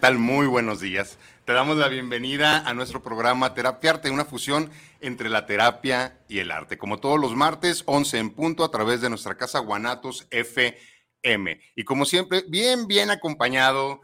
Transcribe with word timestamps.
Hola, 0.00 0.08
hola, 0.08 0.14
¿qué 0.14 0.14
tal? 0.14 0.18
Muy 0.18 0.46
buenos 0.46 0.80
días. 0.80 1.18
Te 1.44 1.52
damos 1.52 1.76
la 1.76 1.88
bienvenida 1.88 2.66
a 2.66 2.72
nuestro 2.72 3.02
programa 3.02 3.52
Terapia 3.52 3.90
Arte, 3.90 4.10
una 4.10 4.24
fusión 4.24 4.70
entre 5.00 5.28
la 5.28 5.44
terapia 5.44 6.18
y 6.26 6.38
el 6.38 6.50
arte. 6.50 6.78
Como 6.78 7.00
todos 7.00 7.20
los 7.20 7.34
martes, 7.34 7.82
11 7.84 8.18
en 8.18 8.30
punto, 8.30 8.64
a 8.64 8.70
través 8.70 9.02
de 9.02 9.10
nuestra 9.10 9.36
casa 9.36 9.58
Guanatos 9.58 10.26
FM. 10.30 11.60
Y 11.76 11.84
como 11.84 12.06
siempre, 12.06 12.44
bien, 12.48 12.86
bien 12.86 13.10
acompañado 13.10 14.00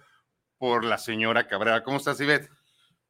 por 0.58 0.84
la 0.84 0.98
señora 0.98 1.48
Cabrera. 1.48 1.82
¿Cómo 1.82 1.96
estás, 1.96 2.20
Ivette? 2.20 2.50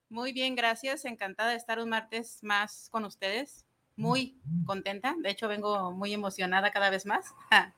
Muy 0.09 0.33
bien, 0.33 0.55
gracias. 0.55 1.05
Encantada 1.07 1.51
de 1.51 1.57
estar 1.57 1.81
un 1.81 1.89
martes 1.89 2.39
más 2.42 2.89
con 2.92 3.05
ustedes. 3.05 3.64
Muy 3.97 4.41
contenta. 4.64 5.17
De 5.23 5.31
hecho, 5.31 5.48
vengo 5.48 5.91
muy 5.91 6.14
emocionada 6.14 6.70
cada 6.70 6.91
vez 6.91 7.05
más. 7.05 7.34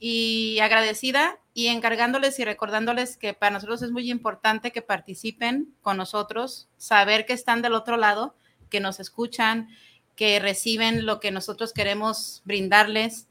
y 0.00 0.58
agradecida 0.58 1.38
y 1.56 1.68
encargándoles 1.68 2.38
y 2.38 2.44
recordándoles 2.44 3.16
que 3.16 3.32
para 3.32 3.54
nosotros 3.54 3.80
es 3.80 3.90
muy 3.90 4.10
importante 4.10 4.72
que 4.72 4.82
participen 4.82 5.74
con 5.80 5.96
nosotros, 5.96 6.68
saber 6.76 7.24
que 7.24 7.32
están 7.32 7.62
del 7.62 7.72
otro 7.72 7.96
lado, 7.96 8.36
que 8.68 8.78
nos 8.78 9.00
escuchan, 9.00 9.70
que 10.16 10.38
reciben 10.38 11.06
lo 11.06 11.18
que 11.18 11.30
nosotros 11.30 11.72
queremos 11.72 12.42
brindarles, 12.44 13.28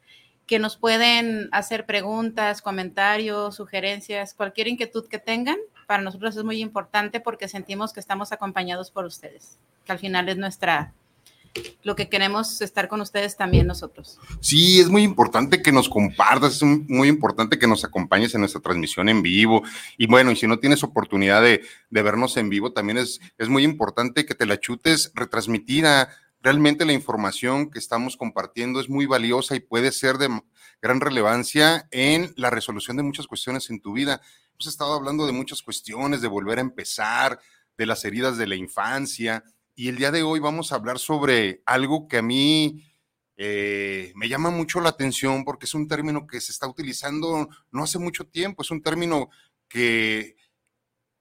que 0.47 0.57
nos 0.57 0.75
pueden 0.75 1.49
hacer 1.51 1.85
preguntas, 1.85 2.63
comentarios, 2.63 3.57
sugerencias, 3.57 4.33
cualquier 4.33 4.69
inquietud 4.69 5.07
que 5.07 5.19
tengan. 5.19 5.57
Para 5.85 6.01
nosotros 6.01 6.35
es 6.35 6.43
muy 6.43 6.61
importante 6.61 7.19
porque 7.19 7.47
sentimos 7.47 7.93
que 7.93 7.99
estamos 7.99 8.31
acompañados 8.31 8.89
por 8.89 9.05
ustedes, 9.05 9.59
que 9.85 9.91
al 9.91 9.99
final 9.99 10.29
es 10.29 10.37
nuestra 10.37 10.95
lo 11.83 11.95
que 11.95 12.09
queremos 12.09 12.61
estar 12.61 12.87
con 12.87 13.01
ustedes 13.01 13.37
también 13.37 13.67
nosotros. 13.67 14.19
Sí, 14.41 14.79
es 14.79 14.89
muy 14.89 15.03
importante 15.03 15.61
que 15.61 15.71
nos 15.71 15.89
compartas, 15.89 16.55
es 16.55 16.63
muy 16.63 17.07
importante 17.07 17.57
que 17.57 17.67
nos 17.67 17.85
acompañes 17.85 18.33
en 18.33 18.41
nuestra 18.41 18.61
transmisión 18.61 19.09
en 19.09 19.21
vivo. 19.21 19.63
Y 19.97 20.07
bueno, 20.07 20.31
y 20.31 20.35
si 20.35 20.47
no 20.47 20.59
tienes 20.59 20.83
oportunidad 20.83 21.41
de, 21.41 21.61
vernos 21.89 22.37
en 22.37 22.49
vivo, 22.49 22.73
también 22.73 22.97
es, 22.97 23.19
es 23.37 23.49
muy 23.49 23.63
importante 23.63 24.25
que 24.25 24.35
te 24.35 24.45
la 24.45 24.59
chutes 24.59 25.11
retransmitida. 25.15 26.09
Realmente 26.41 26.85
la 26.85 26.93
información 26.93 27.71
que 27.71 27.79
estamos 27.79 28.17
compartiendo 28.17 28.79
es 28.79 28.89
muy 28.89 29.05
valiosa 29.05 29.55
y 29.55 29.59
puede 29.59 29.91
ser 29.91 30.17
de 30.17 30.29
gran 30.81 31.01
relevancia 31.01 31.87
en 31.91 32.33
la 32.35 32.49
resolución 32.49 32.97
de 32.97 33.03
muchas 33.03 33.27
cuestiones 33.27 33.69
en 33.69 33.79
tu 33.79 33.93
vida. 33.93 34.21
Hemos 34.53 34.67
estado 34.67 34.93
hablando 34.93 35.25
de 35.25 35.33
muchas 35.33 35.61
cuestiones, 35.61 36.21
de 36.21 36.27
volver 36.27 36.59
a 36.59 36.61
empezar, 36.61 37.39
de 37.77 37.85
las 37.85 38.05
heridas 38.05 38.37
de 38.37 38.47
la 38.47 38.55
infancia, 38.55 39.43
y 39.75 39.89
el 39.89 39.97
día 39.97 40.11
de 40.11 40.23
hoy 40.23 40.39
vamos 40.39 40.71
a 40.71 40.75
hablar 40.75 40.99
sobre 40.99 41.61
algo 41.65 42.07
que 42.07 42.17
a 42.17 42.21
mí 42.21 42.83
eh, 43.35 44.13
me 44.15 44.29
llama 44.29 44.49
mucho 44.49 44.79
la 44.79 44.89
atención 44.89 45.43
porque 45.43 45.65
es 45.65 45.73
un 45.73 45.89
término 45.89 46.25
que 46.25 46.39
se 46.39 46.53
está 46.53 46.67
utilizando 46.67 47.49
no 47.71 47.83
hace 47.83 47.99
mucho 47.99 48.25
tiempo, 48.25 48.63
es 48.63 48.71
un 48.71 48.81
término 48.81 49.29
que, 49.67 50.37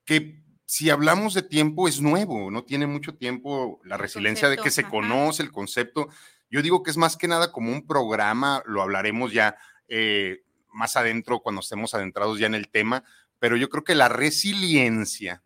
que 0.05 0.45
si 0.65 0.89
hablamos 0.89 1.35
de 1.35 1.43
tiempo 1.43 1.89
es 1.89 2.01
nuevo, 2.01 2.51
no 2.53 2.63
tiene 2.63 2.87
mucho 2.87 3.17
tiempo 3.17 3.81
la 3.85 3.97
resiliencia 3.97 4.49
de 4.49 4.57
que 4.57 4.71
se 4.71 4.85
conoce 4.85 5.43
el 5.43 5.51
concepto. 5.51 6.09
Yo 6.49 6.63
digo 6.63 6.85
que 6.85 6.93
es 6.93 6.97
más 6.97 7.17
que 7.17 7.27
nada 7.27 7.51
como 7.51 7.73
un 7.73 7.87
programa, 7.87 8.63
lo 8.67 8.83
hablaremos 8.83 9.33
ya 9.33 9.57
eh, 9.89 10.45
más 10.73 10.97
adentro 10.97 11.41
cuando 11.41 11.61
estemos 11.61 11.93
adentrados 11.95 12.39
ya 12.39 12.47
en 12.47 12.55
el 12.55 12.69
tema, 12.69 13.03
pero 13.41 13.57
yo 13.57 13.69
creo 13.69 13.83
que 13.83 13.97
la 13.97 14.09
resiliencia 14.09 15.43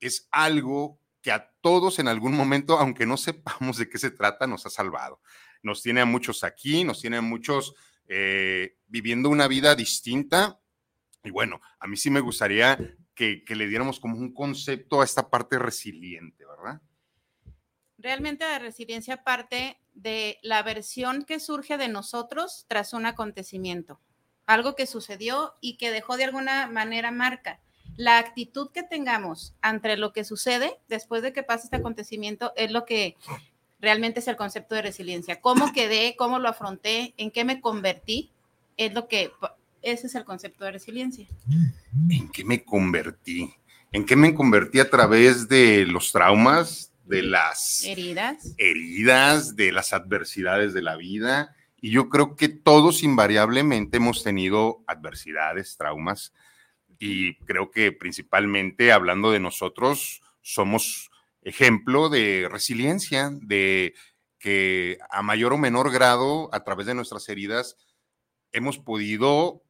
es 0.00 0.28
algo 0.30 1.00
que 1.26 1.32
a 1.32 1.50
todos 1.60 1.98
en 1.98 2.06
algún 2.06 2.36
momento, 2.36 2.78
aunque 2.78 3.04
no 3.04 3.16
sepamos 3.16 3.78
de 3.78 3.88
qué 3.88 3.98
se 3.98 4.12
trata, 4.12 4.46
nos 4.46 4.64
ha 4.64 4.70
salvado. 4.70 5.20
Nos 5.60 5.82
tiene 5.82 6.00
a 6.00 6.04
muchos 6.04 6.44
aquí, 6.44 6.84
nos 6.84 7.00
tiene 7.00 7.16
a 7.16 7.20
muchos 7.20 7.74
eh, 8.06 8.76
viviendo 8.86 9.28
una 9.28 9.48
vida 9.48 9.74
distinta. 9.74 10.60
Y 11.24 11.30
bueno, 11.30 11.60
a 11.80 11.88
mí 11.88 11.96
sí 11.96 12.10
me 12.10 12.20
gustaría 12.20 12.78
que, 13.12 13.42
que 13.44 13.56
le 13.56 13.66
diéramos 13.66 13.98
como 13.98 14.16
un 14.16 14.32
concepto 14.32 15.00
a 15.00 15.04
esta 15.04 15.28
parte 15.28 15.58
resiliente, 15.58 16.44
¿verdad? 16.46 16.80
Realmente 17.98 18.44
la 18.44 18.60
resiliencia 18.60 19.24
parte 19.24 19.80
de 19.94 20.38
la 20.42 20.62
versión 20.62 21.24
que 21.24 21.40
surge 21.40 21.76
de 21.76 21.88
nosotros 21.88 22.66
tras 22.68 22.92
un 22.92 23.04
acontecimiento, 23.04 24.00
algo 24.46 24.76
que 24.76 24.86
sucedió 24.86 25.54
y 25.60 25.76
que 25.76 25.90
dejó 25.90 26.16
de 26.16 26.22
alguna 26.22 26.68
manera 26.68 27.10
marca 27.10 27.60
la 27.96 28.18
actitud 28.18 28.70
que 28.72 28.82
tengamos 28.82 29.54
ante 29.60 29.96
lo 29.96 30.12
que 30.12 30.24
sucede 30.24 30.78
después 30.88 31.22
de 31.22 31.32
que 31.32 31.42
pase 31.42 31.64
este 31.64 31.76
acontecimiento 31.76 32.52
es 32.56 32.70
lo 32.70 32.84
que 32.84 33.16
realmente 33.80 34.20
es 34.20 34.28
el 34.28 34.36
concepto 34.36 34.74
de 34.74 34.82
resiliencia. 34.82 35.40
¿Cómo 35.40 35.72
quedé? 35.72 36.14
¿Cómo 36.16 36.38
lo 36.38 36.48
afronté? 36.48 37.14
¿En 37.16 37.30
qué 37.30 37.44
me 37.44 37.60
convertí? 37.60 38.30
Es 38.76 38.92
lo 38.92 39.08
que, 39.08 39.32
ese 39.82 40.06
es 40.08 40.14
el 40.14 40.24
concepto 40.24 40.64
de 40.64 40.72
resiliencia. 40.72 41.26
¿En 42.10 42.28
qué 42.30 42.44
me 42.44 42.62
convertí? 42.64 43.54
¿En 43.92 44.04
qué 44.04 44.16
me 44.16 44.34
convertí 44.34 44.80
a 44.80 44.90
través 44.90 45.48
de 45.48 45.86
los 45.86 46.12
traumas, 46.12 46.92
de 47.04 47.22
las 47.22 47.84
heridas, 47.84 48.54
heridas, 48.58 49.56
de 49.56 49.72
las 49.72 49.92
adversidades 49.92 50.74
de 50.74 50.82
la 50.82 50.96
vida? 50.96 51.54
Y 51.80 51.90
yo 51.90 52.08
creo 52.08 52.36
que 52.36 52.48
todos 52.48 53.02
invariablemente 53.02 53.98
hemos 53.98 54.22
tenido 54.22 54.82
adversidades, 54.86 55.76
traumas, 55.76 56.32
y 56.98 57.36
creo 57.44 57.70
que 57.70 57.92
principalmente 57.92 58.92
hablando 58.92 59.30
de 59.30 59.40
nosotros, 59.40 60.22
somos 60.42 61.10
ejemplo 61.42 62.08
de 62.08 62.48
resiliencia, 62.50 63.30
de 63.32 63.94
que 64.38 64.98
a 65.10 65.22
mayor 65.22 65.52
o 65.52 65.58
menor 65.58 65.90
grado, 65.90 66.48
a 66.52 66.64
través 66.64 66.86
de 66.86 66.94
nuestras 66.94 67.28
heridas, 67.28 67.76
hemos 68.52 68.78
podido 68.78 69.62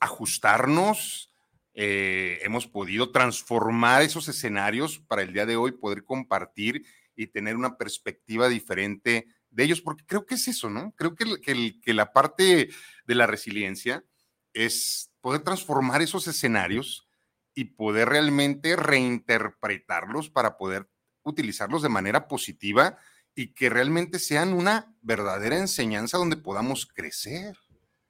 ajustarnos, 0.00 1.32
eh, 1.74 2.40
hemos 2.42 2.66
podido 2.66 3.10
transformar 3.10 4.02
esos 4.02 4.28
escenarios 4.28 4.98
para 4.98 5.22
el 5.22 5.32
día 5.32 5.46
de 5.46 5.56
hoy, 5.56 5.72
poder 5.72 6.04
compartir 6.04 6.84
y 7.14 7.28
tener 7.28 7.56
una 7.56 7.76
perspectiva 7.76 8.48
diferente 8.48 9.26
de 9.50 9.64
ellos, 9.64 9.80
porque 9.80 10.04
creo 10.06 10.26
que 10.26 10.36
es 10.36 10.48
eso, 10.48 10.70
¿no? 10.70 10.92
Creo 10.96 11.14
que, 11.14 11.80
que 11.80 11.94
la 11.94 12.12
parte 12.12 12.70
de 13.06 13.14
la 13.14 13.26
resiliencia 13.26 14.04
es 14.52 15.09
poder 15.20 15.42
transformar 15.42 16.02
esos 16.02 16.26
escenarios 16.26 17.08
y 17.54 17.64
poder 17.64 18.08
realmente 18.08 18.76
reinterpretarlos 18.76 20.30
para 20.30 20.56
poder 20.56 20.88
utilizarlos 21.22 21.82
de 21.82 21.88
manera 21.88 22.28
positiva 22.28 22.98
y 23.34 23.54
que 23.54 23.70
realmente 23.70 24.18
sean 24.18 24.52
una 24.52 24.94
verdadera 25.02 25.56
enseñanza 25.56 26.18
donde 26.18 26.36
podamos 26.36 26.86
crecer. 26.86 27.56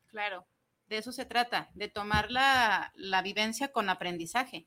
Claro, 0.06 0.46
de 0.88 0.98
eso 0.98 1.12
se 1.12 1.24
trata, 1.24 1.70
de 1.74 1.88
tomar 1.88 2.30
la, 2.30 2.92
vivencia 3.22 3.72
con 3.72 3.88
aprendizaje, 3.88 4.66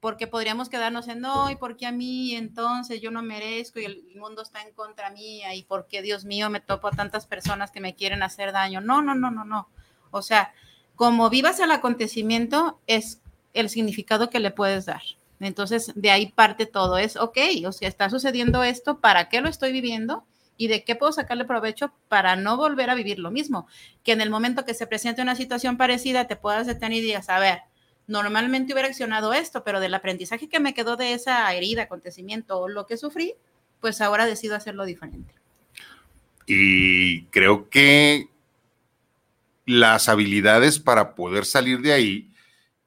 porque 0.00 0.26
podríamos 0.26 0.68
quedarnos 0.68 1.08
en, 1.08 1.20
no, 1.20 1.50
¿y 1.50 1.56
por 1.56 1.76
qué 1.76 1.86
a 1.86 1.92
mí? 1.92 2.34
Entonces 2.36 3.00
yo 3.00 3.10
no 3.10 3.22
merezco 3.22 3.80
y 3.80 3.84
el 3.84 4.16
mundo 4.16 4.42
está 4.42 4.62
en 4.62 4.72
contra 4.72 5.10
mía 5.10 5.54
y 5.54 5.64
por 5.64 5.86
qué, 5.86 6.02
Dios 6.02 6.24
mío, 6.24 6.48
me 6.50 6.60
topo 6.60 6.88
a 6.88 6.92
tantas 6.92 7.26
personas 7.26 7.70
que 7.70 7.80
me 7.80 7.94
quieren 7.94 8.22
hacer 8.22 8.52
daño. 8.52 8.80
No, 8.80 9.02
no, 9.02 9.14
no, 9.14 9.30
no, 9.30 9.44
no. 9.44 9.68
O 10.10 10.22
sea, 10.22 10.54
como 10.98 11.30
vivas 11.30 11.60
el 11.60 11.70
acontecimiento 11.70 12.80
es 12.88 13.20
el 13.54 13.68
significado 13.68 14.30
que 14.30 14.40
le 14.40 14.50
puedes 14.50 14.84
dar. 14.84 15.02
Entonces, 15.38 15.92
de 15.94 16.10
ahí 16.10 16.32
parte 16.32 16.66
todo. 16.66 16.98
Es, 16.98 17.16
ok, 17.16 17.38
o 17.64 17.70
sea, 17.70 17.88
está 17.88 18.10
sucediendo 18.10 18.64
esto, 18.64 18.98
¿para 18.98 19.28
qué 19.28 19.40
lo 19.40 19.48
estoy 19.48 19.70
viviendo? 19.70 20.24
¿Y 20.56 20.66
de 20.66 20.82
qué 20.82 20.96
puedo 20.96 21.12
sacarle 21.12 21.44
provecho 21.44 21.92
para 22.08 22.34
no 22.34 22.56
volver 22.56 22.90
a 22.90 22.96
vivir 22.96 23.20
lo 23.20 23.30
mismo? 23.30 23.68
Que 24.02 24.10
en 24.10 24.20
el 24.20 24.28
momento 24.28 24.64
que 24.64 24.74
se 24.74 24.88
presente 24.88 25.22
una 25.22 25.36
situación 25.36 25.76
parecida, 25.76 26.26
te 26.26 26.34
puedas 26.34 26.66
detener 26.66 26.98
y 26.98 27.02
digas, 27.02 27.28
a 27.28 27.38
ver, 27.38 27.60
normalmente 28.08 28.72
hubiera 28.72 28.88
accionado 28.88 29.32
esto, 29.32 29.62
pero 29.62 29.78
del 29.78 29.94
aprendizaje 29.94 30.48
que 30.48 30.58
me 30.58 30.74
quedó 30.74 30.96
de 30.96 31.12
esa 31.12 31.54
herida, 31.54 31.82
acontecimiento 31.82 32.58
o 32.58 32.68
lo 32.68 32.88
que 32.88 32.96
sufrí, 32.96 33.34
pues 33.80 34.00
ahora 34.00 34.26
decido 34.26 34.56
hacerlo 34.56 34.84
diferente. 34.84 35.32
Y 36.44 37.22
creo 37.26 37.70
que 37.70 38.26
las 39.68 40.08
habilidades 40.08 40.78
para 40.78 41.14
poder 41.14 41.44
salir 41.44 41.82
de 41.82 41.92
ahí 41.92 42.32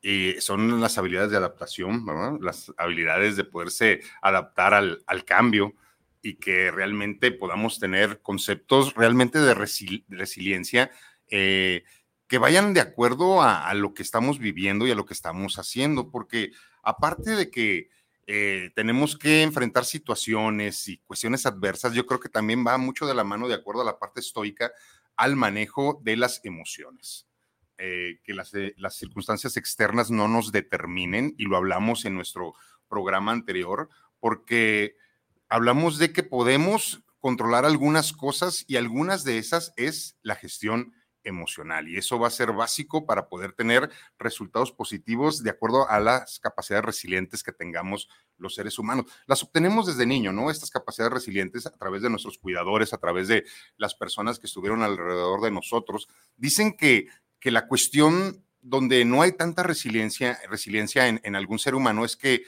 eh, 0.02 0.38
son 0.40 0.82
las 0.82 0.98
habilidades 0.98 1.30
de 1.30 1.38
adaptación, 1.38 2.04
las 2.42 2.74
habilidades 2.76 3.36
de 3.36 3.44
poderse 3.44 4.02
adaptar 4.20 4.74
al, 4.74 5.26
cambio 5.26 5.76
y 6.24 6.38
que 6.38 6.72
realmente 6.72 7.32
podamos 7.32 7.80
tener 7.80 8.20
conceptos 8.24 8.96
realmente 8.96 9.38
de 9.38 9.54
resiliencia 9.54 10.90
eh, 11.28 11.84
que 12.28 12.40
vayan 12.40 12.74
de 12.74 12.82
acuerdo 12.82 13.44
a, 13.44 13.72
lo 13.76 13.94
que 13.94 14.02
estamos 14.02 14.40
viviendo 14.40 14.88
y 14.88 14.92
a 14.92 14.96
lo 14.96 15.06
que 15.06 15.14
estamos 15.14 15.60
haciendo, 15.60 16.10
porque 16.10 16.52
aparte 16.82 17.36
de 17.36 17.52
que 17.52 17.90
eh, 18.26 18.72
tenemos 18.74 19.20
que 19.20 19.44
enfrentar 19.44 19.86
situaciones 19.86 20.88
y 20.88 20.98
cuestiones 20.98 21.46
adversas, 21.46 21.94
yo 21.94 22.08
creo 22.08 22.20
que 22.20 22.30
también 22.30 22.66
va 22.66 22.80
mucho 22.80 23.06
de 23.06 23.14
la 23.14 23.24
mano 23.24 23.48
de 23.48 23.54
acuerdo 23.54 23.84
a 23.84 23.86
la 23.86 24.00
parte 24.00 24.22
estoica 24.22 24.72
al 25.16 25.36
manejo 25.36 26.02
de 26.04 26.18
las 26.18 26.42
emociones. 26.44 27.28
Eh, 27.78 28.20
que 28.24 28.34
las, 28.34 28.54
eh, 28.54 28.76
las, 28.78 28.96
circunstancias 28.96 29.58
externas 29.58 30.12
no 30.12 30.28
nos 30.28 30.52
determinen, 30.52 31.34
y 31.38 31.46
lo 31.46 31.58
hablamos 31.58 32.06
en 32.06 32.14
nuestro 32.14 32.54
programa 32.88 33.32
anterior, 33.32 33.90
porque 34.20 34.96
hablamos 35.50 35.98
de 35.98 36.14
que 36.14 36.22
podemos 36.22 37.04
controlar 37.20 37.66
algunas 37.66 38.14
cosas 38.14 38.66
y 38.68 38.76
algunas 38.76 39.24
de 39.24 39.38
esas 39.38 39.74
es 39.78 40.18
la 40.22 40.36
gestión 40.36 40.94
emocional 41.24 41.88
y 41.88 41.98
eso 41.98 42.20
va 42.20 42.28
a 42.28 42.32
ser 42.32 42.52
básico 42.52 43.06
para 43.06 43.28
poder 43.28 43.54
tener 43.54 43.90
resultados 44.18 44.72
positivos 44.72 45.44
de 45.44 45.50
acuerdo 45.50 45.90
a 45.90 46.00
las 46.00 46.40
capacidades 46.40 46.86
resilientes 46.86 47.44
que 47.44 47.52
tengamos 47.52 48.10
los 48.38 48.56
seres 48.56 48.80
humanos. 48.80 49.06
Las 49.28 49.44
obtenemos 49.44 49.88
desde 49.88 50.06
niño, 50.06 50.32
¿no? 50.32 50.50
Estas 50.50 50.72
capacidades 50.72 51.14
resilientes 51.14 51.66
a 51.66 51.72
través 51.72 52.02
de 52.02 52.10
nuestros 52.10 52.38
cuidadores, 52.38 52.94
a 52.94 52.98
través 52.98 53.28
de 53.28 53.46
las 53.78 53.96
personas 53.96 54.40
que 54.40 54.48
estuvieron 54.48 54.82
alrededor 54.84 55.42
de 55.42 55.52
nosotros. 55.52 56.08
Dicen 56.36 56.76
que, 56.76 57.08
que 57.40 57.52
la 57.52 57.68
cuestión 57.68 58.44
donde 58.62 59.06
no 59.06 59.22
hay 59.22 59.32
tanta 59.32 59.64
resiliencia, 59.64 60.40
resiliencia 60.50 61.08
en, 61.08 61.36
algún 61.36 61.60
ser 61.60 61.76
humano 61.76 62.06
es 62.06 62.16
que 62.16 62.44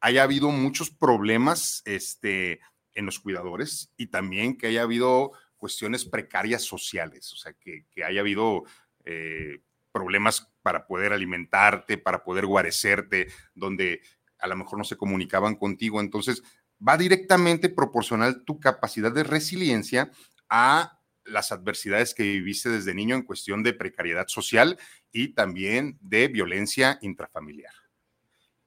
haya 0.00 0.22
habido 0.22 0.50
muchos 0.50 0.90
problemas 0.90 1.82
este, 1.86 2.60
en 2.94 3.06
los 3.06 3.18
cuidadores 3.18 3.90
y 3.96 4.08
también 4.08 4.56
que 4.58 4.68
haya 4.68 4.82
habido 4.82 5.32
cuestiones 5.56 6.04
precarias 6.04 6.62
sociales, 6.62 7.32
o 7.32 7.36
sea, 7.36 7.52
que, 7.54 7.86
haya 8.04 8.20
habido 8.20 8.64
eh, 9.04 9.60
problemas 9.92 10.52
para 10.62 10.86
poder 10.86 11.12
alimentarte, 11.12 11.98
para 11.98 12.22
poder 12.22 12.46
guarecerte, 12.46 13.28
donde 13.54 14.02
a 14.38 14.46
lo 14.46 14.56
mejor 14.56 14.78
no 14.78 14.84
se 14.84 14.96
comunicaban 14.96 15.56
contigo. 15.56 16.00
Entonces, 16.00 16.42
va 16.86 16.96
directamente 16.96 17.68
proporcional 17.68 18.44
tu 18.44 18.60
capacidad 18.60 19.12
de 19.12 19.24
resiliencia 19.24 20.10
a 20.48 21.00
las 21.24 21.50
adversidades 21.52 22.14
que 22.14 22.22
viviste 22.22 22.68
desde 22.68 22.94
niño 22.94 23.16
en 23.16 23.22
cuestión 23.22 23.62
de 23.62 23.72
precariedad 23.72 24.28
social 24.28 24.78
y 25.10 25.34
también 25.34 25.98
de 26.00 26.28
violencia 26.28 26.98
intrafamiliar. 27.02 27.72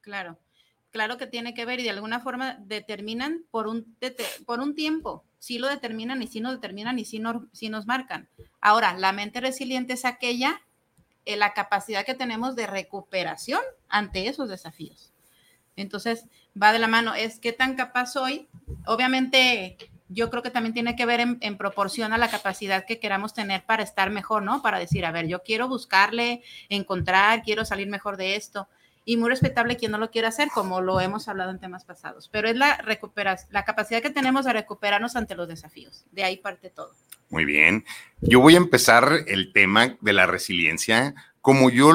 Claro, 0.01 0.39
claro 0.91 1.17
que 1.17 1.27
tiene 1.27 1.53
que 1.53 1.65
ver 1.65 1.79
y 1.79 1.83
de 1.83 1.91
alguna 1.91 2.19
forma 2.19 2.57
determinan 2.61 3.45
por 3.51 3.67
un, 3.67 3.95
por 4.45 4.59
un 4.59 4.75
tiempo 4.75 5.23
sí 5.39 5.57
lo 5.57 5.67
determinan 5.67 6.21
y 6.21 6.27
sí 6.27 6.41
nos 6.41 6.53
determinan 6.53 6.99
y 6.99 7.05
sí, 7.05 7.19
nos 7.19 7.87
marcan. 7.87 8.29
Ahora, 8.61 8.93
la 8.97 9.13
mente 9.13 9.41
resiliente 9.41 9.93
es 9.93 10.05
aquella, 10.05 10.61
eh, 11.25 11.37
la 11.37 11.53
capacidad 11.53 12.05
que 12.05 12.13
tenemos 12.13 12.55
de 12.55 12.67
recuperación 12.67 13.61
ante 13.87 14.27
esos 14.27 14.49
desafíos. 14.49 15.11
Entonces, 15.75 16.25
va 16.61 16.73
de 16.73 16.79
la 16.79 16.87
mano, 16.87 17.15
es 17.15 17.39
qué 17.39 17.53
tan 17.53 17.75
capaz 17.75 18.07
soy. 18.07 18.49
Obviamente, 18.85 19.77
yo 20.09 20.29
creo 20.29 20.43
que 20.43 20.51
también 20.51 20.73
tiene 20.73 20.97
que 20.97 21.05
ver 21.05 21.21
en, 21.21 21.37
en, 21.39 21.57
proporción 21.57 22.11
a 22.11 22.17
la 22.17 22.29
capacidad 22.29 22.85
que 22.85 22.99
queramos 22.99 23.33
tener 23.33 23.63
para 23.65 23.83
estar 23.83 24.09
mejor, 24.09 24.43
¿no? 24.43 24.61
Para 24.61 24.77
decir, 24.77 25.05
a 25.05 25.11
ver, 25.11 25.27
yo 25.27 25.41
quiero 25.41 25.69
buscarle, 25.69 26.43
encontrar, 26.67 27.43
quiero 27.43 27.63
salir 27.63 27.87
mejor 27.87 28.17
de 28.17 28.35
esto 28.35 28.67
y 29.09 29.17
muy 29.17 29.27
respetable 29.31 29.75
quien 29.75 29.91
no 29.91 29.97
lo 29.97 30.11
quiera 30.11 30.27
hacer, 30.27 30.49
como 30.53 30.81
lo 30.81 31.01
hemos 31.01 31.27
hablado 31.27 31.49
en 31.49 31.59
temas 31.59 31.83
pasados. 31.83 32.29
Pero 32.31 32.47
es 32.47 32.55
la, 32.55 32.77
recuperación, 32.77 33.49
la 33.51 33.65
capacidad 33.65 34.03
que 34.03 34.11
tenemos 34.11 34.45
de 34.45 34.53
recuperarnos 34.53 35.15
ante 35.15 35.33
los 35.33 35.47
desafíos. 35.47 36.05
De 36.11 36.23
ahí 36.23 36.37
parte 36.37 36.69
todo. 36.69 36.93
Muy 37.31 37.43
bien. 37.43 37.85
Yo 38.21 38.39
voy 38.39 38.53
a 38.53 38.57
empezar 38.57 39.23
el 39.25 39.51
tema 39.51 39.97
de 39.99 40.13
la 40.13 40.27
resiliencia 40.27 41.15
como 41.41 41.71
yo 41.71 41.91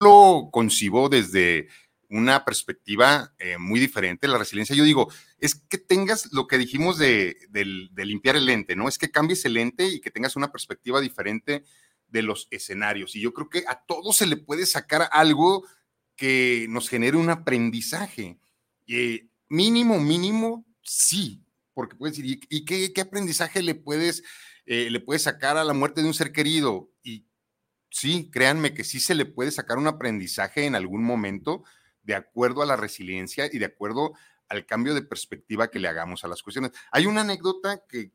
lo 0.00 0.48
concibo 0.50 1.08
desde 1.08 1.68
una 2.08 2.44
perspectiva 2.44 3.32
eh, 3.38 3.56
muy 3.56 3.78
diferente. 3.78 4.26
La 4.26 4.38
resiliencia, 4.38 4.74
yo 4.74 4.82
digo, 4.82 5.12
es 5.38 5.54
que 5.54 5.78
tengas 5.78 6.32
lo 6.32 6.48
que 6.48 6.58
dijimos 6.58 6.98
de, 6.98 7.36
de, 7.50 8.04
limpiar 8.04 8.34
el 8.34 8.46
lente, 8.46 8.74
¿no? 8.74 8.88
Es 8.88 8.98
que 8.98 9.12
cambies 9.12 9.44
el 9.44 9.54
lente 9.54 9.86
y 9.86 10.00
que 10.00 10.10
tengas 10.10 10.34
una 10.34 10.50
perspectiva 10.50 11.00
diferente 11.00 11.62
de 12.08 12.22
los 12.22 12.48
escenarios. 12.50 13.14
Y 13.14 13.20
yo 13.20 13.32
creo 13.32 13.48
que 13.48 13.62
a 13.68 13.80
todo 13.86 14.12
se 14.12 14.26
le 14.26 14.36
puede 14.36 14.66
sacar 14.66 15.08
algo 15.12 15.64
que 16.18 16.66
nos 16.68 16.90
genere 16.90 17.16
un 17.16 17.30
aprendizaje. 17.30 18.38
Eh, 18.88 19.28
mínimo, 19.48 20.00
mínimo, 20.00 20.66
sí, 20.82 21.46
porque 21.72 21.96
puedes 21.96 22.16
decir, 22.18 22.40
¿y, 22.50 22.64
qué, 22.64 23.00
aprendizaje 23.00 23.62
le 23.62 23.76
puedes, 23.76 24.24
eh, 24.66 24.90
le 24.90 25.00
puedes 25.00 25.22
sacar 25.22 25.56
a 25.56 25.64
la 25.64 25.72
muerte 25.72 26.02
de 26.02 26.08
un 26.08 26.14
ser 26.14 26.32
querido? 26.32 26.90
Y 27.04 27.24
sí, 27.88 28.30
créanme 28.32 28.74
que 28.74 28.82
sí 28.82 28.98
se 28.98 29.14
le 29.14 29.26
puede 29.26 29.52
sacar 29.52 29.78
un 29.78 29.86
aprendizaje 29.86 30.66
en 30.66 30.74
algún 30.74 31.04
momento 31.04 31.62
de 32.02 32.16
acuerdo 32.16 32.62
a 32.62 32.66
la 32.66 32.76
resiliencia 32.76 33.48
y 33.50 33.58
de 33.58 33.66
acuerdo 33.66 34.12
al 34.48 34.66
cambio 34.66 34.94
de 34.94 35.02
perspectiva 35.02 35.70
que 35.70 35.78
le 35.78 35.86
hagamos 35.86 36.24
a 36.24 36.28
las 36.28 36.42
cuestiones. 36.42 36.72
Hay 36.90 37.06
una 37.06 37.20
anécdota 37.20 37.84
que, 37.88 38.10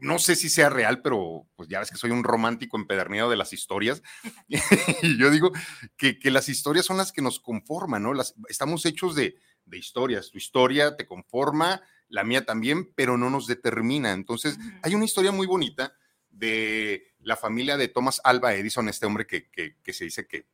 no 0.00 0.18
sé 0.18 0.36
si 0.36 0.48
sea 0.48 0.70
real, 0.70 1.02
pero 1.02 1.46
pues 1.56 1.68
ya 1.68 1.80
ves 1.80 1.90
que 1.90 1.96
soy 1.96 2.10
un 2.10 2.24
romántico 2.24 2.76
empedernido 2.76 3.30
de 3.30 3.36
las 3.36 3.52
historias. 3.52 4.02
y 5.02 5.18
yo 5.18 5.30
digo 5.30 5.52
que, 5.96 6.18
las 6.24 6.48
historias 6.48 6.86
son 6.86 6.96
las 6.96 7.12
que 7.12 7.22
nos 7.22 7.40
conforman, 7.40 8.02
¿no? 8.02 8.14
Las, 8.14 8.34
estamos 8.48 8.84
hechos 8.86 9.14
de, 9.14 9.36
historias. 9.72 10.30
Tu 10.30 10.38
historia 10.38 10.96
te 10.96 11.06
conforma, 11.06 11.80
la 12.08 12.24
mía 12.24 12.44
también, 12.44 12.92
pero 12.96 13.16
no 13.16 13.30
nos 13.30 13.46
determina. 13.46 14.10
Entonces, 14.10 14.58
hay 14.82 14.96
una 14.96 15.04
historia 15.04 15.30
muy 15.30 15.46
bonita 15.46 15.94
de 16.28 17.14
la 17.20 17.36
familia 17.36 17.76
de 17.76 17.86
Thomas 17.86 18.20
Alba 18.24 18.54
Edison, 18.54 18.88
este 18.88 19.06
hombre 19.06 19.28
que, 19.28 19.76
se 19.92 20.04
dice 20.04 20.26
que, 20.26 20.46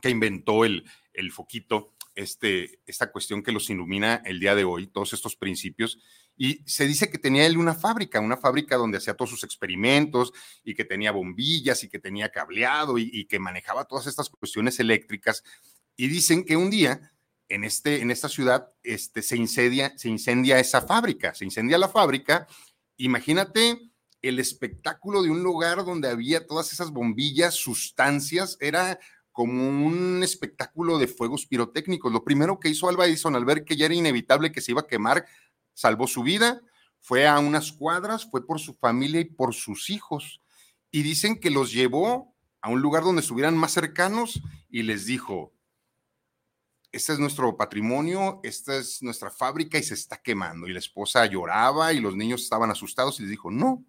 que 0.00 0.08
inventó 0.08 0.64
el, 0.64 0.88
el 1.12 1.30
foquito, 1.30 1.92
este, 2.18 2.80
esta 2.84 3.12
cuestión 3.12 3.44
que 3.44 3.52
los 3.52 3.70
ilumina 3.70 4.22
el 4.24 4.40
día 4.40 4.56
de 4.56 4.64
hoy, 4.64 4.88
todos 4.88 5.12
estos 5.12 5.36
principios. 5.36 6.00
Y 6.36 6.64
se 6.66 6.84
dice 6.84 7.10
que 7.10 7.18
tenía 7.18 7.46
él 7.46 7.56
una 7.56 7.74
fábrica, 7.74 8.18
una 8.18 8.36
fábrica 8.36 8.76
donde 8.76 8.98
hacía 8.98 9.14
todos 9.14 9.30
sus 9.30 9.44
experimentos 9.44 10.32
y 10.64 10.74
que 10.74 10.84
tenía 10.84 11.12
bombillas 11.12 11.84
y 11.84 11.88
que 11.88 12.00
tenía 12.00 12.30
cableado 12.30 12.98
y, 12.98 13.24
que 13.26 13.38
manejaba 13.38 13.84
todas 13.84 14.08
estas 14.08 14.30
cuestiones 14.30 14.80
eléctricas. 14.80 15.44
Y 15.96 16.08
dicen 16.08 16.44
que 16.44 16.56
un 16.56 16.70
día 16.70 17.12
en, 17.48 17.62
este, 17.62 18.02
en 18.02 18.10
esta 18.10 18.28
ciudad 18.28 18.72
este, 18.82 19.22
se, 19.22 19.36
incendia, 19.36 19.96
se 19.96 20.08
incendia 20.08 20.58
esa 20.58 20.82
fábrica, 20.82 21.36
se 21.36 21.44
incendia 21.44 21.78
la 21.78 21.88
fábrica. 21.88 22.48
Imagínate 22.96 23.92
el 24.22 24.40
espectáculo 24.40 25.22
de 25.22 25.30
un 25.30 25.44
lugar 25.44 25.84
donde 25.84 26.08
había 26.08 26.48
todas 26.48 26.72
esas 26.72 26.90
bombillas, 26.90 27.54
sustancias, 27.54 28.56
era 28.60 28.98
como 29.38 29.68
un 29.68 30.20
espectáculo 30.24 30.98
de 30.98 31.06
fuegos 31.06 31.46
pirotécnicos. 31.46 32.12
Lo 32.12 32.24
primero 32.24 32.58
que 32.58 32.70
hizo 32.70 32.88
Alba 32.88 33.06
Edison 33.06 33.36
al 33.36 33.44
ver 33.44 33.64
que 33.64 33.76
ya 33.76 33.84
era 33.84 33.94
inevitable 33.94 34.50
que 34.50 34.60
se 34.60 34.72
iba 34.72 34.80
a 34.80 34.86
quemar 34.88 35.26
salvó 35.74 36.08
su 36.08 36.24
vida, 36.24 36.60
fue 36.98 37.28
a 37.28 37.38
unas 37.38 37.70
cuadras, 37.70 38.28
fue 38.28 38.44
por 38.44 38.58
su 38.58 38.74
familia 38.74 39.20
y 39.20 39.26
por 39.26 39.54
sus 39.54 39.90
hijos. 39.90 40.42
Y 40.90 41.04
dicen 41.04 41.38
que 41.38 41.50
los 41.50 41.70
llevó 41.70 42.34
a 42.60 42.68
un 42.68 42.80
lugar 42.80 43.04
donde 43.04 43.20
estuvieran 43.20 43.56
más 43.56 43.70
cercanos 43.70 44.42
y 44.68 44.82
les 44.82 45.06
dijo, 45.06 45.52
este 46.90 47.12
es 47.12 47.20
nuestro 47.20 47.56
patrimonio, 47.56 48.40
esta 48.42 48.76
es 48.76 49.04
nuestra 49.04 49.30
fábrica 49.30 49.78
y 49.78 49.84
se 49.84 49.94
está 49.94 50.16
quemando. 50.16 50.66
Y 50.66 50.72
la 50.72 50.80
esposa 50.80 51.24
lloraba 51.26 51.92
y 51.92 52.00
los 52.00 52.16
niños 52.16 52.42
estaban 52.42 52.72
asustados 52.72 53.20
y 53.20 53.22
les 53.22 53.30
dijo, 53.30 53.52
no, 53.52 53.84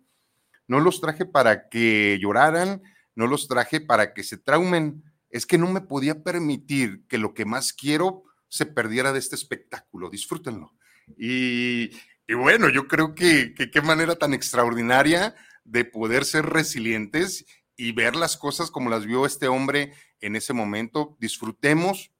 no 0.67 0.79
los 0.79 1.01
traje 1.01 1.25
para 1.25 1.69
que 1.69 2.19
lloraran, 2.21 2.83
no 3.15 3.25
los 3.25 3.47
traje 3.47 3.81
para 3.81 4.13
que 4.13 4.23
se 4.23 4.37
traumen, 4.37 5.08
es 5.29 5.45
que 5.45 5.57
no 5.57 5.71
me 5.71 5.81
podía 5.81 6.23
permitir 6.23 7.05
que 7.07 7.17
lo 7.17 7.33
que 7.33 7.45
más 7.45 7.73
quiero 7.73 8.23
se 8.47 8.65
perdiera 8.65 9.13
de 9.13 9.19
este 9.19 9.35
espectáculo, 9.35 10.09
disfrútenlo. 10.09 10.73
Y, 11.17 11.89
bueno, 12.33 12.69
yo 12.69 12.87
creo 12.87 13.15
que, 13.15 13.53
qué 13.53 13.81
manera 13.81 14.15
tan 14.15 14.33
extraordinaria 14.33 15.35
de 15.63 15.85
poder 15.85 16.25
ser 16.25 16.45
resilientes 16.45 17.45
y 17.75 17.91
ver 17.91 18.15
las 18.15 18.37
cosas 18.37 18.71
como 18.71 18.89
las 18.89 19.05
vio 19.05 19.25
este 19.25 19.47
hombre 19.47 19.93
en 20.19 20.35
ese 20.35 20.53
momento. 20.53 21.15
Disfrutemos 21.19 22.11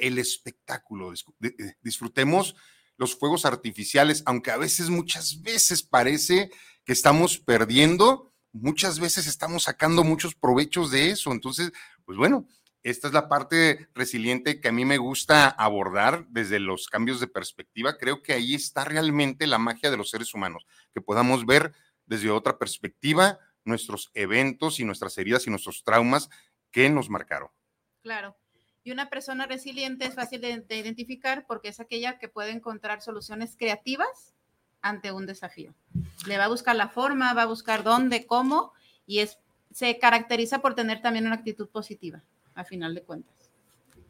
el 0.00 0.18
espectáculo, 0.18 1.12
disfrutemos 1.82 2.56
los 2.96 3.18
fuegos 3.18 3.44
artificiales, 3.44 4.22
aunque 4.26 4.50
a 4.50 4.56
veces, 4.56 4.90
muchas 4.90 5.42
veces 5.42 5.82
parece 5.82 6.50
que 6.84 6.92
estamos 6.92 7.38
perdiendo, 7.38 8.31
muchas 8.52 9.00
veces 9.00 9.26
estamos 9.26 9.64
sacando 9.64 10.04
muchos 10.04 10.34
provechos 10.34 10.90
de 10.90 11.10
eso. 11.10 11.32
Entonces, 11.32 11.72
pues 12.04 12.18
bueno, 12.18 12.46
esta 12.82 13.08
es 13.08 13.14
la 13.14 13.28
parte 13.28 13.88
resiliente 13.94 14.60
que 14.60 14.68
a 14.68 14.72
mí 14.72 14.84
me 14.84 14.98
gusta 14.98 15.48
abordar 15.48 16.26
desde 16.28 16.58
los 16.58 16.88
cambios 16.88 17.20
de 17.20 17.28
perspectiva. 17.28 17.96
Creo 17.96 18.22
que 18.22 18.32
ahí 18.32 18.54
está 18.54 18.84
realmente 18.84 19.46
la 19.46 19.58
magia 19.58 19.90
de 19.90 19.96
los 19.96 20.10
seres 20.10 20.34
humanos, 20.34 20.66
que 20.92 21.00
podamos 21.00 21.46
ver 21.46 21.72
desde 22.06 22.30
otra 22.30 22.58
perspectiva 22.58 23.38
nuestros 23.64 24.10
eventos 24.14 24.80
y 24.80 24.84
nuestras 24.84 25.16
heridas 25.18 25.46
y 25.46 25.50
nuestros 25.50 25.84
traumas 25.84 26.28
que 26.72 26.90
nos 26.90 27.08
marcaron. 27.08 27.50
Claro. 28.02 28.36
Y 28.82 28.90
una 28.90 29.08
persona 29.08 29.46
resiliente 29.46 30.06
es 30.06 30.14
fácil 30.14 30.40
de, 30.40 30.76
identificar 30.76 31.46
porque 31.46 31.68
es 31.68 31.78
aquella 31.78 32.18
que 32.18 32.28
puede 32.28 32.50
encontrar 32.50 33.00
soluciones 33.00 33.56
creativas 33.56 34.34
ante 34.82 35.12
un 35.12 35.26
desafío. 35.26 35.74
Le 36.26 36.38
va 36.38 36.44
a 36.44 36.48
buscar 36.48 36.76
la 36.76 36.88
forma, 36.88 37.32
va 37.34 37.42
a 37.42 37.46
buscar 37.46 37.82
dónde, 37.82 38.26
cómo, 38.26 38.72
y 39.06 39.20
es, 39.20 39.38
se 39.72 39.98
caracteriza 39.98 40.60
por 40.60 40.74
tener 40.74 41.00
también 41.00 41.26
una 41.26 41.36
actitud 41.36 41.68
positiva 41.68 42.22
a 42.54 42.64
final 42.64 42.94
de 42.94 43.02
cuentas. 43.02 43.32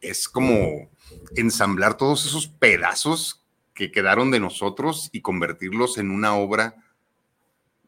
Es 0.01 0.27
como 0.27 0.89
ensamblar 1.35 1.95
todos 1.95 2.25
esos 2.25 2.47
pedazos 2.47 3.45
que 3.73 3.91
quedaron 3.91 4.31
de 4.31 4.39
nosotros 4.39 5.09
y 5.13 5.21
convertirlos 5.21 5.97
en 5.97 6.11
una 6.11 6.35
obra 6.35 6.75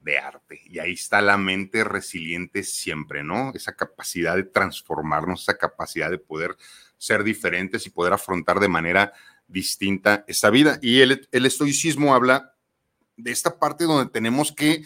de 0.06 0.20
arte. 0.20 0.62
Y 0.66 0.80
ahí 0.80 0.94
está 0.94 1.22
la 1.22 1.38
mente 1.38 1.84
resiliente 1.84 2.64
siempre, 2.64 3.24
¿no? 3.24 3.52
Esa 3.54 3.76
capacidad 3.76 4.36
de 4.36 4.44
transformarnos, 4.44 5.42
esa 5.42 5.58
capacidad 5.58 6.10
de 6.10 6.20
poder 6.20 6.56
ser 6.98 7.24
diferentes 7.24 7.86
y 7.86 7.90
poder 7.90 8.14
afrontar 8.14 8.60
de 8.60 8.68
manera 8.68 9.14
distinta 9.48 10.24
esta 10.28 10.50
vida. 10.50 10.80
Y 10.82 11.02
el, 11.02 11.28
estoicismo 11.32 12.16
habla 12.16 12.55
de 13.18 13.32
esta 13.32 13.60
parte 13.60 13.86
donde 13.86 14.12
tenemos 14.12 14.52
que, 14.52 14.84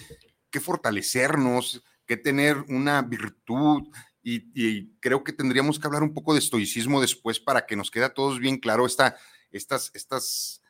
que 0.49 0.59
fortalecernos, 0.59 1.83
que 2.05 2.17
tener 2.17 2.57
una 2.69 3.01
virtud 3.01 3.83
y, 4.21 4.89
creo 4.99 5.23
que 5.23 5.33
tendríamos 5.33 5.79
que 5.79 5.87
hablar 5.87 6.03
un 6.03 6.13
poco 6.13 6.33
de 6.33 6.39
estoicismo 6.39 7.01
después 7.01 7.39
para 7.39 7.65
que 7.65 7.75
nos 7.75 7.89
quede 7.89 8.05
a 8.05 8.13
todos 8.13 8.39
bien 8.39 8.57
claro 8.57 8.85
esta, 8.85 9.15
estas, 9.49 9.91
estas 9.93 10.61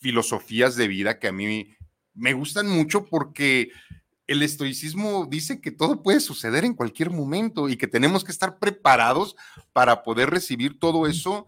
filosofías 0.00 0.76
de 0.76 0.88
vida 0.88 1.18
que 1.18 1.28
a 1.28 1.32
mí 1.32 1.74
me 2.14 2.32
gustan 2.34 2.68
mucho 2.68 3.06
porque 3.06 3.70
el 4.26 4.42
estoicismo 4.42 5.26
dice 5.26 5.60
que 5.60 5.70
todo 5.70 6.02
puede 6.02 6.20
suceder 6.20 6.64
en 6.64 6.74
cualquier 6.74 7.10
momento 7.10 7.68
y 7.68 7.76
que 7.76 7.86
tenemos 7.86 8.24
que 8.24 8.32
estar 8.32 8.58
preparados 8.58 9.36
para 9.72 10.02
poder 10.02 10.30
recibir 10.30 10.78
todo 10.78 11.06
eso 11.06 11.46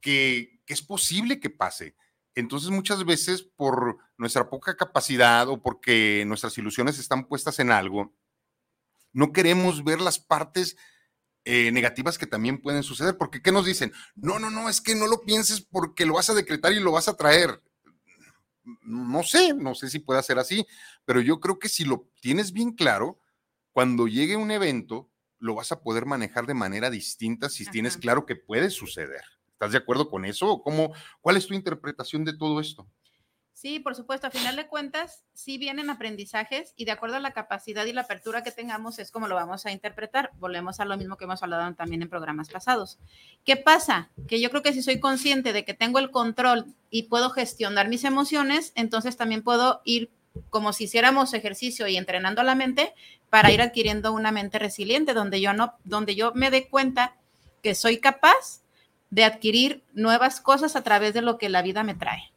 que, 0.00 0.60
que 0.66 0.72
es 0.72 0.82
posible 0.82 1.38
que 1.38 1.50
pase. 1.50 1.94
Entonces 2.34 2.70
muchas 2.70 3.04
veces 3.04 3.42
por 3.42 3.98
nuestra 4.16 4.50
poca 4.50 4.76
capacidad 4.76 5.48
o 5.48 5.62
porque 5.62 6.24
nuestras 6.26 6.56
ilusiones 6.58 6.98
están 6.98 7.26
puestas 7.26 7.58
en 7.60 7.70
algo, 7.70 8.12
no 9.12 9.32
queremos 9.32 9.84
ver 9.84 10.00
las 10.00 10.18
partes 10.18 10.76
eh, 11.44 11.70
negativas 11.70 12.18
que 12.18 12.26
también 12.26 12.60
pueden 12.60 12.82
suceder, 12.82 13.16
porque 13.16 13.42
¿qué 13.42 13.52
nos 13.52 13.66
dicen? 13.66 13.92
No, 14.16 14.38
no, 14.38 14.50
no, 14.50 14.68
es 14.68 14.80
que 14.80 14.94
no 14.94 15.06
lo 15.06 15.20
pienses 15.20 15.60
porque 15.60 16.06
lo 16.06 16.14
vas 16.14 16.30
a 16.30 16.34
decretar 16.34 16.72
y 16.72 16.80
lo 16.80 16.92
vas 16.92 17.06
a 17.06 17.16
traer. 17.16 17.62
No 18.82 19.22
sé, 19.22 19.52
no 19.52 19.74
sé 19.74 19.90
si 19.90 19.98
puede 19.98 20.22
ser 20.22 20.38
así, 20.38 20.66
pero 21.04 21.20
yo 21.20 21.38
creo 21.38 21.58
que 21.58 21.68
si 21.68 21.84
lo 21.84 22.10
tienes 22.20 22.52
bien 22.52 22.72
claro, 22.72 23.20
cuando 23.72 24.08
llegue 24.08 24.36
un 24.36 24.50
evento, 24.50 25.10
lo 25.38 25.54
vas 25.54 25.70
a 25.70 25.82
poder 25.82 26.06
manejar 26.06 26.46
de 26.46 26.54
manera 26.54 26.88
distinta 26.88 27.50
si 27.50 27.66
tienes 27.66 27.98
claro 27.98 28.24
que 28.24 28.36
puede 28.36 28.70
suceder. 28.70 29.22
¿Estás 29.54 29.72
de 29.72 29.78
acuerdo 29.78 30.10
con 30.10 30.24
eso? 30.24 30.60
¿Cómo, 30.62 30.92
¿Cuál 31.20 31.36
es 31.36 31.46
tu 31.46 31.54
interpretación 31.54 32.24
de 32.24 32.36
todo 32.36 32.60
esto? 32.60 32.86
Sí, 33.54 33.78
por 33.78 33.94
supuesto, 33.94 34.26
a 34.26 34.30
final 34.30 34.56
de 34.56 34.66
cuentas, 34.66 35.24
sí 35.32 35.58
vienen 35.58 35.88
aprendizajes 35.88 36.74
y 36.76 36.84
de 36.84 36.90
acuerdo 36.90 37.16
a 37.16 37.20
la 37.20 37.32
capacidad 37.32 37.86
y 37.86 37.92
la 37.92 38.02
apertura 38.02 38.42
que 38.42 38.50
tengamos 38.50 38.98
es 38.98 39.12
como 39.12 39.28
lo 39.28 39.36
vamos 39.36 39.64
a 39.64 39.70
interpretar. 39.70 40.32
Volvemos 40.38 40.80
a 40.80 40.84
lo 40.84 40.96
mismo 40.96 41.16
que 41.16 41.24
hemos 41.24 41.40
hablado 41.42 41.72
también 41.74 42.02
en 42.02 42.08
programas 42.08 42.50
pasados. 42.50 42.98
¿Qué 43.44 43.56
pasa? 43.56 44.10
Que 44.26 44.40
yo 44.40 44.50
creo 44.50 44.62
que 44.62 44.72
si 44.72 44.82
soy 44.82 44.98
consciente 44.98 45.52
de 45.52 45.64
que 45.64 45.72
tengo 45.72 46.00
el 46.00 46.10
control 46.10 46.66
y 46.90 47.04
puedo 47.04 47.30
gestionar 47.30 47.88
mis 47.88 48.02
emociones, 48.02 48.72
entonces 48.74 49.16
también 49.16 49.42
puedo 49.42 49.82
ir 49.84 50.10
como 50.50 50.72
si 50.72 50.84
hiciéramos 50.84 51.32
ejercicio 51.32 51.86
y 51.86 51.96
entrenando 51.96 52.42
la 52.42 52.56
mente 52.56 52.92
para 53.30 53.52
ir 53.52 53.62
adquiriendo 53.62 54.12
una 54.12 54.32
mente 54.32 54.58
resiliente 54.58 55.14
donde 55.14 55.40
yo 55.40 55.52
no 55.52 55.74
donde 55.84 56.16
yo 56.16 56.32
me 56.34 56.50
dé 56.50 56.68
cuenta 56.68 57.16
que 57.62 57.76
soy 57.76 57.98
capaz 58.00 58.63
de 59.10 59.24
adquirir 59.24 59.82
nuevas 59.92 60.40
cosas 60.40 60.76
a 60.76 60.82
través 60.82 61.14
de 61.14 61.22
lo 61.22 61.38
que 61.38 61.48
la 61.48 61.62
vida 61.62 61.82
me 61.82 61.94
trae. 61.94 62.32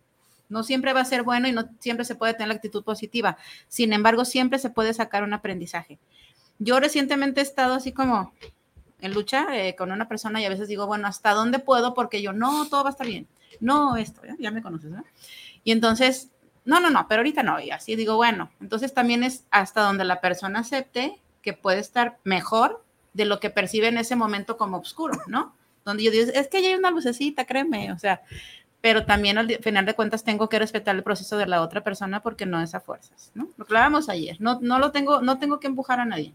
No 0.49 0.63
siempre 0.63 0.93
va 0.93 1.01
a 1.01 1.05
ser 1.05 1.23
bueno 1.23 1.47
y 1.47 1.51
no 1.51 1.69
siempre 1.79 2.05
se 2.05 2.15
puede 2.15 2.33
tener 2.33 2.49
la 2.49 2.53
actitud 2.55 2.83
positiva. 2.83 3.37
Sin 3.67 3.93
embargo, 3.93 4.25
siempre 4.25 4.59
se 4.59 4.69
puede 4.69 4.93
sacar 4.93 5.23
un 5.23 5.33
aprendizaje. 5.33 5.99
Yo 6.59 6.79
recientemente 6.79 7.41
he 7.41 7.43
estado 7.43 7.75
así 7.75 7.91
como 7.91 8.33
en 8.99 9.13
lucha 9.13 9.47
eh, 9.51 9.75
con 9.75 9.91
una 9.91 10.07
persona 10.07 10.41
y 10.41 10.45
a 10.45 10.49
veces 10.49 10.67
digo, 10.67 10.87
bueno, 10.87 11.07
¿hasta 11.07 11.31
dónde 11.31 11.59
puedo? 11.59 11.93
Porque 11.93 12.21
yo, 12.21 12.33
no, 12.33 12.67
todo 12.67 12.83
va 12.83 12.89
a 12.89 12.91
estar 12.91 13.07
bien. 13.07 13.27
No, 13.59 13.97
esto, 13.97 14.21
ya, 14.39 14.51
me 14.51 14.61
conoces, 14.61 14.91
¿no? 14.91 15.03
Y 15.63 15.71
entonces, 15.71 16.29
no, 16.65 16.79
no, 16.79 16.89
no, 16.89 17.07
pero 17.07 17.19
ahorita 17.19 17.43
no. 17.43 17.59
Y 17.59 17.71
así 17.71 17.95
digo, 17.95 18.15
bueno, 18.15 18.51
entonces 18.59 18.93
también 18.93 19.23
es 19.23 19.45
hasta 19.51 19.81
donde 19.81 20.05
la 20.05 20.21
persona 20.21 20.59
acepte 20.59 21.19
que 21.41 21.53
puede 21.53 21.79
estar 21.79 22.17
mejor 22.23 22.83
de 23.13 23.25
lo 23.25 23.39
que 23.39 23.49
percibe 23.49 23.87
en 23.87 23.97
ese 23.97 24.15
momento 24.15 24.57
como 24.57 24.77
oscuro, 24.77 25.19
¿no? 25.27 25.55
Donde 25.87 26.03
yo 26.03 26.11
digo, 26.11 26.29
es 26.33 26.49
que 26.49 26.61
ya 26.61 26.67
hay 26.67 26.75
una 26.75 26.91
lucecita, 26.91 27.45
créeme, 27.45 27.93
o 27.93 27.97
sea, 27.97 28.21
pero 28.81 29.05
también 29.05 29.37
al 29.37 29.47
final 29.63 29.85
de 29.85 29.93
cuentas 29.93 30.25
tengo 30.25 30.49
que 30.49 30.59
respetar 30.59 30.97
el 30.97 31.01
proceso 31.01 31.37
de 31.37 31.47
la 31.47 31.61
otra 31.61 31.81
persona 31.81 32.21
porque 32.21 32.45
no 32.45 32.61
es 32.61 32.75
a 32.75 32.81
fuerzas, 32.81 33.31
¿no? 33.35 33.47
Lo 33.55 33.63
hablábamos 33.63 34.09
ayer, 34.09 34.35
no, 34.39 34.59
no 34.61 34.79
lo 34.79 34.91
tengo, 34.91 35.21
no 35.21 35.39
tengo 35.39 35.61
que 35.61 35.67
empujar 35.67 36.01
a 36.01 36.05
nadie, 36.05 36.33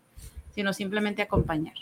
sino 0.54 0.72
simplemente 0.72 1.20
acompañar. 1.20 1.74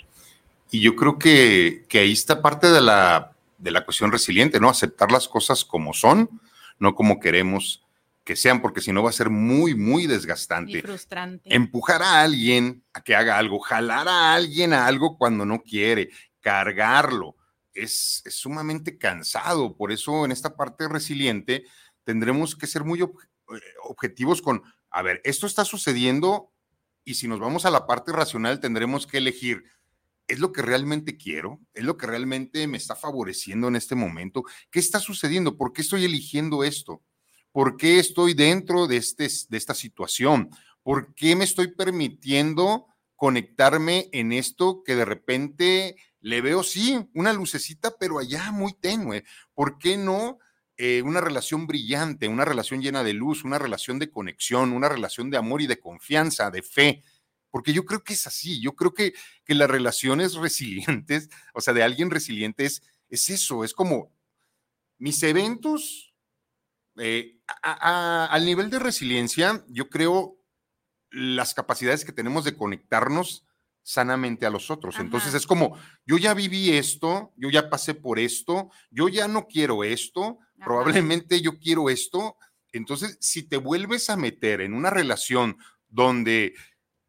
Y 0.72 0.80
yo 0.80 0.96
creo 0.96 1.16
que, 1.16 1.84
que 1.88 2.00
ahí 2.00 2.10
está 2.10 2.42
parte 2.42 2.66
de 2.66 2.80
la, 2.80 3.30
de 3.58 3.70
la 3.70 3.84
cuestión 3.84 4.10
resiliente, 4.10 4.58
¿no? 4.58 4.68
Aceptar 4.68 5.12
las 5.12 5.28
cosas 5.28 5.64
como 5.64 5.94
son, 5.94 6.28
no 6.80 6.96
como 6.96 7.20
queremos 7.20 7.84
que 8.24 8.34
sean, 8.34 8.60
porque 8.60 8.80
si 8.80 8.92
no 8.92 9.04
va 9.04 9.10
a 9.10 9.12
ser 9.12 9.30
muy, 9.30 9.76
muy 9.76 10.08
desgastante. 10.08 10.78
Y 10.78 10.82
frustrante. 10.82 11.54
Empujar 11.54 12.02
a 12.02 12.20
alguien 12.22 12.82
a 12.94 13.00
que 13.00 13.14
haga 13.14 13.38
algo, 13.38 13.60
jalar 13.60 14.08
a 14.08 14.34
alguien 14.34 14.72
a 14.72 14.86
algo 14.86 15.16
cuando 15.16 15.46
no 15.46 15.62
quiere, 15.62 16.10
cargarlo 16.40 17.36
es, 17.74 18.22
sumamente 18.26 18.98
cansado. 18.98 19.76
Por 19.76 19.92
eso 19.92 20.24
en 20.24 20.32
esta 20.32 20.56
parte 20.56 20.88
resiliente 20.88 21.64
tendremos 22.04 22.56
que 22.56 22.66
ser 22.66 22.84
muy 22.84 23.00
eh, 23.00 23.06
objetivos 23.84 24.42
con, 24.42 24.62
a 24.90 25.02
ver, 25.02 25.20
esto 25.24 25.46
está 25.46 25.64
sucediendo 25.64 26.52
y 27.04 27.14
si 27.14 27.28
nos 27.28 27.40
vamos 27.40 27.64
a 27.64 27.70
la 27.70 27.86
parte 27.86 28.12
racional 28.12 28.60
tendremos 28.60 29.06
que 29.06 29.18
elegir, 29.18 29.64
¿es 30.26 30.38
lo 30.38 30.52
que 30.52 30.62
realmente 30.62 31.16
quiero? 31.16 31.60
¿Es 31.74 31.84
lo 31.84 31.96
que 31.96 32.06
realmente 32.06 32.66
me 32.66 32.76
está 32.76 32.94
favoreciendo 32.94 33.68
en 33.68 33.76
este 33.76 33.94
momento? 33.94 34.44
¿Qué 34.70 34.78
está 34.78 35.00
sucediendo? 35.00 35.56
¿Por 35.56 35.72
qué 35.72 35.82
estoy 35.82 36.04
eligiendo 36.04 36.62
esto? 36.62 37.02
¿Por 37.52 37.76
qué 37.76 37.98
estoy 37.98 38.34
dentro 38.34 38.86
de, 38.86 38.96
este, 38.96 39.28
de 39.48 39.58
esta 39.58 39.74
situación? 39.74 40.50
¿Por 40.82 41.14
qué 41.14 41.34
me 41.34 41.44
estoy 41.44 41.68
permitiendo 41.74 42.86
conectarme 43.16 44.08
en 44.12 44.32
esto 44.32 44.82
que 44.84 44.94
de 44.94 45.04
repente 45.04 45.96
le 46.20 46.40
veo, 46.40 46.62
sí, 46.62 47.08
una 47.14 47.32
lucecita, 47.32 47.96
pero 47.98 48.18
allá 48.18 48.50
muy 48.52 48.74
tenue. 48.74 49.24
¿Por 49.54 49.78
qué 49.78 49.96
no 49.96 50.38
eh, 50.76 51.02
una 51.02 51.20
relación 51.20 51.66
brillante, 51.66 52.28
una 52.28 52.44
relación 52.44 52.82
llena 52.82 53.02
de 53.02 53.14
luz, 53.14 53.44
una 53.44 53.58
relación 53.58 53.98
de 53.98 54.10
conexión, 54.10 54.72
una 54.72 54.88
relación 54.88 55.30
de 55.30 55.38
amor 55.38 55.62
y 55.62 55.66
de 55.66 55.80
confianza, 55.80 56.50
de 56.50 56.62
fe? 56.62 57.02
Porque 57.50 57.72
yo 57.72 57.84
creo 57.84 58.04
que 58.04 58.12
es 58.12 58.26
así, 58.26 58.60
yo 58.60 58.74
creo 58.74 58.92
que, 58.92 59.14
que 59.44 59.54
las 59.54 59.70
relaciones 59.70 60.34
resilientes, 60.36 61.30
o 61.54 61.60
sea, 61.60 61.74
de 61.74 61.82
alguien 61.82 62.10
resiliente 62.10 62.64
es, 62.66 62.82
eso, 63.08 63.64
es 63.64 63.74
como 63.74 64.12
mis 64.98 65.22
eventos, 65.22 66.14
eh, 66.96 67.40
al 67.62 68.44
nivel 68.44 68.68
de 68.68 68.78
resiliencia, 68.78 69.64
yo 69.68 69.88
creo 69.88 70.36
las 71.10 71.54
capacidades 71.54 72.04
que 72.04 72.12
tenemos 72.12 72.44
de 72.44 72.56
conectarnos 72.56 73.46
sanamente 73.82 74.46
a 74.46 74.50
los 74.50 74.70
otros. 74.70 74.99
Entonces 74.99 75.34
es 75.34 75.46
como, 75.46 75.76
yo 76.06 76.18
ya 76.18 76.34
viví 76.34 76.70
esto, 76.70 77.32
yo 77.37 77.50
ya 77.50 77.70
pasé 77.70 77.94
por 77.94 78.18
esto, 78.18 78.70
yo 78.90 79.08
ya 79.08 79.28
no 79.28 79.46
quiero 79.46 79.84
esto, 79.84 80.38
probablemente 80.58 81.40
yo 81.40 81.58
quiero 81.58 81.90
esto. 81.90 82.37
Entonces, 82.72 83.16
si 83.20 83.42
te 83.42 83.56
vuelves 83.56 84.10
a 84.10 84.16
meter 84.16 84.60
en 84.60 84.75
una 84.75 84.90
relación 84.90 85.56
donde 85.88 86.54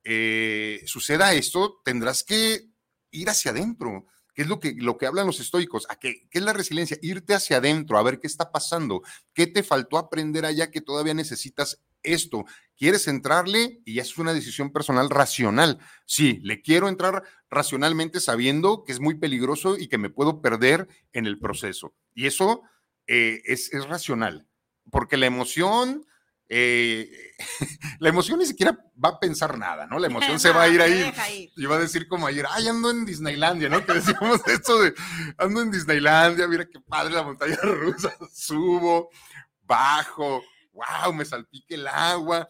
eh, 0.04 0.82
suceda 0.86 1.34
esto, 1.34 1.82
tendrás 1.84 2.24
que 2.24 2.68
ir 3.12 3.30
hacia 3.30 3.52
adentro. 3.52 4.08
¿Qué 4.34 4.44
es 4.44 4.48
lo 4.48 4.60
que, 4.60 4.74
lo 4.78 4.98
que 4.98 5.06
hablan 5.06 5.28
los 5.28 5.40
estoicos? 5.40 5.86
¿A 5.90 5.98
qué, 5.98 6.28
¿Qué 6.30 6.40
es 6.40 6.44
la 6.44 6.54
resiliencia? 6.54 6.98
Irte 7.02 7.34
hacia 7.34 7.58
adentro, 7.58 7.98
a 7.98 8.04
ver 8.04 8.20
qué 8.20 8.28
está 8.28 8.52
pasando, 8.52 9.02
qué 9.34 9.46
te 9.46 9.62
faltó 9.62 9.98
aprender 9.98 10.46
allá 10.46 10.72
que 10.72 10.82
todavía 10.82 11.14
necesitas 11.14 11.82
esto. 12.04 12.46
¿Quieres 12.78 13.08
entrarle? 13.08 13.82
Y 13.86 14.00
es 14.00 14.18
una 14.18 14.34
decisión 14.34 14.72
personal 14.72 15.10
racional. 15.10 15.78
Sí, 16.06 16.40
le 16.42 16.62
quiero 16.62 16.90
entrar 16.90 17.24
racionalmente 17.50 18.20
sabiendo 18.20 18.84
que 18.84 18.92
es 18.92 19.00
muy 19.00 19.16
peligroso 19.16 19.78
y 19.78 19.88
que 19.88 19.98
me 20.00 20.10
puedo 20.10 20.42
perder 20.42 20.88
en 21.14 21.28
el 21.28 21.38
proceso. 21.38 21.94
Y 22.16 22.26
eso 22.26 22.64
eh, 23.08 23.42
es, 23.46 23.70
racional, 23.88 24.48
porque 24.90 25.18
la 25.18 25.26
emoción, 25.26 26.06
eh, 26.50 27.12
la 28.00 28.10
emoción 28.10 28.40
ni 28.40 28.46
siquiera 28.46 28.78
va 29.04 29.10
a 29.10 29.20
pensar 29.20 29.58
nada, 29.58 29.86
¿no? 29.86 30.00
La 30.00 30.08
emoción 30.08 30.40
se 30.40 30.52
va 30.52 30.64
a 30.64 30.70
ir 30.70 30.82
ahí 30.82 31.52
y 31.58 31.66
va 31.66 31.76
a 31.76 31.80
decir 31.80 32.08
como 32.08 32.28
ayer, 32.28 32.46
ay, 32.50 32.68
ando 32.68 32.90
en 32.90 33.06
Disneylandia, 33.06 33.70
¿no? 33.70 33.86
Que 33.86 33.94
decíamos 33.94 34.42
esto 34.48 34.82
de, 34.82 34.94
ando 35.38 35.62
en 35.62 35.72
Disneylandia, 35.72 36.48
mira 36.48 36.66
qué 36.66 36.80
padre 36.80 37.14
la 37.14 37.24
montaña 37.24 37.58
rusa, 37.62 38.16
subo, 38.34 39.10
bajo, 39.64 40.42
wow, 40.82 41.14
me 41.14 41.26
salpique 41.26 41.76
el 41.76 41.88
agua. 41.88 42.50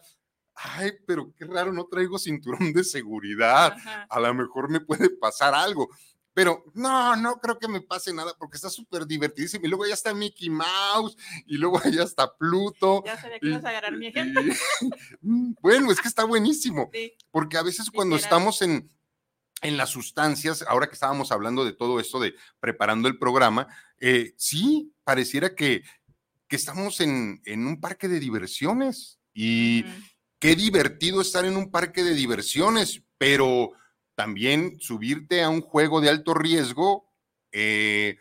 Ay, 0.54 0.92
pero 1.06 1.32
qué 1.36 1.44
raro, 1.44 1.72
no 1.72 1.86
traigo 1.86 2.18
cinturón 2.18 2.72
de 2.72 2.84
seguridad. 2.84 3.76
A 4.08 4.20
lo 4.20 4.34
mejor 4.34 4.70
me 4.70 4.80
puede 4.80 5.10
pasar 5.10 5.54
algo. 5.54 5.88
Pero 6.34 6.64
no, 6.74 7.14
no 7.16 7.38
creo 7.38 7.58
que 7.58 7.68
me 7.68 7.82
pase 7.82 8.12
nada 8.12 8.34
porque 8.38 8.56
está 8.56 8.70
súper 8.70 9.06
divertidísimo. 9.06 9.66
Y 9.66 9.68
luego 9.68 9.86
ya 9.86 9.94
está 9.94 10.14
Mickey 10.14 10.48
Mouse 10.48 11.16
y 11.46 11.58
luego 11.58 11.80
ya 11.90 12.02
está 12.04 12.34
Pluto. 12.34 13.02
Ya 13.04 13.20
sabía 13.20 13.38
que 13.38 13.48
ibas 13.48 13.64
a 13.64 13.68
agarrar 13.68 13.96
mi 13.96 14.06
ejemplo. 14.06 14.42
Mm, 15.20 15.54
bueno, 15.60 15.92
es 15.92 16.00
que 16.00 16.08
está 16.08 16.24
buenísimo. 16.24 16.90
Porque 17.30 17.56
a 17.56 17.62
veces 17.62 17.90
cuando 17.90 18.16
estamos 18.16 18.62
en, 18.62 18.90
en 19.60 19.76
las 19.76 19.90
sustancias, 19.90 20.64
ahora 20.66 20.88
que 20.88 20.94
estábamos 20.94 21.30
hablando 21.30 21.64
de 21.64 21.72
todo 21.72 22.00
esto 22.00 22.18
de 22.18 22.34
preparando 22.60 23.08
el 23.08 23.18
programa, 23.18 23.68
eh, 24.00 24.34
sí, 24.36 24.92
pareciera 25.04 25.54
que, 25.54 25.82
que 26.52 26.56
estamos 26.56 27.00
en, 27.00 27.40
un 27.46 27.80
parque 27.80 28.08
de 28.08 28.20
diversiones 28.20 29.18
y 29.32 29.86
qué 30.38 30.54
divertido 30.54 31.22
estar 31.22 31.46
en 31.46 31.56
un 31.56 31.70
parque 31.70 32.04
de 32.04 32.14
diversiones, 32.14 33.02
pero 33.16 33.72
también 34.14 34.76
subirte 34.78 35.42
a 35.42 35.48
un 35.48 35.62
juego 35.62 36.02
de 36.02 36.10
alto 36.10 36.34
riesgo 36.34 37.10
eh, 37.52 38.18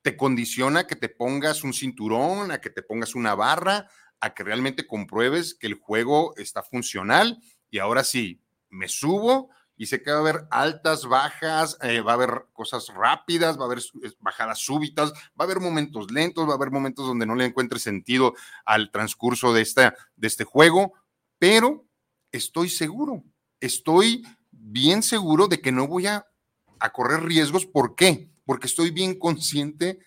te 0.00 0.16
condiciona 0.16 0.80
a 0.80 0.86
que 0.86 0.96
te 0.96 1.10
pongas 1.10 1.62
un 1.62 1.74
cinturón, 1.74 2.52
a 2.52 2.58
que 2.62 2.70
te 2.70 2.80
pongas 2.82 3.14
una 3.14 3.34
barra, 3.34 3.86
a 4.18 4.32
que 4.32 4.44
realmente 4.44 4.86
compruebes 4.86 5.54
que 5.54 5.66
el 5.66 5.74
juego 5.74 6.34
está 6.38 6.62
funcional. 6.62 7.38
Y 7.70 7.80
ahora 7.80 8.02
sí, 8.02 8.40
me 8.70 8.88
subo 8.88 9.50
y 9.76 9.86
sé 9.86 10.02
que 10.02 10.10
va 10.10 10.18
a 10.18 10.20
haber 10.20 10.46
altas, 10.50 11.06
bajas, 11.06 11.76
eh, 11.82 12.00
va 12.00 12.12
a 12.12 12.14
haber 12.14 12.46
cosas 12.52 12.88
rápidas, 12.88 13.58
va 13.58 13.62
a 13.62 13.66
haber 13.66 13.82
bajadas 14.20 14.60
súbitas, 14.60 15.12
va 15.12 15.40
a 15.40 15.44
haber 15.44 15.60
momentos 15.60 16.10
lentos, 16.10 16.46
va 16.48 16.52
a 16.52 16.56
haber 16.56 16.70
momentos 16.70 17.06
donde 17.06 17.26
no 17.26 17.34
le 17.34 17.46
encuentre 17.46 17.78
sentido 17.78 18.34
al 18.64 18.90
transcurso 18.90 19.52
de, 19.52 19.66
de 20.16 20.26
este 20.26 20.44
juego, 20.44 20.92
pero 21.38 21.86
estoy 22.30 22.68
seguro, 22.68 23.24
estoy 23.60 24.24
bien 24.50 25.02
seguro 25.02 25.48
de 25.48 25.60
que 25.60 25.72
no 25.72 25.88
voy 25.88 26.06
a, 26.06 26.26
a 26.78 26.90
correr 26.92 27.24
riesgos. 27.24 27.66
¿Por 27.66 27.94
qué? 27.96 28.30
Porque 28.44 28.66
estoy 28.66 28.90
bien 28.90 29.18
consciente 29.18 29.98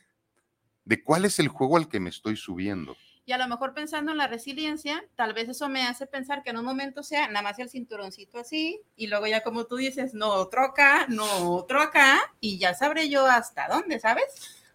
de 0.85 1.03
cuál 1.03 1.25
es 1.25 1.39
el 1.39 1.49
juego 1.49 1.75
al 1.75 1.89
que 1.89 1.99
me 1.99 2.09
estoy 2.09 2.37
subiendo. 2.37 2.95
Y 3.27 3.33
a 3.33 3.37
lo 3.37 3.49
mejor 3.49 3.73
pensando 3.73 4.13
en 4.13 4.17
la 4.17 4.27
resiliencia, 4.27 5.03
tal 5.17 5.33
vez 5.33 5.49
eso 5.49 5.67
me 5.67 5.85
hace 5.85 6.07
pensar 6.07 6.43
que 6.43 6.51
en 6.51 6.59
un 6.59 6.63
momento 6.63 7.03
sea 7.03 7.27
nada 7.27 7.41
más 7.41 7.59
el 7.59 7.69
cinturoncito 7.69 8.39
así, 8.39 8.79
y 8.95 9.07
luego 9.07 9.27
ya 9.27 9.43
como 9.43 9.65
tú 9.65 9.75
dices, 9.75 10.13
no 10.13 10.29
otro 10.29 10.63
acá, 10.63 11.07
no 11.09 11.25
otro 11.51 11.81
acá, 11.81 12.21
y 12.39 12.57
ya 12.57 12.73
sabré 12.73 13.09
yo 13.09 13.25
hasta 13.27 13.67
dónde, 13.67 13.99
¿sabes? 13.99 14.23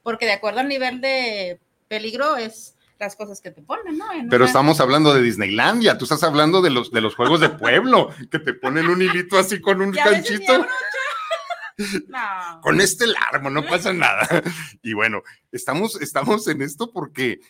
Porque 0.02 0.26
de 0.26 0.32
acuerdo 0.32 0.60
al 0.60 0.68
nivel 0.68 1.00
de 1.00 1.60
peligro 1.88 2.36
es 2.36 2.76
las 2.98 3.16
cosas 3.16 3.40
que 3.40 3.52
te 3.52 3.62
ponen, 3.62 3.96
¿no? 3.96 4.04
Pero 4.28 4.44
estamos 4.44 4.80
hablando 4.80 5.14
de 5.14 5.22
Disneylandia, 5.22 5.96
tú 5.96 6.04
estás 6.04 6.22
hablando 6.22 6.60
de 6.60 6.68
los, 6.68 6.92
de 6.92 7.00
los 7.00 7.14
juegos 7.14 7.40
de 7.40 7.48
pueblo, 7.48 8.10
que 8.30 8.38
te 8.38 8.52
ponen 8.52 8.86
un 8.90 9.00
hilito 9.00 9.38
así 9.38 9.62
con 9.62 9.80
un 9.80 9.92
ganchito. 9.92 10.66
Con 12.60 12.82
este 12.82 13.06
largo, 13.06 13.48
no 13.48 13.64
pasa 13.64 13.94
nada. 13.94 14.28
Y 14.82 14.92
bueno, 14.92 15.22
estamos, 15.50 16.00
estamos 16.00 16.46
en 16.46 16.60
esto 16.60 16.92
porque 16.92 17.40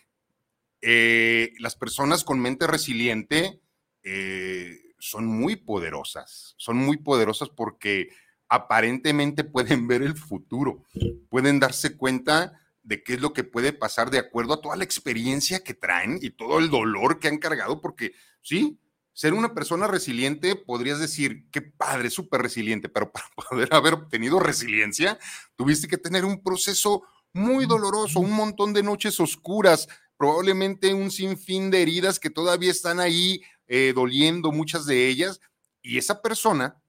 eh, 0.83 1.55
las 1.59 1.77
personas 1.77 2.25
con 2.25 2.41
mente 2.41 2.67
resiliente 2.67 3.61
eh, 4.03 4.79
son 4.99 5.27
muy 5.27 5.57
poderosas, 5.57 6.55
son 6.59 6.77
muy 6.77 6.97
poderosas 6.97 7.49
porque 7.49 8.09
aparentemente 8.49 9.45
pueden 9.45 9.87
ver 9.89 10.03
el 10.03 10.17
futuro, 10.17 10.83
pueden 11.31 11.61
darse 11.61 11.97
cuenta 11.97 12.59
de 12.83 13.03
qué 13.05 13.15
es 13.15 13.21
lo 13.21 13.33
que 13.33 13.45
puede 13.45 13.73
pasar 13.73 14.11
de 14.11 14.19
acuerdo 14.19 14.55
a 14.55 14.61
toda 14.61 14.77
la 14.77 14.85
experiencia 14.85 15.63
que 15.63 15.75
traen 15.75 16.19
y 16.21 16.31
todo 16.31 16.59
el 16.59 16.69
dolor 16.69 17.21
que 17.21 17.29
han 17.29 17.39
cargado, 17.39 17.81
porque 17.81 18.13
sí, 18.41 18.79
ser 19.13 19.35
una 19.35 19.55
persona 19.55 19.87
resiliente, 19.87 20.57
podrías 20.57 20.99
decir, 20.99 21.47
qué 21.53 21.63
padre, 21.63 22.11
súper 22.11 22.43
resiliente, 22.43 22.89
pero 22.89 23.13
para 23.13 23.27
poder 23.51 23.73
haber 23.73 23.95
obtenido 23.95 24.41
resiliencia, 24.41 25.19
tuviste 25.55 25.87
que 25.87 25.99
tener 25.99 26.25
un 26.25 26.43
proceso 26.43 27.05
muy 27.33 27.67
doloroso, 27.67 28.21
un 28.21 28.33
montón 28.33 28.73
de 28.73 28.83
noches 28.83 29.21
oscuras, 29.21 29.89
probablemente 30.23 30.95
un 30.95 31.11
sinfín 31.11 31.69
de 31.69 31.83
heridas 31.83 32.21
que 32.21 32.31
todavía 32.31 32.71
están 32.71 33.01
ahí 33.01 33.43
eh, 33.67 33.93
doliendo, 33.93 34.53
muchas 34.53 34.87
de 34.87 35.09
ellas, 35.09 35.41
y 35.83 35.99
esa 35.99 36.23
persona, 36.23 36.81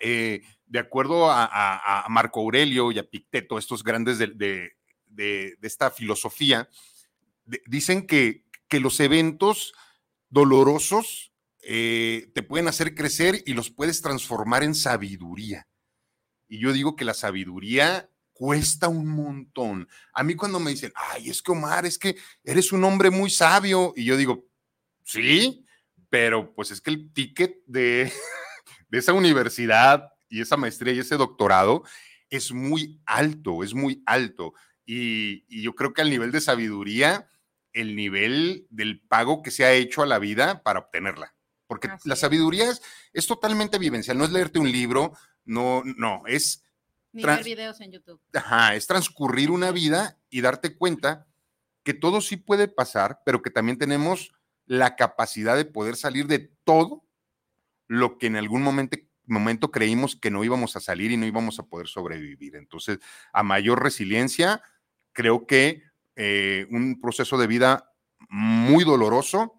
eh, 0.00 0.42
de 0.66 0.80
acuerdo 0.80 1.30
a, 1.30 2.04
Marco 2.08 2.40
Aurelio 2.40 2.90
y 2.90 2.98
a 2.98 3.08
Picteto, 3.08 3.56
estos 3.56 3.84
grandes 3.84 4.18
de, 4.18 4.72
esta 5.62 5.92
filosofía, 5.92 6.68
dicen 7.68 8.04
que, 8.04 8.42
que, 8.66 8.80
los 8.80 8.98
eventos 8.98 9.72
dolorosos 10.28 11.32
eh, 11.62 12.32
te 12.34 12.42
pueden 12.42 12.66
hacer 12.66 12.96
crecer 12.96 13.44
y 13.46 13.54
los 13.54 13.70
puedes 13.70 14.02
transformar 14.02 14.64
en 14.64 14.74
sabiduría. 14.74 15.68
Y 16.48 16.58
yo 16.58 16.72
digo 16.72 16.96
que 16.96 17.04
la 17.04 17.14
sabiduría 17.14 18.10
cuesta 18.36 18.88
un 18.88 19.06
montón. 19.06 19.88
A 20.12 20.22
mí 20.22 20.34
cuando 20.34 20.60
me 20.60 20.70
dicen, 20.70 20.92
ay, 20.94 21.30
es 21.30 21.40
que 21.40 21.52
Omar, 21.52 21.86
es 21.86 21.98
que 21.98 22.16
eres 22.44 22.70
un 22.70 22.84
hombre 22.84 23.10
muy 23.10 23.30
sabio, 23.30 23.94
y 23.96 24.04
yo 24.04 24.16
digo, 24.16 24.44
sí, 25.04 25.64
pero 26.10 26.54
pues 26.54 26.70
es 26.70 26.82
que 26.82 26.90
el 26.90 27.12
ticket 27.14 27.56
de, 27.66 28.12
de 28.90 28.98
esa 28.98 29.14
universidad 29.14 30.12
y 30.28 30.42
esa 30.42 30.58
maestría 30.58 30.92
y 30.92 30.98
ese 30.98 31.16
doctorado 31.16 31.82
es 32.28 32.52
muy 32.52 33.00
alto, 33.06 33.64
es 33.64 33.72
muy 33.72 34.02
alto. 34.04 34.52
Y, 34.84 35.62
yo 35.62 35.74
creo 35.74 35.94
que 35.94 36.02
al 36.02 36.10
nivel 36.10 36.30
de 36.30 36.42
sabiduría, 36.42 37.30
el 37.72 37.96
nivel 37.96 38.66
del 38.68 39.00
pago 39.00 39.42
que 39.42 39.50
se 39.50 39.64
ha 39.64 39.72
hecho 39.72 40.02
a 40.02 40.06
la 40.06 40.18
vida 40.18 40.62
para 40.62 40.80
obtenerla. 40.80 41.34
Porque 41.66 41.88
la 42.04 42.16
sabiduría 42.16 42.70
es, 42.70 42.82
es, 43.12 43.26
totalmente 43.26 43.78
vivencial, 43.78 44.18
no 44.18 44.24
es 44.24 44.30
leerte 44.30 44.58
un 44.58 44.70
libro, 44.70 45.12
no, 45.44 45.82
no, 45.84 46.22
es 46.26 46.65
ni 47.16 47.24
ver 47.24 47.42
videos 47.42 47.80
en 47.80 47.92
YouTube. 47.92 48.20
Ajá, 48.34 48.74
es 48.74 48.86
transcurrir 48.86 49.50
una 49.50 49.72
vida 49.72 50.18
y 50.30 50.42
darte 50.42 50.76
cuenta 50.76 51.26
que 51.82 51.94
todo 51.94 52.20
sí 52.20 52.36
puede 52.36 52.68
pasar, 52.68 53.22
pero 53.24 53.42
que 53.42 53.50
también 53.50 53.78
tenemos 53.78 54.32
la 54.66 54.96
capacidad 54.96 55.56
de 55.56 55.64
poder 55.64 55.96
salir 55.96 56.26
de 56.26 56.50
todo 56.64 57.04
lo 57.86 58.18
que 58.18 58.26
en 58.26 58.36
algún 58.36 58.62
momento, 58.62 58.98
momento 59.24 59.70
creímos 59.70 60.16
que 60.16 60.30
no 60.30 60.44
íbamos 60.44 60.76
a 60.76 60.80
salir 60.80 61.10
y 61.10 61.16
no 61.16 61.26
íbamos 61.26 61.58
a 61.58 61.64
poder 61.64 61.86
sobrevivir. 61.86 62.56
Entonces, 62.56 62.98
a 63.32 63.42
mayor 63.42 63.82
resiliencia, 63.82 64.62
creo 65.12 65.46
que 65.46 65.82
eh, 66.16 66.66
un 66.70 67.00
proceso 67.00 67.38
de 67.38 67.46
vida 67.46 67.92
muy 68.28 68.84
doloroso, 68.84 69.55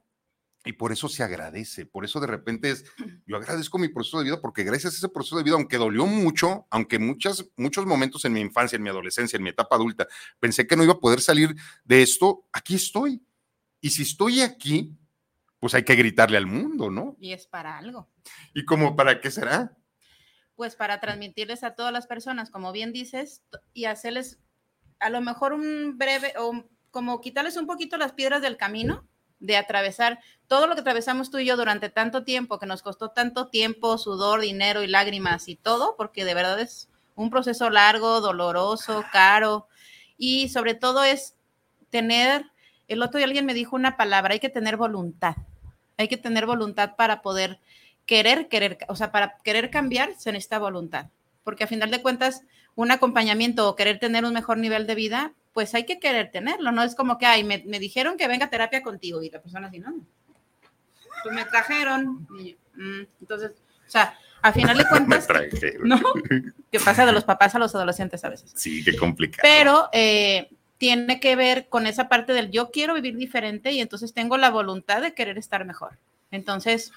y 0.68 0.74
por 0.74 0.92
eso 0.92 1.08
se 1.08 1.24
agradece, 1.24 1.86
por 1.86 2.04
eso 2.04 2.20
de 2.20 2.28
repente 2.28 2.70
es, 2.70 2.84
yo 3.26 3.38
agradezco 3.38 3.78
mi 3.78 3.88
proceso 3.88 4.18
de 4.18 4.26
vida 4.26 4.42
porque 4.42 4.66
gracias 4.66 4.94
a 4.94 4.98
ese 4.98 5.10
proceso 5.10 5.38
de 5.38 5.44
vida, 5.44 5.56
aunque 5.56 5.78
dolió 5.78 6.06
mucho, 6.06 6.68
aunque 6.70 7.00
muchas, 7.00 7.46
muchos 7.56 7.86
momentos 7.86 8.26
en 8.26 8.34
mi 8.34 8.42
infancia, 8.42 8.76
en 8.76 8.84
mi 8.84 8.90
adolescencia, 8.90 9.38
en 9.38 9.44
mi 9.44 9.50
etapa 9.50 9.78
adulta, 9.78 10.08
pensé 10.40 10.68
que 10.68 10.76
no 10.76 10.84
iba 10.84 10.94
a 10.94 11.00
poder 11.00 11.22
salir 11.22 11.56
de 11.86 12.02
esto, 12.02 12.46
aquí 12.52 12.76
estoy. 12.76 13.24
Y 13.80 13.92
si 13.92 14.02
estoy 14.02 14.42
aquí, 14.42 14.94
pues 15.60 15.74
hay 15.74 15.84
que 15.84 15.96
gritarle 15.96 16.38
al 16.38 16.48
mundo, 16.48 16.92
¿no? 16.92 17.16
Y 17.20 17.32
es 17.32 17.48
para 17.48 17.78
algo. 17.78 18.10
¿Y 18.54 18.66
cómo 18.66 18.96
para 18.96 19.22
qué 19.22 19.32
será? 19.32 19.78
Pues 20.56 20.76
para 20.76 21.00
transmitirles 21.00 21.64
a 21.64 21.76
todas 21.76 21.94
las 21.94 22.08
personas, 22.08 22.50
como 22.50 22.74
bien 22.74 22.92
dices, 22.92 23.42
y 23.74 23.86
hacerles 23.86 24.40
a 25.00 25.10
lo 25.10 25.22
mejor 25.22 25.54
un 25.54 25.98
breve, 25.98 26.34
o 26.38 26.68
como 26.92 27.22
quitarles 27.22 27.56
un 27.56 27.68
poquito 27.68 27.98
las 27.98 28.12
piedras 28.12 28.42
del 28.42 28.58
camino 28.58 29.08
de 29.40 29.58
atravesar 29.58 30.20
todo 30.48 30.68
lo 30.68 30.76
que 30.76 30.82
atravesamos 30.82 31.30
tú 31.30 31.40
y 31.40 31.46
yo 31.46 31.58
durante 31.58 31.90
tanto 31.90 32.24
tiempo, 32.24 32.60
que 32.60 32.66
nos 32.66 32.82
costó 32.82 33.10
tanto 33.10 33.48
tiempo, 33.48 33.98
sudor, 33.98 34.42
dinero 34.42 34.84
y 34.84 34.88
lágrimas 34.88 35.48
y 35.48 35.56
todo, 35.56 35.96
porque 35.98 36.26
de 36.26 36.34
verdad 36.34 36.60
es 36.60 36.90
un 37.16 37.30
proceso 37.30 37.70
largo, 37.70 38.22
doloroso, 38.22 39.04
caro, 39.12 39.68
y 40.18 40.50
sobre 40.50 40.74
todo 40.74 41.04
es 41.04 41.36
tener, 41.90 42.46
el 42.88 43.02
otro 43.02 43.18
día 43.18 43.26
alguien 43.26 43.46
me 43.46 43.54
dijo 43.54 43.76
una 43.76 43.98
palabra, 43.98 44.34
hay 44.34 44.40
que 44.40 44.50
tener 44.50 44.78
voluntad, 44.78 45.36
hay 45.98 46.08
que 46.08 46.18
tener 46.18 46.46
voluntad 46.46 46.96
para 46.96 47.22
poder 47.22 47.60
querer, 48.06 48.48
querer, 48.48 48.78
o 48.88 48.96
sea, 48.96 49.12
para 49.12 49.38
querer 49.44 49.70
cambiar 49.70 50.14
se 50.18 50.32
necesita 50.32 50.60
voluntad, 50.60 51.08
porque 51.44 51.66
a 51.66 51.68
final 51.68 51.92
de 51.92 52.02
cuentas, 52.02 52.44
un 52.76 52.92
acompañamiento 52.92 53.68
o 53.68 53.76
querer 53.76 54.00
tener 54.00 54.24
un 54.24 54.34
mejor 54.34 54.60
nivel 54.60 54.88
de 54.88 54.96
vida, 54.96 55.34
pues 55.58 55.74
hay 55.74 55.86
que 55.88 56.00
querer 56.00 56.30
tenerlo, 56.30 56.72
no 56.72 56.84
es 56.84 56.94
como 56.94 57.18
que, 57.18 57.26
ay, 57.26 57.44
me, 57.44 57.58
dijeron 57.80 58.16
que 58.16 58.28
venga 58.28 58.46
a 58.46 58.50
terapia 58.52 58.84
contigo 58.84 59.24
y 59.24 59.32
la 59.32 59.42
persona 59.42 59.70
así, 59.70 59.80
no, 59.80 59.92
pues 61.24 61.34
me 61.34 61.44
trajeron, 61.46 62.28
mm, 62.76 63.02
entonces, 63.22 63.54
o 63.88 63.90
sea, 63.90 64.16
a 64.44 64.54
final 64.54 64.78
de 64.78 64.86
cuentas, 64.90 65.28
¿no? 65.82 66.00
Que 66.72 66.80
pasa 66.80 67.08
de 67.08 67.12
los 67.12 67.24
papás 67.24 67.56
a 67.56 67.58
los 67.58 67.74
adolescentes 67.74 68.24
a 68.24 68.30
veces. 68.30 68.52
Sí, 68.54 68.84
qué 68.84 68.96
complicado. 68.96 69.42
Pero 69.42 69.90
eh, 69.94 70.52
tiene 70.78 71.20
que 71.20 71.36
ver 71.36 71.70
con 71.70 71.88
esa 71.88 72.08
parte 72.08 72.34
del 72.34 72.52
yo 72.52 72.70
quiero 72.70 72.94
vivir 72.94 73.18
diferente 73.18 73.72
y 73.72 73.82
entonces 73.82 74.14
tengo 74.14 74.38
la 74.38 74.52
voluntad 74.52 75.02
de 75.02 75.16
querer 75.16 75.40
estar 75.40 75.66
mejor. 75.66 75.98
Entonces, 76.30 76.92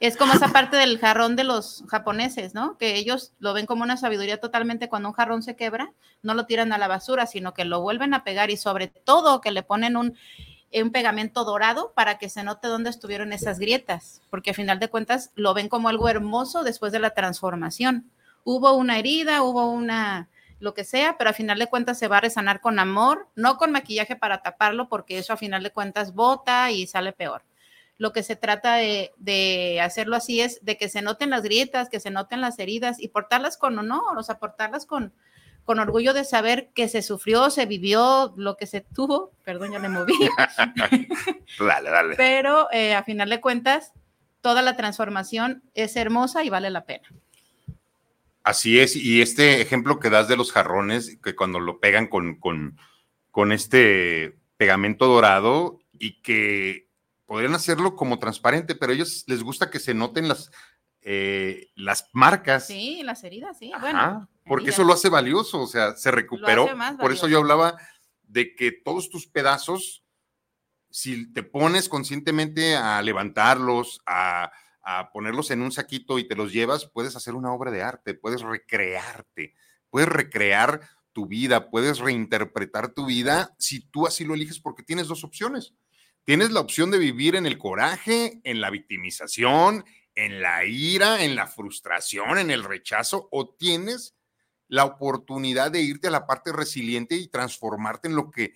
es 0.00 0.16
como 0.16 0.32
esa 0.32 0.48
parte 0.48 0.76
del 0.76 0.98
jarrón 0.98 1.36
de 1.36 1.44
los 1.44 1.84
japoneses, 1.88 2.54
¿no? 2.54 2.76
Que 2.78 2.96
ellos 2.96 3.32
lo 3.38 3.52
ven 3.52 3.66
como 3.66 3.82
una 3.82 3.96
sabiduría 3.96 4.40
totalmente 4.40 4.88
cuando 4.88 5.08
un 5.08 5.14
jarrón 5.14 5.42
se 5.42 5.56
quebra, 5.56 5.92
no 6.22 6.34
lo 6.34 6.46
tiran 6.46 6.72
a 6.72 6.78
la 6.78 6.88
basura, 6.88 7.26
sino 7.26 7.54
que 7.54 7.64
lo 7.64 7.80
vuelven 7.80 8.14
a 8.14 8.24
pegar 8.24 8.50
y 8.50 8.56
sobre 8.56 8.88
todo 8.88 9.40
que 9.40 9.50
le 9.50 9.62
ponen 9.62 9.96
un, 9.96 10.16
pegamento 10.92 11.44
dorado 11.44 11.92
para 11.94 12.18
que 12.18 12.28
se 12.28 12.42
note 12.42 12.68
dónde 12.68 12.90
estuvieron 12.90 13.32
esas 13.32 13.58
grietas, 13.58 14.20
porque 14.28 14.50
a 14.50 14.54
final 14.54 14.78
de 14.78 14.88
cuentas 14.88 15.30
lo 15.34 15.54
ven 15.54 15.68
como 15.68 15.88
algo 15.88 16.10
hermoso 16.10 16.62
después 16.62 16.92
de 16.92 16.98
la 16.98 17.14
transformación. 17.14 18.10
Hubo 18.44 18.74
una 18.74 18.98
herida, 18.98 19.42
hubo 19.42 19.70
una 19.70 20.28
lo 20.60 20.74
que 20.74 20.84
sea, 20.84 21.16
pero 21.16 21.30
a 21.30 21.32
final 21.32 21.58
de 21.58 21.68
cuentas 21.68 21.98
se 21.98 22.08
va 22.08 22.18
a 22.18 22.20
resanar 22.20 22.60
con 22.60 22.78
amor, 22.78 23.28
no 23.34 23.56
con 23.56 23.72
maquillaje 23.72 24.14
para 24.16 24.42
taparlo, 24.42 24.88
porque 24.90 25.16
eso 25.16 25.32
a 25.32 25.38
final 25.38 25.62
de 25.62 25.70
cuentas 25.70 26.12
bota 26.14 26.70
y 26.70 26.86
sale 26.86 27.12
peor 27.12 27.47
lo 27.98 28.12
que 28.12 28.22
se 28.22 28.36
trata 28.36 28.76
de, 28.76 29.80
hacerlo 29.82 30.16
así 30.16 30.40
es 30.40 30.64
de 30.64 30.76
que 30.78 30.88
se 30.88 31.02
noten 31.02 31.30
las 31.30 31.42
grietas, 31.42 31.88
que 31.88 32.00
se 32.00 32.10
noten 32.10 32.40
las 32.40 32.58
heridas 32.60 33.00
y 33.00 33.08
portarlas 33.08 33.58
con 33.58 33.78
honor, 33.78 34.16
o 34.16 34.22
sea, 34.22 34.38
portarlas 34.38 34.86
con, 34.86 35.12
con 35.64 35.80
orgullo 35.80 36.14
de 36.14 36.24
saber 36.24 36.70
que 36.74 36.88
se 36.88 37.02
sufrió, 37.02 37.50
se 37.50 37.66
vivió 37.66 38.32
lo 38.36 38.56
que 38.56 38.66
se 38.66 38.80
tuvo, 38.80 39.32
perdón, 39.44 39.72
ya 39.72 39.80
me 39.80 39.88
moví. 39.88 40.14
dale, 41.58 41.90
dale. 41.90 42.14
Pero 42.16 42.70
eh, 42.72 42.94
a 42.94 43.02
final 43.02 43.30
de 43.30 43.40
cuentas, 43.40 43.92
toda 44.40 44.62
la 44.62 44.76
transformación 44.76 45.64
es 45.74 45.96
hermosa 45.96 46.44
y 46.44 46.50
vale 46.50 46.70
la 46.70 46.84
pena. 46.84 47.08
Así 48.44 48.78
es, 48.78 48.94
y 48.94 49.20
este 49.20 49.60
ejemplo 49.60 49.98
que 49.98 50.08
das 50.08 50.28
de 50.28 50.36
los 50.36 50.52
jarrones, 50.52 51.18
que 51.22 51.34
cuando 51.34 51.58
lo 51.58 51.80
pegan 51.80 52.06
con, 52.06 52.36
con, 52.36 52.78
con 53.32 53.50
este 53.50 54.38
pegamento 54.56 55.06
dorado 55.06 55.80
y 55.98 56.22
que 56.22 56.87
podrían 57.28 57.54
hacerlo 57.54 57.94
como 57.94 58.18
transparente, 58.18 58.74
pero 58.74 58.90
a 58.90 58.94
ellos 58.94 59.24
les 59.26 59.42
gusta 59.42 59.70
que 59.70 59.78
se 59.78 59.92
noten 59.92 60.28
las, 60.28 60.50
eh, 61.02 61.68
las 61.74 62.08
marcas. 62.14 62.66
Sí, 62.66 63.02
las 63.04 63.22
heridas, 63.22 63.58
sí. 63.58 63.70
bueno, 63.78 64.30
porque 64.46 64.70
eso 64.70 64.82
lo 64.82 64.94
hace 64.94 65.10
valioso, 65.10 65.60
o 65.60 65.66
sea, 65.66 65.94
se 65.94 66.10
recuperó. 66.10 66.66
Por 66.98 67.12
eso 67.12 67.28
yo 67.28 67.38
hablaba 67.38 67.76
de 68.22 68.56
que 68.56 68.72
todos 68.72 69.10
tus 69.10 69.26
pedazos, 69.26 70.02
si 70.88 71.30
te 71.30 71.42
pones 71.42 71.90
conscientemente 71.90 72.76
a 72.76 73.02
levantarlos, 73.02 74.00
a, 74.06 74.50
a 74.80 75.12
ponerlos 75.12 75.50
en 75.50 75.60
un 75.60 75.70
saquito 75.70 76.18
y 76.18 76.26
te 76.26 76.34
los 76.34 76.50
llevas, 76.50 76.86
puedes 76.86 77.14
hacer 77.14 77.34
una 77.34 77.52
obra 77.52 77.70
de 77.70 77.82
arte, 77.82 78.14
puedes 78.14 78.40
recrearte, 78.40 79.54
puedes 79.90 80.08
recrear 80.08 80.80
tu 81.12 81.26
vida, 81.26 81.68
puedes 81.68 81.98
reinterpretar 81.98 82.94
tu 82.94 83.04
vida 83.04 83.54
si 83.58 83.80
tú 83.80 84.06
así 84.06 84.24
lo 84.24 84.32
eliges 84.32 84.60
porque 84.60 84.82
tienes 84.82 85.08
dos 85.08 85.24
opciones. 85.24 85.74
Tienes 86.28 86.50
la 86.50 86.60
opción 86.60 86.90
de 86.90 86.98
vivir 86.98 87.36
en 87.36 87.46
el 87.46 87.56
coraje, 87.56 88.42
en 88.44 88.60
la 88.60 88.68
victimización, 88.68 89.86
en 90.14 90.42
la 90.42 90.62
ira, 90.66 91.24
en 91.24 91.34
la 91.34 91.46
frustración, 91.46 92.36
en 92.36 92.50
el 92.50 92.64
rechazo, 92.64 93.30
o 93.32 93.48
tienes 93.48 94.14
la 94.66 94.84
oportunidad 94.84 95.70
de 95.70 95.80
irte 95.80 96.08
a 96.08 96.10
la 96.10 96.26
parte 96.26 96.52
resiliente 96.52 97.16
y 97.16 97.28
transformarte 97.28 98.08
en 98.08 98.14
lo 98.14 98.30
que 98.30 98.52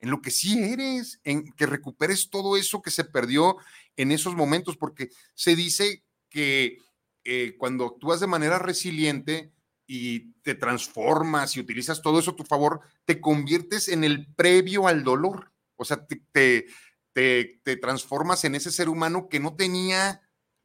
en 0.00 0.10
lo 0.10 0.22
que 0.22 0.30
sí 0.30 0.58
eres, 0.58 1.20
en 1.24 1.52
que 1.52 1.66
recuperes 1.66 2.30
todo 2.30 2.56
eso 2.56 2.80
que 2.80 2.90
se 2.90 3.04
perdió 3.04 3.58
en 3.98 4.10
esos 4.10 4.34
momentos, 4.34 4.78
porque 4.78 5.10
se 5.34 5.54
dice 5.54 6.04
que 6.30 6.78
eh, 7.22 7.54
cuando 7.58 7.84
actúas 7.84 8.20
de 8.20 8.28
manera 8.28 8.58
resiliente 8.58 9.52
y 9.86 10.32
te 10.40 10.54
transformas 10.54 11.54
y 11.54 11.60
utilizas 11.60 12.00
todo 12.00 12.18
eso 12.18 12.30
a 12.30 12.36
tu 12.36 12.44
favor, 12.44 12.80
te 13.04 13.20
conviertes 13.20 13.88
en 13.88 14.04
el 14.04 14.26
previo 14.34 14.88
al 14.88 15.04
dolor. 15.04 15.50
O 15.76 15.84
sea, 15.84 16.06
te, 16.06 16.22
te, 16.30 16.66
te 17.14 17.76
transformas 17.76 18.44
en 18.44 18.54
ese 18.54 18.70
ser 18.70 18.88
humano 18.88 19.28
que 19.30 19.40
no 19.40 19.54
tenía 19.56 20.20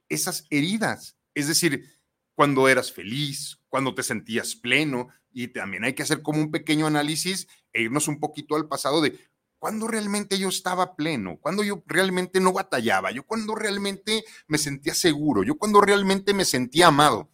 esas 0.09 0.45
heridas. 0.49 1.17
Es 1.33 1.47
decir, 1.47 1.85
cuando 2.33 2.67
eras 2.67 2.91
feliz, 2.91 3.61
cuando 3.69 3.93
te 3.93 4.03
sentías 4.03 4.55
pleno, 4.55 5.09
y 5.31 5.49
también 5.49 5.83
hay 5.83 5.93
que 5.93 6.03
hacer 6.03 6.21
como 6.21 6.39
un 6.39 6.51
pequeño 6.51 6.87
análisis 6.87 7.47
e 7.71 7.83
irnos 7.83 8.07
un 8.07 8.19
poquito 8.19 8.55
al 8.55 8.67
pasado 8.67 9.01
de 9.01 9.19
cuando 9.59 9.87
realmente 9.87 10.39
yo 10.39 10.47
estaba 10.47 10.95
pleno, 10.95 11.37
cuando 11.41 11.63
yo 11.63 11.83
realmente 11.85 12.39
no 12.39 12.53
batallaba, 12.53 13.11
yo 13.11 13.23
cuando 13.23 13.55
realmente 13.55 14.23
me 14.47 14.57
sentía 14.57 14.93
seguro, 14.93 15.43
yo 15.43 15.57
cuando 15.57 15.81
realmente 15.81 16.33
me 16.33 16.45
sentía 16.45 16.87
amado. 16.87 17.29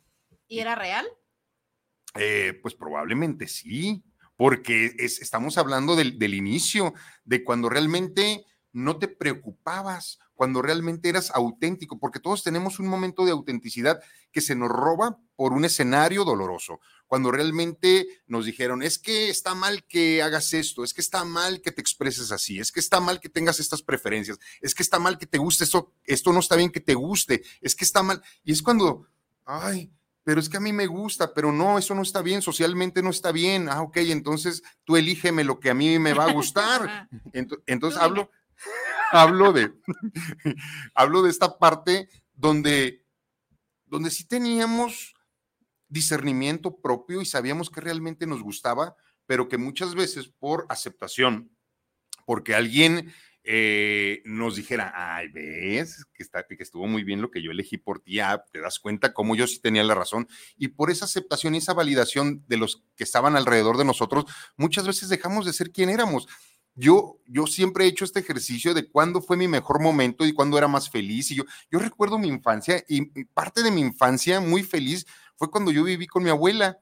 ¿Y 0.47 0.59
era 0.59 0.75
real? 0.75 1.05
Eh, 2.15 2.59
pues 2.63 2.73
probablemente 2.73 3.47
sí, 3.47 4.03
porque 4.35 4.95
estamos 4.97 5.57
hablando 5.57 5.95
del, 5.95 6.17
del 6.17 6.33
inicio, 6.33 6.93
de 7.23 7.43
cuando 7.43 7.69
realmente 7.69 8.45
no 8.75 8.97
te 8.97 9.07
preocupabas, 9.07 10.19
cuando 10.33 10.61
realmente 10.61 11.07
eras 11.07 11.31
auténtico, 11.33 11.97
porque 11.97 12.19
todos 12.19 12.43
tenemos 12.43 12.77
un 12.77 12.87
momento 12.87 13.23
de 13.23 13.31
autenticidad 13.31 14.01
que 14.33 14.41
se 14.41 14.53
nos 14.53 14.67
roba 14.67 15.17
por 15.37 15.53
un 15.53 15.63
escenario 15.63 16.25
doloroso. 16.25 16.81
Cuando 17.07 17.31
realmente 17.31 18.05
nos 18.27 18.45
dijeron, 18.45 18.83
es 18.83 18.99
que 18.99 19.29
está 19.29 19.55
mal 19.55 19.85
que 19.85 20.21
hagas 20.21 20.53
esto, 20.53 20.83
es 20.83 20.93
que 20.93 20.99
está 20.99 21.23
mal 21.23 21.61
que 21.61 21.71
te 21.71 21.79
expreses 21.79 22.33
así, 22.33 22.59
es 22.59 22.73
que 22.73 22.81
está 22.81 22.99
mal 22.99 23.21
que 23.21 23.29
tengas 23.29 23.61
estas 23.61 23.81
preferencias, 23.81 24.39
es 24.59 24.75
que 24.75 24.83
está 24.83 24.99
mal 24.99 25.17
que 25.17 25.25
te 25.25 25.37
guste 25.37 25.63
esto, 25.63 25.93
esto 26.03 26.33
no 26.33 26.39
está 26.39 26.57
bien 26.57 26.69
que 26.69 26.81
te 26.81 26.95
guste, 26.95 27.43
es 27.61 27.75
que 27.75 27.85
está 27.85 28.03
mal. 28.03 28.21
Y 28.43 28.51
es 28.51 28.61
cuando, 28.61 29.07
ay, 29.45 29.89
pero 30.25 30.41
es 30.41 30.49
que 30.49 30.57
a 30.57 30.59
mí 30.59 30.73
me 30.73 30.87
gusta, 30.87 31.33
pero 31.33 31.53
no, 31.53 31.77
eso 31.77 31.95
no 31.95 32.01
está 32.01 32.21
bien, 32.21 32.41
socialmente 32.41 33.01
no 33.01 33.11
está 33.11 33.31
bien. 33.31 33.69
Ah, 33.69 33.83
ok, 33.83 33.97
entonces 33.97 34.63
tú 34.83 34.97
elígeme 34.97 35.45
lo 35.45 35.59
que 35.59 35.69
a 35.69 35.75
mí 35.75 35.97
me 35.99 36.13
va 36.13 36.25
a 36.25 36.33
gustar. 36.33 37.07
Entonces 37.67 38.01
hablo, 38.01 38.31
hablo 39.11 39.53
de, 39.53 39.73
hablo 40.93 41.21
de 41.21 41.29
esta 41.29 41.57
parte 41.57 42.09
donde, 42.33 43.05
donde 43.85 44.11
sí 44.11 44.27
teníamos 44.27 45.13
discernimiento 45.87 46.81
propio 46.81 47.21
y 47.21 47.25
sabíamos 47.25 47.69
que 47.69 47.81
realmente 47.81 48.27
nos 48.27 48.41
gustaba, 48.41 48.95
pero 49.25 49.47
que 49.47 49.57
muchas 49.57 49.95
veces 49.95 50.27
por 50.27 50.65
aceptación, 50.69 51.51
porque 52.25 52.55
alguien 52.55 53.13
eh, 53.47 54.23
nos 54.25 54.55
dijera, 54.55 54.91
ay, 54.95 55.27
ves 55.27 56.03
que, 56.13 56.23
está, 56.23 56.43
que 56.47 56.55
estuvo 56.59 56.87
muy 56.87 57.03
bien 57.03 57.21
lo 57.21 57.29
que 57.29 57.43
yo 57.43 57.51
elegí 57.51 57.77
por 57.77 57.99
ti, 57.99 58.17
te 58.51 58.59
das 58.59 58.79
cuenta 58.79 59.13
cómo 59.13 59.35
yo 59.35 59.45
sí 59.45 59.59
tenía 59.59 59.83
la 59.83 59.93
razón. 59.93 60.27
Y 60.57 60.69
por 60.69 60.89
esa 60.89 61.05
aceptación 61.05 61.53
y 61.53 61.59
esa 61.59 61.73
validación 61.73 62.43
de 62.47 62.57
los 62.57 62.83
que 62.95 63.03
estaban 63.03 63.35
alrededor 63.35 63.77
de 63.77 63.85
nosotros, 63.85 64.25
muchas 64.57 64.87
veces 64.87 65.09
dejamos 65.09 65.45
de 65.45 65.53
ser 65.53 65.71
quien 65.71 65.89
éramos 65.89 66.27
yo, 66.75 67.19
yo 67.25 67.47
siempre 67.47 67.85
he 67.85 67.87
hecho 67.87 68.03
este 68.03 68.19
ejercicio 68.19 68.73
de 68.73 68.89
cuándo 68.89 69.21
fue 69.21 69.37
mi 69.37 69.47
mejor 69.47 69.81
momento 69.81 70.25
y 70.25 70.33
cuándo 70.33 70.57
era 70.57 70.67
más 70.67 70.89
feliz. 70.89 71.31
Y 71.31 71.35
yo, 71.35 71.45
yo 71.71 71.79
recuerdo 71.79 72.19
mi 72.19 72.27
infancia 72.27 72.83
y 72.87 73.05
parte 73.25 73.63
de 73.63 73.71
mi 73.71 73.81
infancia 73.81 74.41
muy 74.41 74.61
feliz 74.61 75.05
fue 75.35 75.49
cuando 75.49 75.71
yo 75.71 75.83
viví 75.83 76.05
con 76.05 76.23
mi 76.23 76.29
abuela. 76.29 76.79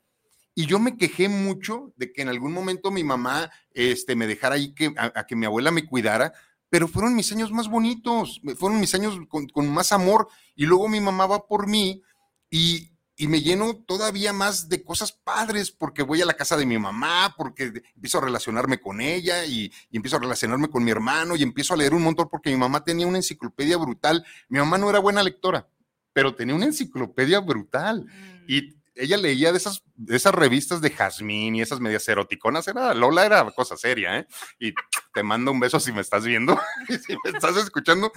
Y 0.56 0.66
yo 0.66 0.80
me 0.80 0.98
quejé 0.98 1.30
mucho 1.30 1.94
de 1.96 2.12
que 2.12 2.22
en 2.22 2.30
algún 2.30 2.54
momento 2.54 2.92
mi 2.92 3.04
mamá 3.04 3.52
este, 3.72 4.16
me 4.16 4.28
dejara 4.28 4.56
ahí 4.56 4.74
que, 4.74 4.94
a, 4.98 5.26
que 5.26 5.36
mi 5.36 5.46
abuela 5.46 5.72
me 5.72 5.86
cuidara, 5.86 6.34
pero 6.70 6.88
fueron 6.88 7.16
mis 7.16 7.32
años 7.32 7.52
más 7.52 7.68
bonitos, 7.68 8.42
fueron 8.58 8.80
mis 8.80 8.94
años 8.94 9.18
con, 9.30 9.48
con 9.48 9.68
más 9.70 9.92
amor. 9.92 10.28
Y 10.56 10.66
luego 10.66 10.88
mi 10.88 11.00
mamá 11.00 11.26
va 11.28 11.48
por 11.48 11.68
mí 11.68 12.02
y, 12.50 12.93
y 13.16 13.28
me 13.28 13.42
lleno 13.42 13.76
todavía 13.76 14.34
más 14.34 14.70
de 14.70 14.84
cosas 14.84 15.12
padres 15.12 15.72
porque 15.72 16.02
voy 16.02 16.22
a 16.22 16.26
la 16.26 16.34
casa 16.34 16.58
de 16.58 16.66
mi 16.66 16.80
mamá, 16.80 17.36
porque 17.38 17.72
empiezo 17.96 18.18
a 18.18 18.22
relacionarme 18.22 18.80
con 18.80 19.02
ella 19.02 19.46
y, 19.46 19.72
empiezo 19.92 20.18
a 20.18 20.20
relacionarme 20.20 20.70
con 20.70 20.84
mi 20.84 20.92
hermano 20.92 21.36
y 21.36 21.44
empiezo 21.44 21.74
a 21.74 21.78
leer 21.78 21.94
un 21.94 22.02
montón 22.02 22.28
porque 22.30 22.50
mi 22.50 22.58
mamá 22.58 22.84
tenía 22.84 23.06
una 23.06 23.18
enciclopedia 23.18 23.78
brutal. 23.78 24.26
Mi 24.50 24.58
mamá 24.60 24.78
no 24.78 24.90
era 24.90 25.00
buena 25.00 25.22
lectora, 25.22 25.68
pero 26.12 26.34
tenía 26.34 26.56
una 26.56 26.66
enciclopedia 26.66 27.40
brutal 27.40 28.06
mm. 28.06 28.46
y 28.48 28.76
ella 28.96 29.18
leía 29.18 29.52
de 29.52 29.58
esas, 29.58 29.84
de 29.96 30.16
esas 30.16 30.34
revistas 30.34 30.82
de 30.82 30.92
Jazmín 30.92 31.56
y 31.56 31.62
esas 31.62 31.80
medias 31.80 32.08
eroticonas. 32.08 32.68
Era, 32.68 32.94
Lola 32.94 33.26
era 33.26 33.50
cosa 33.52 33.78
seria, 33.78 34.20
¿eh? 34.20 34.28
Y 34.60 34.74
te 35.14 35.24
mando 35.24 35.52
un 35.52 35.60
beso 35.60 35.80
si 35.80 35.92
me 35.92 36.02
estás 36.02 36.26
viendo, 36.26 36.60
si 36.88 37.16
me 37.24 37.32
estás 37.32 37.58
escuchando. 37.58 38.12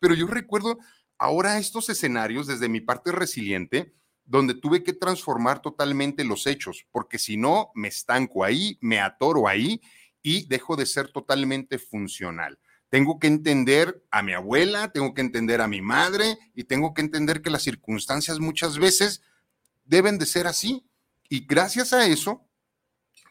Pero 0.00 0.14
yo 0.14 0.26
recuerdo 0.26 0.78
ahora 1.18 1.58
estos 1.58 1.88
escenarios 1.88 2.46
desde 2.46 2.68
mi 2.68 2.80
parte 2.80 3.12
resiliente 3.12 3.94
donde 4.24 4.54
tuve 4.54 4.82
que 4.82 4.92
transformar 4.92 5.60
totalmente 5.60 6.24
los 6.24 6.46
hechos, 6.46 6.86
porque 6.90 7.18
si 7.18 7.36
no, 7.36 7.70
me 7.74 7.88
estanco 7.88 8.44
ahí, 8.44 8.78
me 8.80 9.00
atoro 9.00 9.48
ahí 9.48 9.80
y 10.22 10.46
dejo 10.46 10.76
de 10.76 10.86
ser 10.86 11.12
totalmente 11.12 11.78
funcional. 11.78 12.58
Tengo 12.88 13.18
que 13.18 13.26
entender 13.26 14.04
a 14.10 14.22
mi 14.22 14.32
abuela, 14.32 14.92
tengo 14.92 15.14
que 15.14 15.20
entender 15.20 15.60
a 15.60 15.68
mi 15.68 15.82
madre 15.82 16.38
y 16.54 16.64
tengo 16.64 16.94
que 16.94 17.02
entender 17.02 17.42
que 17.42 17.50
las 17.50 17.62
circunstancias 17.62 18.38
muchas 18.38 18.78
veces 18.78 19.22
deben 19.84 20.18
de 20.18 20.26
ser 20.26 20.46
así. 20.46 20.88
Y 21.28 21.46
gracias 21.46 21.92
a 21.92 22.06
eso, 22.06 22.46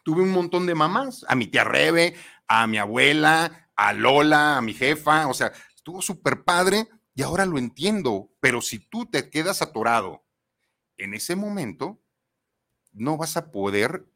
tuve 0.04 0.22
un 0.22 0.30
montón 0.30 0.66
de 0.66 0.74
mamás, 0.74 1.24
a 1.28 1.34
mi 1.34 1.46
tía 1.46 1.64
Rebe, 1.64 2.14
a 2.46 2.66
mi 2.66 2.78
abuela, 2.78 3.70
a 3.74 3.92
Lola, 3.92 4.58
a 4.58 4.60
mi 4.60 4.74
jefa, 4.74 5.26
o 5.28 5.34
sea, 5.34 5.52
estuvo 5.74 6.02
súper 6.02 6.44
padre 6.44 6.86
y 7.14 7.22
ahora 7.22 7.46
lo 7.46 7.58
entiendo, 7.58 8.30
pero 8.40 8.60
si 8.60 8.78
tú 8.78 9.06
te 9.06 9.30
quedas 9.30 9.62
atorado 9.62 10.23
en 10.96 11.14
ese 11.14 11.36
momento 11.36 12.00
no 12.92 13.16
vas 13.16 13.36
a 13.36 13.50
poder 13.50 14.06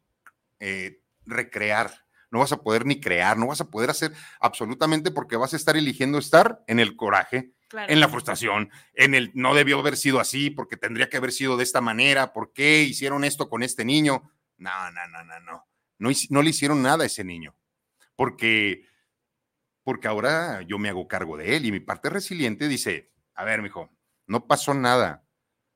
eh, 0.59 1.01
recrear, 1.25 2.05
no 2.31 2.39
vas 2.39 2.51
a 2.51 2.61
poder 2.61 2.85
ni 2.85 2.99
crear, 2.99 3.37
no 3.37 3.47
vas 3.47 3.61
a 3.61 3.69
poder 3.69 3.89
hacer 3.89 4.13
absolutamente 4.39 5.11
porque 5.11 5.35
vas 5.35 5.53
a 5.53 5.57
estar 5.57 5.77
eligiendo 5.77 6.17
estar 6.17 6.63
en 6.67 6.79
el 6.79 6.95
coraje, 6.95 7.53
en 7.87 7.99
la 7.99 8.09
frustración, 8.09 8.71
en 8.93 9.13
el 9.13 9.31
no 9.35 9.53
debió 9.53 9.79
haber 9.79 9.95
sido 9.95 10.19
así, 10.19 10.49
porque 10.49 10.77
tendría 10.77 11.09
que 11.09 11.17
haber 11.17 11.31
sido 11.31 11.55
de 11.55 11.63
esta 11.63 11.81
manera, 11.81 12.33
¿por 12.33 12.51
qué 12.51 12.81
hicieron 12.83 13.23
esto 13.23 13.49
con 13.49 13.61
este 13.61 13.85
niño? 13.85 14.31
No, 14.57 14.91
no, 14.91 15.07
no, 15.07 15.23
no, 15.23 15.39
no. 15.41 15.65
No, 15.99 16.09
no 16.29 16.41
le 16.41 16.49
hicieron 16.49 16.81
nada 16.81 17.03
a 17.03 17.07
ese 17.07 17.25
niño, 17.25 17.55
porque, 18.15 18.85
porque 19.83 20.07
ahora 20.07 20.61
yo 20.61 20.79
me 20.79 20.87
hago 20.87 21.09
cargo 21.09 21.35
de 21.35 21.57
él 21.57 21.65
y 21.65 21.73
mi 21.73 21.81
parte 21.81 22.09
resiliente 22.09 22.69
dice, 22.69 23.11
a 23.35 23.43
ver, 23.43 23.61
mijo, 23.61 23.91
no 24.25 24.47
pasó 24.47 24.73
nada 24.73 25.28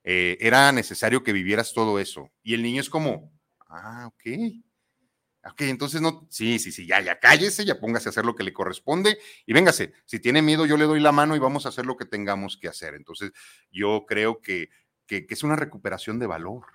eh, 0.04 0.38
era 0.42 0.72
necesario 0.72 1.24
que 1.24 1.34
vivieras 1.34 1.74
todo 1.74 2.00
eso. 2.00 2.32
Y 2.44 2.54
el 2.54 2.64
niño 2.64 2.82
es 2.82 2.90
como, 2.90 3.32
ah, 3.68 4.08
ok. 4.08 4.24
Ok, 5.46 5.62
entonces 5.62 6.00
no, 6.00 6.26
sí, 6.30 6.58
sí, 6.58 6.72
sí, 6.72 6.88
ya, 6.88 7.02
ya 7.02 7.20
cállese, 7.20 7.66
ya 7.66 7.78
póngase 7.78 8.08
a 8.08 8.12
hacer 8.12 8.24
lo 8.24 8.34
que 8.34 8.46
le 8.46 8.54
corresponde 8.54 9.18
y 9.46 9.52
véngase. 9.52 9.94
Si 10.06 10.20
tiene 10.20 10.42
miedo, 10.42 10.66
yo 10.66 10.78
le 10.78 10.86
doy 10.86 11.02
la 11.02 11.12
mano 11.12 11.36
y 11.36 11.40
vamos 11.40 11.66
a 11.66 11.70
hacer 11.70 11.86
lo 11.86 11.98
que 11.98 12.06
tengamos 12.06 12.56
que 12.56 12.70
hacer. 12.70 12.94
Entonces, 12.94 13.34
yo 13.70 14.06
creo 14.08 14.40
que, 14.40 14.70
que, 15.06 15.26
es 15.30 15.44
una 15.44 15.58
recuperación 15.58 16.18
de 16.18 16.28
valor. 16.28 16.66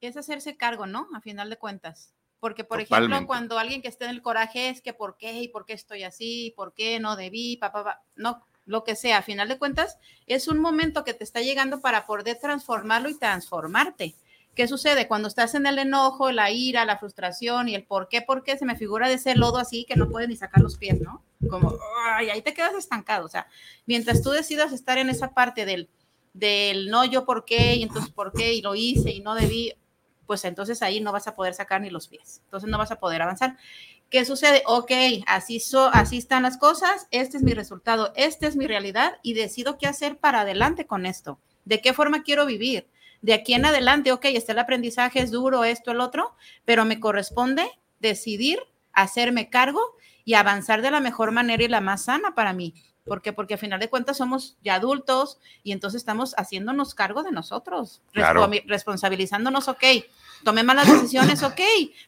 Es 0.00 0.16
hacerse 0.16 0.56
cargo, 0.56 0.86
¿no? 0.86 1.08
A 1.14 1.20
final 1.20 1.50
de 1.50 1.58
cuentas. 1.58 2.14
Porque, 2.40 2.64
por 2.64 2.80
ejemplo, 2.80 3.26
cuando 3.26 3.58
alguien 3.58 3.82
que 3.82 3.88
esté 3.88 4.04
en 4.04 4.10
el 4.10 4.22
coraje 4.22 4.70
es 4.70 4.80
que 4.80 4.94
por 4.94 5.18
qué 5.18 5.42
y 5.42 5.48
por 5.48 5.66
qué 5.66 5.74
estoy 5.74 6.02
así, 6.02 6.54
por 6.56 6.72
qué 6.72 7.00
no 7.00 7.16
debí, 7.16 7.58
papá, 7.58 7.84
pa, 7.84 8.04
no, 8.16 8.46
lo 8.66 8.84
que 8.84 8.96
sea, 8.96 9.18
a 9.18 9.22
final 9.22 9.48
de 9.48 9.58
cuentas, 9.58 9.98
es 10.26 10.48
un 10.48 10.58
momento 10.58 11.04
que 11.04 11.14
te 11.14 11.24
está 11.24 11.40
llegando 11.40 11.80
para 11.80 12.06
poder 12.06 12.38
transformarlo 12.40 13.08
y 13.08 13.18
transformarte. 13.18 14.14
¿Qué 14.54 14.68
sucede? 14.68 15.08
Cuando 15.08 15.26
estás 15.26 15.54
en 15.54 15.66
el 15.66 15.78
enojo, 15.78 16.30
la 16.30 16.50
ira, 16.50 16.84
la 16.84 16.98
frustración 16.98 17.68
y 17.68 17.74
el 17.74 17.84
por 17.84 18.08
qué, 18.08 18.22
por 18.22 18.44
qué, 18.44 18.56
se 18.56 18.64
me 18.64 18.76
figura 18.76 19.08
de 19.08 19.14
ese 19.14 19.34
lodo 19.34 19.58
así 19.58 19.84
que 19.84 19.96
no 19.96 20.08
puedes 20.08 20.28
ni 20.28 20.36
sacar 20.36 20.62
los 20.62 20.78
pies, 20.78 21.00
¿no? 21.00 21.22
Como, 21.50 21.76
ay, 22.06 22.30
ahí 22.30 22.40
te 22.40 22.54
quedas 22.54 22.74
estancado. 22.74 23.26
O 23.26 23.28
sea, 23.28 23.48
mientras 23.86 24.22
tú 24.22 24.30
decidas 24.30 24.72
estar 24.72 24.96
en 24.98 25.10
esa 25.10 25.34
parte 25.34 25.66
del, 25.66 25.88
del 26.34 26.88
no 26.88 27.04
yo 27.04 27.24
por 27.24 27.44
qué 27.44 27.74
y 27.74 27.82
entonces 27.82 28.12
por 28.12 28.32
qué 28.32 28.54
y 28.54 28.62
lo 28.62 28.76
hice 28.76 29.10
y 29.10 29.20
no 29.20 29.34
debí, 29.34 29.74
pues 30.26 30.44
entonces 30.44 30.82
ahí 30.82 31.00
no 31.00 31.10
vas 31.10 31.26
a 31.26 31.34
poder 31.34 31.54
sacar 31.54 31.80
ni 31.80 31.90
los 31.90 32.06
pies. 32.06 32.40
Entonces 32.44 32.70
no 32.70 32.78
vas 32.78 32.92
a 32.92 33.00
poder 33.00 33.22
avanzar. 33.22 33.56
¿Qué 34.14 34.24
sucede? 34.24 34.62
Ok, 34.66 34.92
así, 35.26 35.58
so, 35.58 35.90
así 35.92 36.18
están 36.18 36.44
las 36.44 36.56
cosas, 36.56 37.08
este 37.10 37.36
es 37.36 37.42
mi 37.42 37.52
resultado, 37.52 38.12
esta 38.14 38.46
es 38.46 38.54
mi 38.54 38.68
realidad 38.68 39.14
y 39.24 39.34
decido 39.34 39.76
qué 39.76 39.88
hacer 39.88 40.18
para 40.18 40.42
adelante 40.42 40.86
con 40.86 41.04
esto. 41.04 41.40
¿De 41.64 41.80
qué 41.80 41.92
forma 41.92 42.22
quiero 42.22 42.46
vivir? 42.46 42.86
De 43.22 43.34
aquí 43.34 43.54
en 43.54 43.64
adelante, 43.64 44.12
ok, 44.12 44.26
está 44.26 44.52
el 44.52 44.60
aprendizaje, 44.60 45.18
es 45.18 45.32
duro, 45.32 45.64
esto, 45.64 45.90
el 45.90 45.98
otro, 45.98 46.36
pero 46.64 46.84
me 46.84 47.00
corresponde 47.00 47.68
decidir 47.98 48.60
hacerme 48.92 49.50
cargo 49.50 49.80
y 50.24 50.34
avanzar 50.34 50.80
de 50.80 50.92
la 50.92 51.00
mejor 51.00 51.32
manera 51.32 51.64
y 51.64 51.66
la 51.66 51.80
más 51.80 52.04
sana 52.04 52.36
para 52.36 52.52
mí. 52.52 52.72
¿Por 53.04 53.20
qué? 53.20 53.32
Porque 53.32 53.54
a 53.54 53.58
final 53.58 53.80
de 53.80 53.90
cuentas 53.90 54.16
somos 54.16 54.56
ya 54.62 54.76
adultos 54.76 55.38
y 55.62 55.72
entonces 55.72 56.00
estamos 56.00 56.34
haciéndonos 56.38 56.94
cargo 56.94 57.22
de 57.22 57.32
nosotros, 57.32 58.00
responsabilizándonos, 58.66 59.68
ok, 59.68 59.84
tomé 60.42 60.62
malas 60.62 60.90
decisiones, 60.90 61.42
ok, 61.42 61.60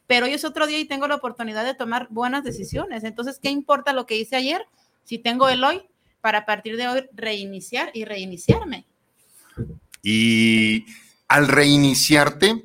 pero 0.06 0.26
hoy 0.26 0.32
es 0.32 0.44
otro 0.44 0.66
día 0.66 0.78
y 0.78 0.86
tengo 0.86 1.06
la 1.06 1.16
oportunidad 1.16 1.64
de 1.64 1.74
tomar 1.74 2.08
buenas 2.10 2.44
decisiones. 2.44 3.04
Entonces, 3.04 3.38
¿qué 3.42 3.50
importa 3.50 3.92
lo 3.92 4.06
que 4.06 4.16
hice 4.16 4.36
ayer 4.36 4.66
si 5.04 5.18
tengo 5.18 5.48
el 5.48 5.62
hoy 5.62 5.82
para 6.20 6.38
a 6.38 6.46
partir 6.46 6.76
de 6.76 6.88
hoy 6.88 7.04
reiniciar 7.12 7.90
y 7.92 8.04
reiniciarme? 8.04 8.86
Y 10.02 10.86
al 11.28 11.48
reiniciarte, 11.48 12.64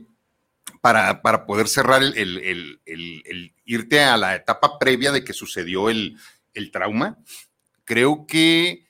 para, 0.81 1.21
para 1.21 1.45
poder 1.45 1.67
cerrar 1.67 2.01
el, 2.01 2.17
el, 2.17 2.79
el, 2.85 3.53
irte 3.65 4.01
a 4.01 4.17
la 4.17 4.35
etapa 4.35 4.79
previa 4.79 5.11
de 5.11 5.23
que 5.23 5.33
sucedió 5.33 5.89
el, 5.89 6.17
trauma, 6.71 7.17
creo 7.91 8.25
que 8.25 8.87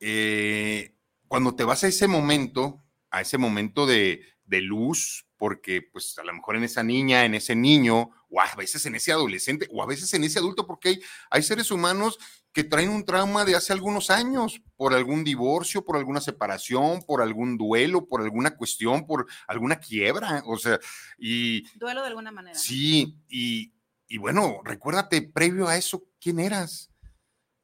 eh, 0.00 0.96
cuando 1.28 1.54
te 1.54 1.64
vas 1.64 1.84
a 1.84 1.88
ese 1.88 2.08
momento, 2.08 2.82
a 3.10 3.20
ese 3.20 3.36
momento 3.36 3.84
de, 3.84 4.24
luz, 4.48 5.26
porque 5.36 5.82
pues 5.82 6.18
a 6.18 6.24
lo 6.24 6.32
mejor 6.32 6.56
en 6.56 6.64
esa 6.64 6.82
niña, 6.82 7.26
en 7.26 7.34
ese 7.34 7.54
niño, 7.54 8.08
o 8.30 8.40
a 8.40 8.54
veces 8.54 8.86
en 8.86 8.94
ese 8.94 9.12
adolescente, 9.12 9.68
o 9.70 9.82
a 9.82 9.86
veces 9.86 10.14
en 10.14 10.24
ese 10.24 10.38
adulto, 10.38 10.66
porque 10.66 10.88
hay, 10.88 11.00
hay 11.30 11.42
seres 11.42 11.70
humanos 11.70 12.18
que 12.54 12.64
traen 12.64 12.88
un 12.88 13.04
trauma 13.04 13.44
de 13.44 13.54
hace 13.54 13.74
algunos 13.74 14.08
años, 14.08 14.62
por 14.76 14.94
algún 14.94 15.24
divorcio, 15.24 15.84
por 15.84 15.98
alguna 15.98 16.22
separación, 16.22 17.02
por 17.02 17.20
algún 17.20 17.58
duelo, 17.58 18.06
por 18.06 18.22
alguna 18.22 18.56
cuestión, 18.56 19.06
por 19.06 19.26
alguna 19.46 19.76
quiebra, 19.76 20.42
o 20.46 20.56
sea, 20.56 20.78
y... 21.18 21.68
Duelo 21.76 22.00
de 22.00 22.08
alguna 22.08 22.30
manera. 22.30 22.58
Sí, 22.58 23.18
y, 23.28 23.74
y 24.08 24.16
bueno, 24.16 24.62
recuérdate, 24.64 25.20
previo 25.20 25.68
a 25.68 25.76
eso, 25.76 26.06
¿quién 26.18 26.40
eras? 26.40 26.91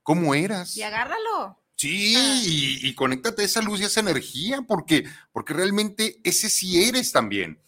Cómo 0.08 0.34
eras. 0.34 0.74
Y 0.74 0.82
agárralo. 0.82 1.62
Sí, 1.76 2.14
ah. 2.16 2.40
y, 2.42 2.94
conéctate 2.94 3.42
a 3.42 3.44
esa 3.44 3.60
luz 3.60 3.78
y 3.78 3.84
esa 3.84 4.00
energía, 4.00 4.62
porque, 4.66 5.04
porque 5.32 5.52
realmente 5.52 6.18
ese 6.24 6.48
sí 6.48 6.82
eres 6.82 7.12
también. 7.12 7.60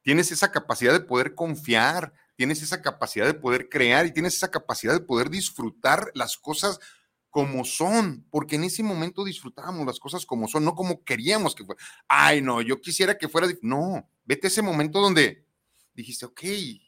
Tienes 0.00 0.32
esa 0.32 0.50
capacidad 0.50 0.94
de 0.94 1.00
poder 1.00 1.34
confiar, 1.34 2.14
tienes 2.34 2.62
esa 2.62 2.80
capacidad 2.80 3.26
de 3.26 3.34
poder 3.34 3.68
crear 3.68 4.06
y 4.06 4.10
tienes 4.10 4.36
esa 4.36 4.50
capacidad 4.50 4.94
de 4.94 5.04
poder 5.04 5.28
disfrutar 5.28 6.10
las 6.14 6.38
cosas 6.38 6.80
como 7.28 7.66
son, 7.66 8.26
porque 8.30 8.56
en 8.56 8.64
ese 8.64 8.82
momento 8.82 9.22
disfrutábamos 9.22 9.84
las 9.84 10.00
cosas 10.00 10.24
como 10.24 10.48
son, 10.48 10.64
no 10.64 10.74
como 10.74 11.04
queríamos 11.04 11.54
que 11.54 11.66
fuera. 11.66 11.82
Ay, 12.08 12.40
no, 12.40 12.62
yo 12.62 12.80
quisiera 12.80 13.18
que 13.18 13.28
fuera. 13.28 13.48
No, 13.60 14.08
vete 14.24 14.46
a 14.46 14.48
ese 14.48 14.62
momento 14.62 14.98
donde 14.98 15.44
dijiste, 15.92 16.24
ok, 16.24 16.40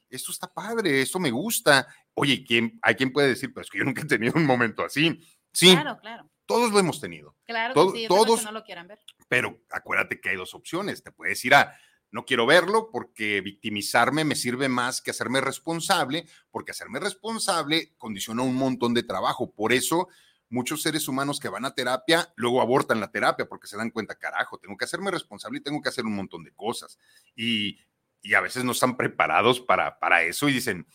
esto 0.08 0.32
está 0.32 0.50
padre, 0.50 1.02
esto 1.02 1.18
me 1.20 1.30
gusta. 1.30 1.86
Oye, 2.14 2.44
¿quién, 2.44 2.78
hay 2.82 2.94
quien 2.94 3.12
puede 3.12 3.28
decir, 3.28 3.52
pero 3.52 3.62
es 3.62 3.70
que 3.70 3.78
yo 3.78 3.84
nunca 3.84 4.02
he 4.02 4.06
tenido 4.06 4.34
un 4.36 4.46
momento 4.46 4.84
así. 4.84 5.20
Sí, 5.52 5.72
claro, 5.72 5.98
claro. 6.00 6.30
Todos 6.46 6.72
lo 6.72 6.78
hemos 6.78 7.00
tenido. 7.00 7.36
Claro, 7.44 7.92
que 7.92 8.00
sí, 8.00 8.06
todos 8.08 8.40
que 8.40 8.46
no 8.46 8.52
lo 8.52 8.64
quieran 8.64 8.86
ver. 8.86 9.00
Pero 9.28 9.62
acuérdate 9.70 10.20
que 10.20 10.30
hay 10.30 10.36
dos 10.36 10.54
opciones. 10.54 11.02
Te 11.02 11.10
puedes 11.10 11.42
ir 11.44 11.54
a, 11.54 11.76
no 12.10 12.24
quiero 12.24 12.46
verlo 12.46 12.90
porque 12.92 13.40
victimizarme 13.40 14.24
me 14.24 14.36
sirve 14.36 14.68
más 14.68 15.00
que 15.00 15.10
hacerme 15.10 15.40
responsable, 15.40 16.26
porque 16.50 16.72
hacerme 16.72 17.00
responsable 17.00 17.94
condiciona 17.96 18.42
un 18.42 18.54
montón 18.54 18.94
de 18.94 19.02
trabajo. 19.02 19.52
Por 19.52 19.72
eso 19.72 20.08
muchos 20.50 20.82
seres 20.82 21.08
humanos 21.08 21.40
que 21.40 21.48
van 21.48 21.64
a 21.64 21.74
terapia 21.74 22.32
luego 22.36 22.60
abortan 22.60 23.00
la 23.00 23.10
terapia 23.10 23.48
porque 23.48 23.66
se 23.66 23.76
dan 23.76 23.90
cuenta, 23.90 24.16
carajo, 24.16 24.58
tengo 24.58 24.76
que 24.76 24.84
hacerme 24.84 25.10
responsable 25.10 25.58
y 25.58 25.62
tengo 25.62 25.80
que 25.80 25.88
hacer 25.88 26.04
un 26.04 26.14
montón 26.14 26.44
de 26.44 26.52
cosas. 26.52 26.98
Y 27.34 27.78
y 28.24 28.32
a 28.32 28.40
veces 28.40 28.64
no 28.64 28.72
están 28.72 28.96
preparados 28.96 29.60
para, 29.60 29.98
para 30.00 30.22
eso 30.22 30.48
y 30.48 30.54
dicen, 30.54 30.86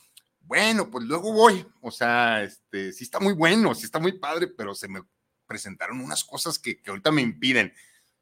bueno, 0.49 0.89
pues 0.89 1.05
luego 1.05 1.31
voy. 1.31 1.63
O 1.79 1.91
sea, 1.91 2.41
este, 2.41 2.91
sí 2.91 3.03
está 3.03 3.19
muy 3.19 3.33
bueno, 3.33 3.75
sí 3.75 3.85
está 3.85 3.99
muy 3.99 4.13
padre, 4.13 4.47
pero 4.47 4.73
se 4.73 4.87
me 4.87 5.03
presentaron 5.45 6.01
unas 6.01 6.23
cosas 6.23 6.57
que, 6.57 6.81
que 6.81 6.89
ahorita 6.89 7.11
me 7.11 7.21
impiden. 7.21 7.71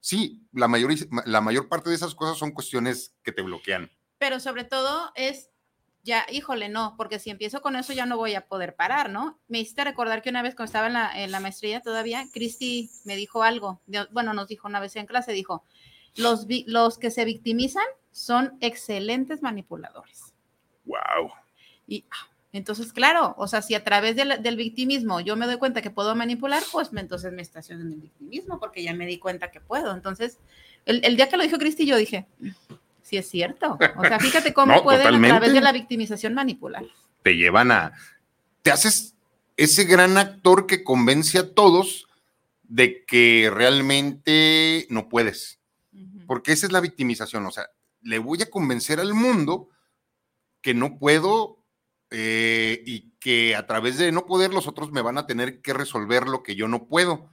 Sí, 0.02 0.46
la 0.52 0.68
mayor, 0.68 0.92
la 1.26 1.40
mayor 1.40 1.70
parte 1.70 1.90
de 1.90 1.96
esas 1.96 2.13
cosas 2.16 2.38
son 2.38 2.52
cuestiones 2.52 3.16
que 3.24 3.32
te 3.32 3.42
bloquean. 3.42 3.90
Pero 4.18 4.42
sobre 4.42 4.66
todo 4.66 5.10
es, 5.16 5.52
ya, 6.04 6.26
híjole, 6.30 6.68
no, 6.68 6.96
porque 6.98 7.18
si 7.18 7.30
empiezo 7.30 7.62
con 7.62 7.78
eso 7.78 7.94
ya 7.94 8.06
no 8.06 8.18
voy 8.18 8.36
a 8.36 8.50
poder 8.50 8.76
parar, 8.76 9.10
¿no? 9.10 9.40
Me 9.48 9.60
hiciste 9.60 9.86
recordar 9.86 10.22
que 10.22 10.30
una 10.30 10.42
vez 10.42 10.54
cuando 10.54 10.66
estaba 10.66 10.88
en 10.88 10.94
la, 10.94 11.24
en 11.24 11.32
la 11.32 11.40
maestría 11.40 11.82
todavía, 11.82 12.28
Cristi 12.34 12.92
me 13.06 13.16
dijo 13.16 13.44
algo, 13.44 13.82
bueno, 14.12 14.34
nos 14.34 14.50
dijo 14.50 14.68
una 14.68 14.82
vez 14.82 14.98
en 14.98 15.06
clase, 15.06 15.32
dijo, 15.32 15.63
los, 16.16 16.46
los 16.66 16.98
que 16.98 17.10
se 17.10 17.24
victimizan 17.24 17.88
son 18.12 18.58
excelentes 18.60 19.42
manipuladores. 19.42 20.34
Wow. 20.84 21.32
Y 21.88 22.06
ah, 22.12 22.28
entonces, 22.54 22.93
claro, 22.93 23.36
o 23.38 23.47
sea, 23.47 23.62
si 23.62 23.76
a 23.76 23.84
través 23.84 24.15
del 24.15 24.56
victimismo 24.56 25.19
yo 25.19 25.36
me 25.36 25.45
doy 25.45 25.58
cuenta 25.58 25.82
que 25.82 25.89
puedo 25.89 26.15
manipular, 26.15 26.63
pues 26.71 26.89
entonces 26.95 27.32
me 27.34 27.41
estaciono 27.41 27.82
en 27.82 27.93
el 27.93 28.00
victimismo 28.02 28.60
porque 28.60 28.84
ya 28.84 28.93
me 28.93 29.06
di 29.06 29.17
cuenta 29.17 29.52
que 29.52 29.62
puedo. 29.62 29.93
Entonces, 29.93 30.38
el, 30.86 31.15
día 31.15 31.30
que 31.30 31.38
lo 31.38 31.43
dijo 31.43 31.58
Cristi, 31.58 31.86
yo 31.86 31.97
dije, 31.97 32.26
sí 33.02 33.17
es 33.17 33.30
cierto. 33.30 33.78
O 33.97 34.02
sea, 34.04 34.19
fíjate 34.19 34.54
cómo 34.54 34.84
pueden 34.84 35.23
a 35.23 35.28
través 35.28 35.54
de 35.54 35.62
la 35.62 35.71
victimización 35.71 36.34
manipular. 36.34 36.84
Te 37.23 37.36
llevan 37.36 37.71
a, 37.71 37.93
te 38.62 38.71
haces 38.71 39.15
ese 39.58 39.84
gran 39.84 40.17
actor 40.17 40.67
que 40.67 40.84
convence 40.84 41.39
a 41.39 41.54
todos 41.54 42.08
de 42.63 43.06
que 43.06 43.52
realmente 43.54 44.88
no 44.89 45.10
puedes. 45.10 45.60
Porque 46.26 46.52
esa 46.52 46.65
es 46.65 46.71
la 46.71 46.82
victimización, 46.82 47.45
o 47.45 47.52
sea, 47.52 47.67
le 48.02 48.19
voy 48.19 48.41
a 48.41 48.50
convencer 48.50 49.00
al 49.00 49.13
mundo 49.13 49.69
que 50.62 50.73
no 50.73 50.97
puedo 50.97 51.57
eh, 52.12 52.82
y 52.86 53.12
que 53.20 53.56
a 53.56 53.67
través 53.67 53.98
de 53.98 54.12
no 54.12 54.26
poder 54.26 54.54
los 54.54 54.67
otros 54.67 54.91
me 54.91 55.02
van 55.02 55.17
a 55.17 55.28
tener 55.28 55.62
que 55.62 55.74
resolver 55.74 56.28
lo 56.28 56.43
que 56.43 56.56
yo 56.56 56.67
no 56.67 56.88
puedo. 56.88 57.30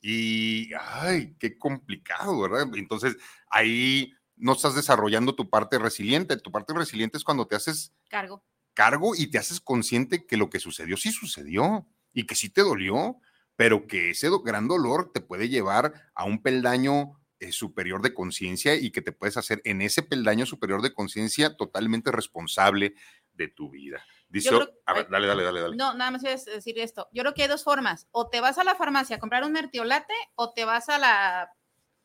Y, 0.00 0.70
ay, 0.74 1.36
qué 1.38 1.58
complicado, 1.58 2.40
¿verdad? 2.40 2.68
Entonces, 2.74 3.16
ahí 3.48 4.12
no 4.36 4.52
estás 4.52 4.74
desarrollando 4.74 5.34
tu 5.34 5.48
parte 5.48 5.78
resiliente. 5.78 6.36
Tu 6.36 6.50
parte 6.50 6.74
resiliente 6.74 7.18
es 7.18 7.24
cuando 7.24 7.46
te 7.46 7.56
haces 7.56 7.92
cargo. 8.08 8.44
Cargo 8.74 9.14
y 9.16 9.28
te 9.28 9.38
haces 9.38 9.60
consciente 9.60 10.26
que 10.26 10.36
lo 10.36 10.50
que 10.50 10.60
sucedió 10.60 10.96
sí 10.96 11.10
sucedió 11.10 11.88
y 12.12 12.26
que 12.26 12.34
sí 12.34 12.50
te 12.50 12.60
dolió, 12.60 13.16
pero 13.56 13.86
que 13.86 14.10
ese 14.10 14.28
gran 14.44 14.68
dolor 14.68 15.12
te 15.12 15.20
puede 15.20 15.48
llevar 15.48 15.94
a 16.14 16.24
un 16.24 16.42
peldaño 16.42 17.18
eh, 17.38 17.52
superior 17.52 18.02
de 18.02 18.14
conciencia 18.14 18.74
y 18.74 18.90
que 18.90 19.02
te 19.02 19.12
puedes 19.12 19.36
hacer 19.36 19.62
en 19.64 19.82
ese 19.82 20.02
peldaño 20.02 20.46
superior 20.46 20.82
de 20.82 20.92
conciencia 20.92 21.56
totalmente 21.56 22.10
responsable 22.12 22.94
de 23.32 23.48
tu 23.48 23.70
vida. 23.70 24.04
Dice, 24.28 24.50
a 24.86 24.92
ver, 24.92 25.08
dale, 25.08 25.26
dale, 25.26 25.44
dale, 25.44 25.60
dale. 25.60 25.76
No, 25.76 25.94
nada 25.94 26.10
más 26.10 26.22
voy 26.22 26.32
a 26.32 26.36
decir 26.36 26.78
esto. 26.78 27.08
Yo 27.12 27.22
creo 27.22 27.34
que 27.34 27.42
hay 27.42 27.48
dos 27.48 27.64
formas. 27.64 28.08
O 28.10 28.28
te 28.28 28.40
vas 28.40 28.58
a 28.58 28.64
la 28.64 28.74
farmacia 28.74 29.16
a 29.16 29.18
comprar 29.18 29.44
un 29.44 29.52
mertiolate 29.52 30.14
o 30.34 30.52
te 30.52 30.64
vas 30.64 30.88
a 30.88 30.98
la 30.98 31.52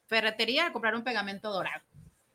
ferretería 0.05 0.67
a 0.67 0.73
comprar 0.73 0.95
un 0.95 1.03
pegamento 1.03 1.51
dorado, 1.51 1.83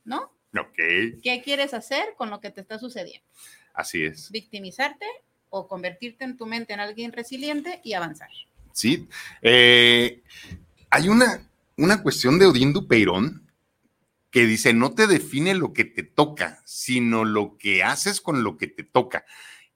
¿no? 0.05 0.33
Ok. 0.59 0.77
¿Qué 1.23 1.43
quieres 1.45 1.75
hacer 1.75 2.15
con 2.17 2.31
lo 2.31 2.41
que 2.41 2.51
te 2.51 2.61
está 2.61 2.79
sucediendo? 2.79 3.27
Así 3.75 4.05
es. 4.05 4.31
Victimizarte 4.31 5.07
o 5.51 5.69
convertirte 5.69 6.25
en 6.25 6.37
tu 6.37 6.47
mente 6.47 6.73
en 6.73 6.81
alguien 6.81 7.13
resiliente 7.13 7.81
y 7.85 7.93
avanzar. 7.93 8.31
Sí. 8.73 9.09
Eh, 9.43 10.23
hay 10.91 11.09
una, 11.09 11.49
una 11.77 12.03
cuestión 12.03 12.39
de 12.39 12.47
Odín 12.47 12.73
Dupeirón 12.73 13.47
que 14.31 14.47
dice, 14.47 14.75
no 14.75 14.95
te 14.95 15.07
define 15.07 15.55
lo 15.55 15.73
que 15.73 15.85
te 15.85 16.03
toca, 16.03 16.61
sino 16.65 17.25
lo 17.25 17.57
que 17.57 17.83
haces 17.83 18.21
con 18.21 18.43
lo 18.43 18.59
que 18.59 18.67
te 18.67 18.83
toca. 18.83 19.25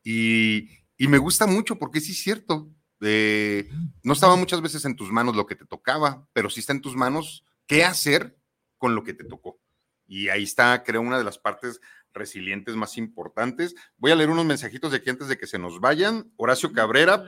Y, 0.03 0.69
me 0.99 1.19
gusta 1.19 1.47
mucho 1.47 1.79
porque 1.79 2.01
sí 2.01 2.13
es 2.13 2.23
cierto, 2.23 2.71
eh, 3.01 3.71
no 4.03 4.13
estaba 4.13 4.37
muchas 4.37 4.61
veces 4.61 4.85
en 4.85 4.97
tus 4.97 5.11
manos 5.11 5.35
lo 5.35 5.47
que 5.47 5.57
te 5.57 5.65
tocaba, 5.65 6.29
pero 6.33 6.51
sí 6.51 6.61
está 6.61 6.73
en 6.73 6.83
tus 6.83 6.95
manos 6.95 7.45
qué 7.67 7.85
hacer 7.85 8.37
con 8.77 8.95
lo 8.95 9.03
que 9.03 9.15
te 9.15 9.25
tocó. 9.25 9.59
Y 10.07 10.29
ahí 10.29 10.43
está, 10.43 10.83
creo, 10.83 11.01
una 11.01 11.19
de 11.19 11.25
las 11.25 11.39
partes 11.39 11.81
resilientes 12.13 12.75
más 12.77 12.99
importantes. 12.99 13.75
Voy 13.97 14.11
a 14.11 14.17
leer 14.17 14.31
unos 14.31 14.45
mensajitos 14.45 14.91
de 14.91 14.99
aquí 14.99 15.11
antes 15.11 15.29
de 15.29 15.39
que 15.39 15.47
se 15.47 15.59
nos 15.59 15.81
vayan. 15.81 16.33
Horacio 16.37 16.73
Cabrera, 16.73 17.25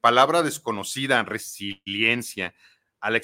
palabra 0.00 0.42
desconocida, 0.42 1.22
resiliencia. 1.22 2.54
A 3.00 3.10
la, 3.10 3.20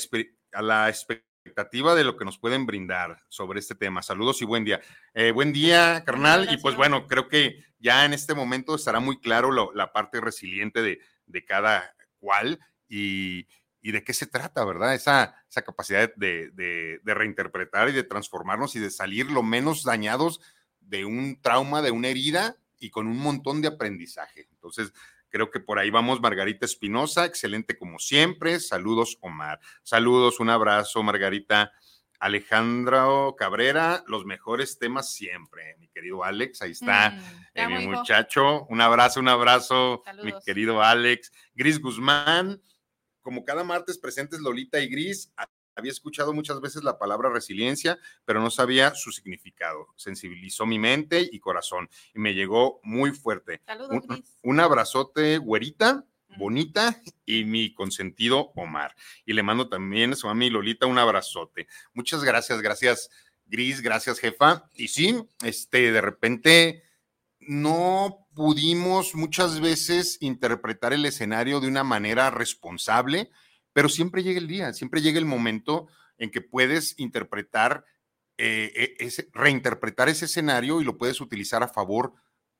a 0.52 0.62
la 0.62 0.88
expectativa 0.88 1.94
de 1.94 2.04
lo 2.04 2.16
que 2.16 2.24
nos 2.24 2.38
pueden 2.38 2.64
brindar 2.64 3.22
sobre 3.28 3.61
este 3.61 3.74
tema. 3.74 4.02
Saludos 4.02 4.40
y 4.40 4.44
buen 4.44 4.64
día. 4.64 4.80
Eh, 5.12 5.33
buen 5.33 5.52
día, 5.52 6.02
carnal. 6.04 6.48
Y 6.50 6.57
pues 6.57 6.76
bueno, 6.76 7.07
creo 7.07 7.28
que 7.28 7.62
ya 7.84 8.06
en 8.06 8.14
este 8.14 8.32
momento 8.32 8.74
estará 8.74 8.98
muy 8.98 9.20
claro 9.20 9.52
la 9.74 9.92
parte 9.92 10.18
resiliente 10.18 10.80
de, 10.80 11.44
cada 11.44 11.94
cual. 12.18 12.58
Y, 12.88 13.46
de 13.82 14.02
qué 14.02 14.14
se 14.14 14.26
trata, 14.26 14.64
¿verdad? 14.64 14.94
Esa, 14.94 15.36
capacidad 15.66 16.10
de, 16.16 16.50
de, 16.52 17.00
de, 17.04 17.14
reinterpretar 17.14 17.90
y 17.90 17.92
de 17.92 18.02
transformarnos 18.02 18.74
y 18.74 18.80
de 18.80 18.90
salir 18.90 19.30
lo 19.30 19.42
menos 19.42 19.84
dañados 19.84 20.40
de 20.80 21.04
un 21.04 21.38
trauma, 21.42 21.82
de 21.82 21.90
una 21.90 22.08
herida 22.08 22.56
y 22.78 22.88
con 22.88 23.06
un 23.06 23.18
montón 23.18 23.60
de 23.60 23.68
aprendizaje. 23.68 24.48
Entonces, 24.50 24.94
creo 25.28 25.50
que 25.50 25.60
por 25.60 25.78
ahí 25.78 25.90
vamos, 25.90 26.22
Margarita 26.22 26.64
Espinosa, 26.64 27.26
excelente 27.26 27.76
como 27.76 27.98
siempre. 27.98 28.60
Saludos, 28.60 29.18
Omar. 29.20 29.60
Saludos, 29.82 30.40
un 30.40 30.48
abrazo, 30.48 31.02
Margarita. 31.02 31.70
Alejandro 32.24 33.37
Cabrera, 33.37 34.02
los 34.06 34.24
mejores 34.24 34.78
temas 34.78 35.12
siempre, 35.12 35.76
mi 35.78 35.88
querido 35.88 36.24
Alex, 36.24 36.62
ahí 36.62 36.70
está, 36.70 37.10
mm, 37.10 37.20
eh, 37.52 37.68
mi 37.68 37.87
muchacho, 37.87 38.64
un 38.70 38.80
abrazo, 38.80 39.20
un 39.20 39.28
abrazo, 39.28 40.02
mi 40.22 40.32
querido 40.42 40.82
Alex, 40.82 41.30
Gris 41.54 41.78
Guzmán, 41.78 42.62
como 43.20 43.44
cada 43.44 43.62
martes 43.62 43.98
presentes 43.98 44.40
Lolita 44.40 44.80
y 44.80 44.88
Gris, 44.88 45.34
había 45.76 45.92
escuchado 45.92 46.32
muchas 46.32 46.62
veces 46.62 46.82
la 46.82 46.98
palabra 46.98 47.28
resiliencia, 47.28 47.98
pero 48.24 48.40
no 48.40 48.50
sabía 48.50 48.94
su 48.94 49.12
significado. 49.12 49.88
Sensibilizó 49.96 50.64
mi 50.64 50.78
mente 50.78 51.28
y 51.30 51.40
corazón 51.40 51.90
y 52.14 52.20
me 52.20 52.32
llegó 52.32 52.80
muy 52.84 53.10
fuerte. 53.10 53.60
Saludos, 53.66 53.90
un, 54.08 54.24
un 54.40 54.60
abrazote, 54.60 55.37
güerita 55.37 56.06
bonita 56.36 57.00
y 57.24 57.44
mi 57.44 57.74
consentido 57.74 58.52
Omar. 58.54 58.94
Y 59.24 59.32
le 59.32 59.42
mando 59.42 59.68
también 59.68 60.12
a 60.12 60.16
su 60.16 60.26
mami 60.26 60.50
Lolita 60.50 60.86
un 60.86 60.98
abrazote. 60.98 61.66
Muchas 61.92 62.24
gracias, 62.24 62.60
gracias 62.60 63.10
Gris, 63.46 63.80
gracias 63.80 64.18
jefa. 64.18 64.68
Y 64.74 64.88
sí, 64.88 65.16
este, 65.42 65.92
de 65.92 66.00
repente 66.00 66.82
no 67.40 68.26
pudimos 68.34 69.14
muchas 69.14 69.60
veces 69.60 70.18
interpretar 70.20 70.92
el 70.92 71.04
escenario 71.06 71.60
de 71.60 71.68
una 71.68 71.84
manera 71.84 72.30
responsable, 72.30 73.30
pero 73.72 73.88
siempre 73.88 74.22
llega 74.22 74.38
el 74.38 74.48
día, 74.48 74.72
siempre 74.72 75.02
llega 75.02 75.18
el 75.18 75.26
momento 75.26 75.88
en 76.18 76.30
que 76.30 76.40
puedes 76.40 76.98
interpretar, 76.98 77.84
eh, 78.38 78.96
e, 78.98 79.28
reinterpretar 79.32 80.08
ese 80.08 80.24
escenario 80.24 80.80
y 80.80 80.84
lo 80.84 80.96
puedes 80.96 81.20
utilizar 81.20 81.62
a 81.62 81.68
favor 81.68 82.14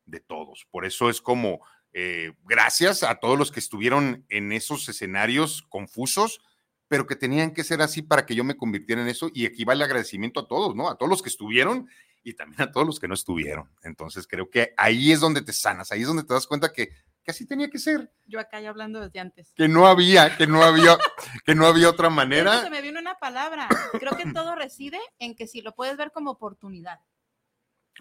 de 0.05 0.21
todos. 0.21 0.67
Por 0.71 0.85
eso 0.85 1.09
es 1.09 1.21
como 1.21 1.61
eh, 1.97 2.33
gracias 2.43 3.05
a 3.05 3.15
todos 3.21 3.39
los 3.39 3.53
que 3.53 3.61
estuvieron 3.61 4.27
en 4.29 4.51
esos 4.51 4.89
escenarios 4.89 5.63
confusos, 5.69 6.41
pero 6.89 7.07
que 7.07 7.15
tenían 7.15 7.55
que 7.55 7.63
ser 7.63 7.83
así 7.83 8.03
para 8.03 8.27
que 8.27 8.35
yo 8.35 8.43
me 8.43 8.57
convirtiera 8.57 9.01
en 9.01 9.07
eso 9.07 9.31
y 9.33 9.47
equivale 9.47 9.85
agradecimiento 9.85 10.41
a 10.41 10.49
todos, 10.49 10.75
¿no? 10.75 10.91
A 10.91 10.99
todos 10.99 11.09
los 11.09 11.23
que 11.23 11.29
estuvieron 11.29 11.89
y 12.25 12.35
también 12.35 12.63
a 12.63 12.73
todos 12.73 12.85
los 12.85 12.99
que 12.99 13.07
no 13.07 13.15
estuvieron. 13.15 13.71
Entonces 13.85 14.27
creo 14.27 14.51
que 14.51 14.75
ahí 14.77 15.13
es 15.13 15.21
donde 15.21 15.43
te 15.43 15.53
sanas, 15.53 15.93
ahí 15.93 16.01
es 16.01 16.09
donde 16.09 16.25
te 16.25 16.35
das 16.35 16.49
cuenta 16.49 16.73
que, 16.73 16.89
que 17.23 17.31
así 17.31 17.47
tenía 17.47 17.71
que 17.71 17.79
ser. 17.79 18.11
Yo 18.27 18.41
acá 18.41 18.61
ya 18.61 18.71
hablando 18.71 19.01
desde 19.01 19.21
antes. 19.21 19.53
Que 19.55 19.69
no 19.69 19.87
había, 19.87 20.37
que 20.37 20.49
no 20.49 20.65
había, 20.65 20.99
que 21.47 21.55
no 21.55 21.65
había 21.65 21.89
otra 21.89 22.11
manera. 22.11 22.61
se 22.61 22.71
me 22.71 22.83
vino 22.83 22.99
una 22.99 23.21
palabra. 23.21 23.69
Creo 24.01 24.17
que 24.17 24.33
todo 24.33 24.57
reside 24.57 24.99
en 25.21 25.37
que 25.37 25.47
si 25.47 25.63
lo 25.63 25.77
puedes 25.77 25.97
ver 25.97 26.11
como 26.11 26.33
oportunidad. 26.33 26.99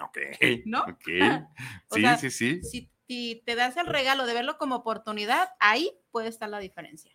Ok. 0.01 0.17
¿No? 0.65 0.83
Ok. 0.83 1.07
Sí, 1.91 2.03
sí, 2.19 2.31
sí. 2.31 2.63
Si 2.63 2.93
si 3.07 3.43
te 3.45 3.55
das 3.55 3.77
el 3.77 3.87
regalo 3.87 4.25
de 4.25 4.33
verlo 4.33 4.57
como 4.57 4.75
oportunidad, 4.75 5.49
ahí 5.59 5.91
puede 6.11 6.29
estar 6.29 6.49
la 6.49 6.59
diferencia. 6.59 7.11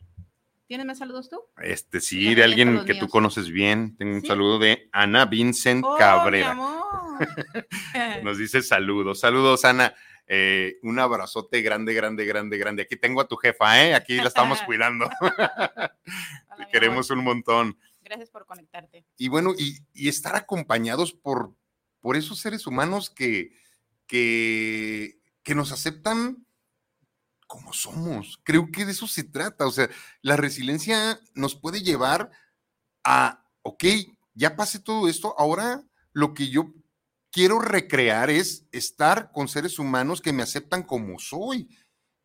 ¿Tienes 0.66 0.86
más 0.86 0.98
saludos 0.98 1.30
tú? 1.30 1.40
Este 1.62 2.00
sí, 2.00 2.34
de 2.34 2.44
alguien 2.44 2.84
que 2.84 2.94
tú 2.94 3.08
conoces 3.08 3.50
bien. 3.50 3.96
Tengo 3.96 4.14
un 4.14 4.24
saludo 4.24 4.58
de 4.58 4.90
Ana 4.92 5.24
Vincent 5.24 5.82
oh, 5.82 5.96
Cabrera. 5.96 6.54
Nos 8.22 8.36
dice 8.36 8.60
saludos. 8.60 9.20
Saludos, 9.20 9.64
Ana. 9.64 9.94
Eh, 10.26 10.76
un 10.82 10.98
abrazote 10.98 11.62
grande, 11.62 11.94
grande, 11.94 12.26
grande, 12.26 12.58
grande. 12.58 12.82
Aquí 12.82 12.96
tengo 12.96 13.22
a 13.22 13.28
tu 13.28 13.36
jefa, 13.36 13.82
¿eh? 13.82 13.94
Aquí 13.94 14.16
la 14.16 14.28
estamos 14.28 14.60
cuidando. 14.62 15.08
Te 16.58 16.68
queremos 16.70 17.10
un 17.10 17.24
montón. 17.24 17.78
Gracias 18.02 18.28
por 18.28 18.44
conectarte. 18.44 19.06
Y 19.16 19.28
bueno, 19.28 19.54
y, 19.56 19.78
y 19.94 20.08
estar 20.08 20.36
acompañados 20.36 21.14
por, 21.14 21.54
por 22.00 22.16
esos 22.16 22.38
seres 22.40 22.66
humanos 22.66 23.11
que, 23.11 23.52
que 24.06 25.18
que 25.48 25.54
nos 25.54 25.72
aceptan 25.72 26.44
como 27.46 27.72
somos. 27.72 28.38
Creo 28.44 28.70
que 28.70 28.84
de 28.84 28.92
eso 28.92 29.08
se 29.08 29.24
trata. 29.24 29.66
O 29.66 29.70
sea, 29.70 29.88
la 30.20 30.37
resiliencia 30.37 31.18
nos 31.32 31.54
puede 31.54 31.80
llevar 31.80 32.30
a, 33.02 33.42
ok, 33.62 33.82
ya 34.34 34.56
pasé 34.56 34.78
todo 34.78 35.08
esto, 35.08 35.34
ahora 35.38 35.82
lo 36.12 36.34
que 36.34 36.50
yo 36.50 36.74
quiero 37.30 37.61
recrear 37.61 38.28
es 38.28 38.66
estar 38.72 39.32
con 39.32 39.48
seres 39.48 39.78
humanos 39.78 40.20
que 40.20 40.34
me 40.34 40.42
aceptan 40.42 40.82
como 40.82 41.18
soy, 41.18 41.74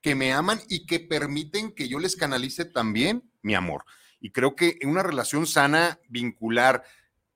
que 0.01 0.15
me 0.15 0.33
aman 0.33 0.59
y 0.67 0.85
que 0.85 0.99
permiten 0.99 1.71
que 1.71 1.87
yo 1.87 1.99
les 1.99 2.17
canalice 2.17 2.65
también 2.65 3.31
mi 3.41 3.55
amor. 3.55 3.85
Y 4.19 4.31
creo 4.31 4.57
que 4.57 4.79
en 4.81 4.89
una 4.89 5.01
relación 5.01 5.47
sana, 5.47 5.97
vincular, 6.09 6.83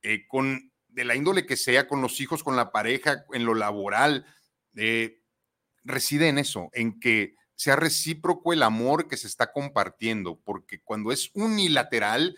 eh, 0.01 0.27
con 0.27 0.73
de 0.97 1.05
la 1.05 1.15
índole 1.15 1.45
que 1.45 1.57
sea, 1.57 1.87
con 1.87 2.01
los 2.01 2.19
hijos, 2.19 2.43
con 2.43 2.55
la 2.55 2.71
pareja, 2.71 3.23
en 3.31 3.45
lo 3.45 3.53
laboral, 3.53 4.25
eh, 4.75 5.21
reside 5.83 6.27
en 6.27 6.39
eso, 6.39 6.71
en 6.73 6.99
que 6.99 7.35
sea 7.53 7.75
recíproco 7.75 8.51
el 8.51 8.63
amor 8.63 9.07
que 9.07 9.15
se 9.15 9.27
está 9.27 9.51
compartiendo, 9.51 10.41
porque 10.43 10.81
cuando 10.81 11.11
es 11.11 11.29
unilateral, 11.35 12.35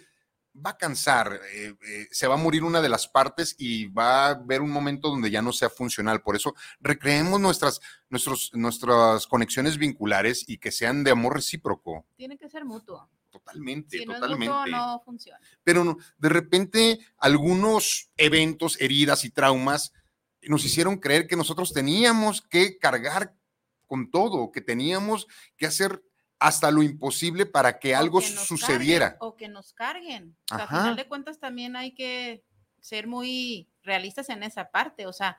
va 0.54 0.72
a 0.72 0.78
cansar, 0.78 1.40
eh, 1.54 1.74
eh, 1.88 2.08
se 2.12 2.28
va 2.28 2.34
a 2.34 2.38
morir 2.38 2.66
una 2.66 2.82
de 2.82 2.90
las 2.90 3.08
partes 3.08 3.56
y 3.58 3.86
va 3.86 4.26
a 4.26 4.30
haber 4.32 4.60
un 4.60 4.72
momento 4.72 5.08
donde 5.08 5.32
ya 5.32 5.42
no 5.42 5.54
sea 5.54 5.70
funcional. 5.70 6.22
Por 6.22 6.36
eso 6.36 6.54
recreemos 6.82 7.40
nuestras, 7.40 7.80
nuestros, 8.10 8.52
nuestras 8.54 9.26
conexiones 9.26 9.78
vinculares 9.78 10.44
y 10.50 10.58
que 10.58 10.74
sean 10.74 11.06
de 11.06 11.12
amor 11.12 11.36
recíproco. 11.36 12.06
Tiene 12.18 12.38
que 12.38 12.50
ser 12.50 12.66
mutuo. 12.66 13.10
Totalmente, 13.30 14.00
si 14.00 14.06
no 14.06 14.14
totalmente. 14.16 14.46
Es 14.46 14.52
mutuo, 14.52 14.68
no 14.68 15.02
funciona. 15.06 15.40
Pero 15.64 15.98
de 16.18 16.30
repente 16.30 17.00
algunos 17.18 18.10
eventos, 18.18 18.80
heridas 18.82 19.24
y 19.24 19.30
traumas 19.30 19.94
nos 20.44 20.66
hicieron 20.66 20.98
creer 20.98 21.28
que 21.28 21.36
nosotros 21.36 21.74
teníamos 21.74 22.42
que 22.42 22.78
cargar 22.78 23.36
con 23.88 24.10
todo, 24.10 24.52
que 24.52 24.62
teníamos 24.62 25.28
que 25.58 25.66
hacer 25.66 26.04
hasta 26.40 26.72
lo 26.72 26.82
imposible 26.82 27.46
para 27.46 27.80
que 27.80 27.94
algo 27.94 28.22
sucediera. 28.22 29.18
o 29.20 29.36
que 29.36 29.50
nos 29.50 29.74
carguen. 29.74 30.38
O 30.52 30.56
sea, 30.56 30.68
final 30.68 30.96
de 30.96 31.08
cuentas 31.08 31.40
también 31.40 31.76
hay 31.76 31.94
que 31.94 32.44
ser 32.80 33.08
muy 33.08 33.68
realistas 33.84 34.30
en 34.30 34.44
esa 34.44 34.72
parte. 34.72 35.06
O 35.06 35.14
sea, 35.14 35.38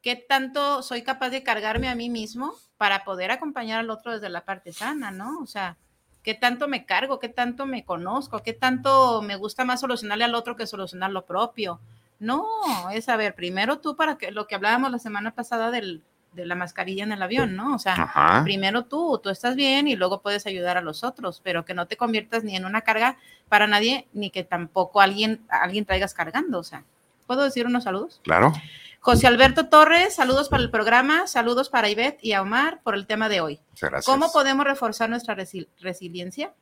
¿qué 0.00 0.16
tanto 0.16 0.82
soy 0.82 1.02
capaz 1.02 1.28
de 1.28 1.42
cargarme 1.42 1.88
a 1.88 1.94
mí 1.94 2.08
mismo 2.08 2.54
para 2.78 3.04
poder 3.04 3.30
acompañar 3.30 3.80
al 3.80 3.90
otro 3.90 4.12
desde 4.12 4.30
la 4.30 4.46
parte 4.46 4.72
sana, 4.72 5.10
¿no? 5.10 5.40
O 5.40 5.46
sea, 5.46 5.76
¿qué 6.22 6.34
tanto 6.34 6.68
me 6.68 6.84
cargo? 6.86 7.18
¿Qué 7.18 7.28
tanto 7.28 7.66
me 7.66 7.84
conozco? 7.84 8.42
¿Qué 8.42 8.52
tanto 8.52 9.22
me 9.22 9.36
gusta 9.36 9.64
más 9.64 9.80
solucionarle 9.80 10.24
al 10.24 10.34
otro 10.34 10.56
que 10.56 10.66
solucionar 10.66 11.10
lo 11.10 11.24
propio? 11.24 11.80
No, 12.18 12.46
es 12.92 13.08
a 13.08 13.16
ver, 13.16 13.34
primero 13.34 13.78
tú 13.78 13.96
para 13.96 14.16
que 14.18 14.30
lo 14.30 14.46
que 14.46 14.54
hablábamos 14.54 14.90
la 14.90 14.98
semana 14.98 15.34
pasada 15.34 15.70
del 15.70 16.02
de 16.32 16.46
la 16.46 16.54
mascarilla 16.54 17.02
en 17.02 17.12
el 17.12 17.22
avión, 17.22 17.56
¿no? 17.56 17.74
O 17.74 17.78
sea, 17.78 18.42
primero 18.44 18.84
tú, 18.84 19.18
tú 19.22 19.30
estás 19.30 19.56
bien 19.56 19.88
y 19.88 19.96
luego 19.96 20.20
puedes 20.20 20.46
ayudar 20.46 20.76
a 20.76 20.80
los 20.80 21.02
otros, 21.02 21.40
pero 21.42 21.64
que 21.64 21.74
no 21.74 21.86
te 21.86 21.96
conviertas 21.96 22.44
ni 22.44 22.56
en 22.56 22.64
una 22.64 22.82
carga 22.82 23.16
para 23.48 23.66
nadie, 23.66 24.06
ni 24.12 24.30
que 24.30 24.44
tampoco 24.44 25.00
alguien, 25.00 25.40
alguien 25.48 25.84
traigas 25.84 26.14
cargando, 26.14 26.58
o 26.58 26.62
sea. 26.62 26.84
¿Puedo 27.26 27.44
decir 27.44 27.66
unos 27.66 27.84
saludos? 27.84 28.20
Claro. 28.24 28.52
José 29.00 29.26
Alberto 29.26 29.68
Torres, 29.68 30.14
saludos 30.14 30.48
para 30.48 30.62
el 30.62 30.70
programa, 30.70 31.26
saludos 31.26 31.68
para 31.68 31.88
Ivette 31.88 32.18
y 32.22 32.32
a 32.32 32.42
Omar 32.42 32.80
por 32.82 32.94
el 32.94 33.06
tema 33.06 33.28
de 33.28 33.40
hoy. 33.40 33.60
Gracias. 33.80 34.04
¿Cómo 34.04 34.30
podemos 34.30 34.64
reforzar 34.64 35.10
nuestra 35.10 35.34
resiliencia? 35.80 36.52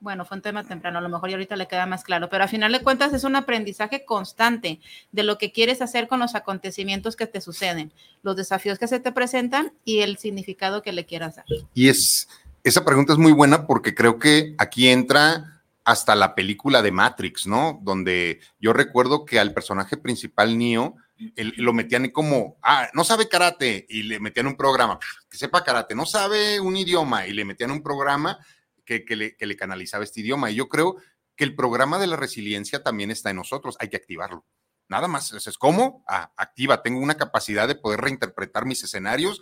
bueno, 0.00 0.24
fue 0.24 0.36
un 0.36 0.42
tema 0.42 0.64
temprano, 0.64 0.98
a 0.98 1.02
lo 1.02 1.08
mejor 1.08 1.30
y 1.30 1.32
ahorita 1.32 1.56
le 1.56 1.66
queda 1.66 1.86
más 1.86 2.04
claro, 2.04 2.28
pero 2.28 2.44
a 2.44 2.48
final 2.48 2.72
de 2.72 2.82
cuentas 2.82 3.12
es 3.12 3.24
un 3.24 3.36
aprendizaje 3.36 4.04
constante 4.04 4.80
de 5.12 5.22
lo 5.24 5.38
que 5.38 5.50
quieres 5.50 5.82
hacer 5.82 6.06
con 6.06 6.20
los 6.20 6.34
acontecimientos 6.34 7.16
que 7.16 7.26
te 7.26 7.40
suceden, 7.40 7.92
los 8.22 8.36
desafíos 8.36 8.78
que 8.78 8.86
se 8.86 9.00
te 9.00 9.12
presentan 9.12 9.72
y 9.84 10.00
el 10.00 10.18
significado 10.18 10.82
que 10.82 10.92
le 10.92 11.04
quieras 11.04 11.36
dar. 11.36 11.46
Y 11.74 11.88
es, 11.88 12.28
esa 12.62 12.84
pregunta 12.84 13.12
es 13.12 13.18
muy 13.18 13.32
buena 13.32 13.66
porque 13.66 13.94
creo 13.94 14.18
que 14.18 14.54
aquí 14.58 14.88
entra 14.88 15.57
hasta 15.88 16.14
la 16.14 16.34
película 16.34 16.82
de 16.82 16.92
Matrix, 16.92 17.46
¿no? 17.46 17.80
Donde 17.80 18.40
yo 18.60 18.74
recuerdo 18.74 19.24
que 19.24 19.38
al 19.38 19.54
personaje 19.54 19.96
principal, 19.96 20.58
Neo, 20.58 20.96
lo 21.34 21.72
metían 21.72 22.10
como, 22.10 22.58
ah, 22.60 22.90
no 22.92 23.04
sabe 23.04 23.26
karate 23.26 23.86
y 23.88 24.02
le 24.02 24.20
metían 24.20 24.48
un 24.48 24.56
programa, 24.58 24.98
que 25.30 25.38
sepa 25.38 25.64
karate, 25.64 25.94
no 25.94 26.04
sabe 26.04 26.60
un 26.60 26.76
idioma 26.76 27.26
y 27.26 27.32
le 27.32 27.46
metían 27.46 27.70
un 27.70 27.82
programa 27.82 28.38
que, 28.84 29.02
le, 29.16 29.56
canalizaba 29.56 30.04
este 30.04 30.20
idioma. 30.20 30.50
Y 30.50 30.56
yo 30.56 30.68
creo 30.68 30.96
que 31.34 31.44
el 31.44 31.56
programa 31.56 31.98
de 31.98 32.08
la 32.08 32.16
resiliencia 32.16 32.82
también 32.82 33.10
está 33.10 33.30
en 33.30 33.36
nosotros, 33.36 33.78
hay 33.80 33.88
que 33.88 33.96
activarlo. 33.96 34.44
Nada 34.88 35.08
más, 35.08 35.32
es 35.32 35.56
como, 35.56 36.04
ah, 36.06 36.34
activa, 36.36 36.82
tengo 36.82 37.00
una 37.00 37.16
capacidad 37.16 37.66
de 37.66 37.76
poder 37.76 38.02
reinterpretar 38.02 38.66
mis 38.66 38.84
escenarios, 38.84 39.40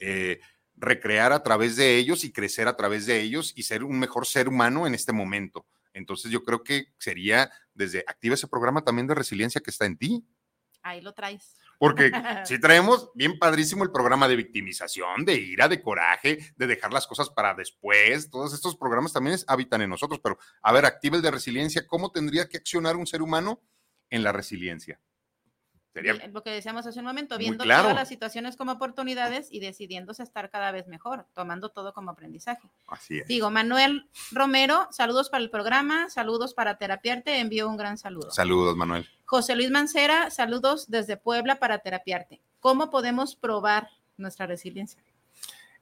eh, 0.00 0.40
recrear 0.74 1.32
a 1.32 1.44
través 1.44 1.76
de 1.76 1.98
ellos 1.98 2.24
y 2.24 2.32
crecer 2.32 2.66
a 2.66 2.76
través 2.76 3.06
de 3.06 3.20
ellos 3.20 3.52
y 3.54 3.62
ser 3.62 3.84
un 3.84 4.00
mejor 4.00 4.26
ser 4.26 4.48
humano 4.48 4.88
en 4.88 4.96
este 4.96 5.12
momento. 5.12 5.64
Entonces 5.94 6.30
yo 6.30 6.42
creo 6.44 6.62
que 6.62 6.92
sería 6.98 7.50
desde 7.72 8.00
activa 8.06 8.34
ese 8.34 8.48
programa 8.48 8.84
también 8.84 9.06
de 9.06 9.14
resiliencia 9.14 9.60
que 9.62 9.70
está 9.70 9.86
en 9.86 9.96
ti. 9.96 10.26
Ahí 10.82 11.00
lo 11.00 11.14
traes. 11.14 11.56
Porque 11.78 12.10
si 12.44 12.60
traemos 12.60 13.10
bien 13.14 13.38
padrísimo 13.38 13.84
el 13.84 13.90
programa 13.90 14.28
de 14.28 14.36
victimización, 14.36 15.24
de 15.24 15.34
ira, 15.34 15.68
de 15.68 15.80
coraje, 15.80 16.52
de 16.56 16.66
dejar 16.66 16.92
las 16.92 17.06
cosas 17.06 17.30
para 17.30 17.54
después. 17.54 18.28
Todos 18.28 18.52
estos 18.52 18.76
programas 18.76 19.12
también 19.12 19.38
habitan 19.46 19.80
en 19.80 19.90
nosotros. 19.90 20.20
Pero, 20.22 20.38
a 20.62 20.72
ver, 20.72 20.84
activa 20.84 21.16
el 21.16 21.22
de 21.22 21.30
resiliencia. 21.30 21.86
¿Cómo 21.86 22.12
tendría 22.12 22.48
que 22.48 22.58
accionar 22.58 22.96
un 22.96 23.06
ser 23.06 23.22
humano 23.22 23.62
en 24.10 24.22
la 24.22 24.32
resiliencia? 24.32 25.00
Sería 25.94 26.14
lo 26.26 26.42
que 26.42 26.50
decíamos 26.50 26.84
hace 26.88 26.98
un 26.98 27.04
momento, 27.04 27.38
viendo 27.38 27.62
todas 27.62 27.94
las 27.94 28.08
situaciones 28.08 28.56
como 28.56 28.72
oportunidades 28.72 29.46
y 29.52 29.60
decidiéndose 29.60 30.24
estar 30.24 30.50
cada 30.50 30.72
vez 30.72 30.88
mejor, 30.88 31.28
tomando 31.34 31.68
todo 31.68 31.94
como 31.94 32.10
aprendizaje. 32.10 32.68
Así 32.88 33.20
es. 33.20 33.28
Digo, 33.28 33.48
Manuel 33.52 34.08
Romero, 34.32 34.88
saludos 34.90 35.30
para 35.30 35.44
el 35.44 35.50
programa, 35.50 36.10
saludos 36.10 36.52
para 36.52 36.78
Terapiarte, 36.78 37.38
envío 37.38 37.68
un 37.68 37.76
gran 37.76 37.96
saludo. 37.96 38.32
Saludos, 38.32 38.76
Manuel. 38.76 39.08
José 39.24 39.54
Luis 39.54 39.70
Mancera, 39.70 40.30
saludos 40.30 40.90
desde 40.90 41.16
Puebla 41.16 41.60
para 41.60 41.78
Terapiarte. 41.78 42.40
¿Cómo 42.58 42.90
podemos 42.90 43.36
probar 43.36 43.88
nuestra 44.16 44.46
resiliencia? 44.46 45.00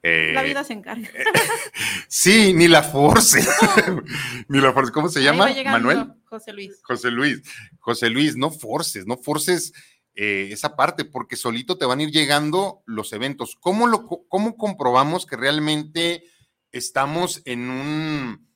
la 0.02 0.42
eh, 0.42 0.44
vida 0.44 0.64
se 0.64 0.72
encarga. 0.72 1.08
sí, 2.08 2.52
ni 2.52 2.66
la 2.68 2.82
force. 2.82 3.40
ni 4.48 4.60
la 4.60 4.72
force. 4.72 4.92
¿Cómo 4.92 5.08
se 5.08 5.22
llama? 5.22 5.48
Manuel. 5.64 6.12
José 6.24 6.52
Luis. 6.52 6.80
José 6.82 7.10
Luis. 7.10 7.42
José 7.78 8.10
Luis, 8.10 8.36
no 8.36 8.50
forces, 8.50 9.06
no 9.06 9.16
forces 9.16 9.72
eh, 10.14 10.50
esa 10.52 10.76
parte, 10.76 11.04
porque 11.04 11.36
solito 11.36 11.78
te 11.78 11.86
van 11.86 12.00
a 12.00 12.02
ir 12.02 12.10
llegando 12.10 12.82
los 12.84 13.12
eventos. 13.12 13.56
¿Cómo, 13.60 13.86
lo, 13.86 14.06
¿Cómo 14.06 14.56
comprobamos 14.56 15.24
que 15.24 15.36
realmente 15.36 16.24
estamos 16.70 17.40
en 17.46 17.70
un... 17.70 18.52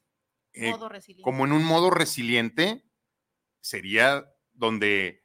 Eh, 0.52 0.72
como 1.22 1.44
en 1.46 1.52
un 1.52 1.64
modo 1.64 1.90
resiliente? 1.90 2.84
Sería 3.60 4.26
donde 4.52 5.22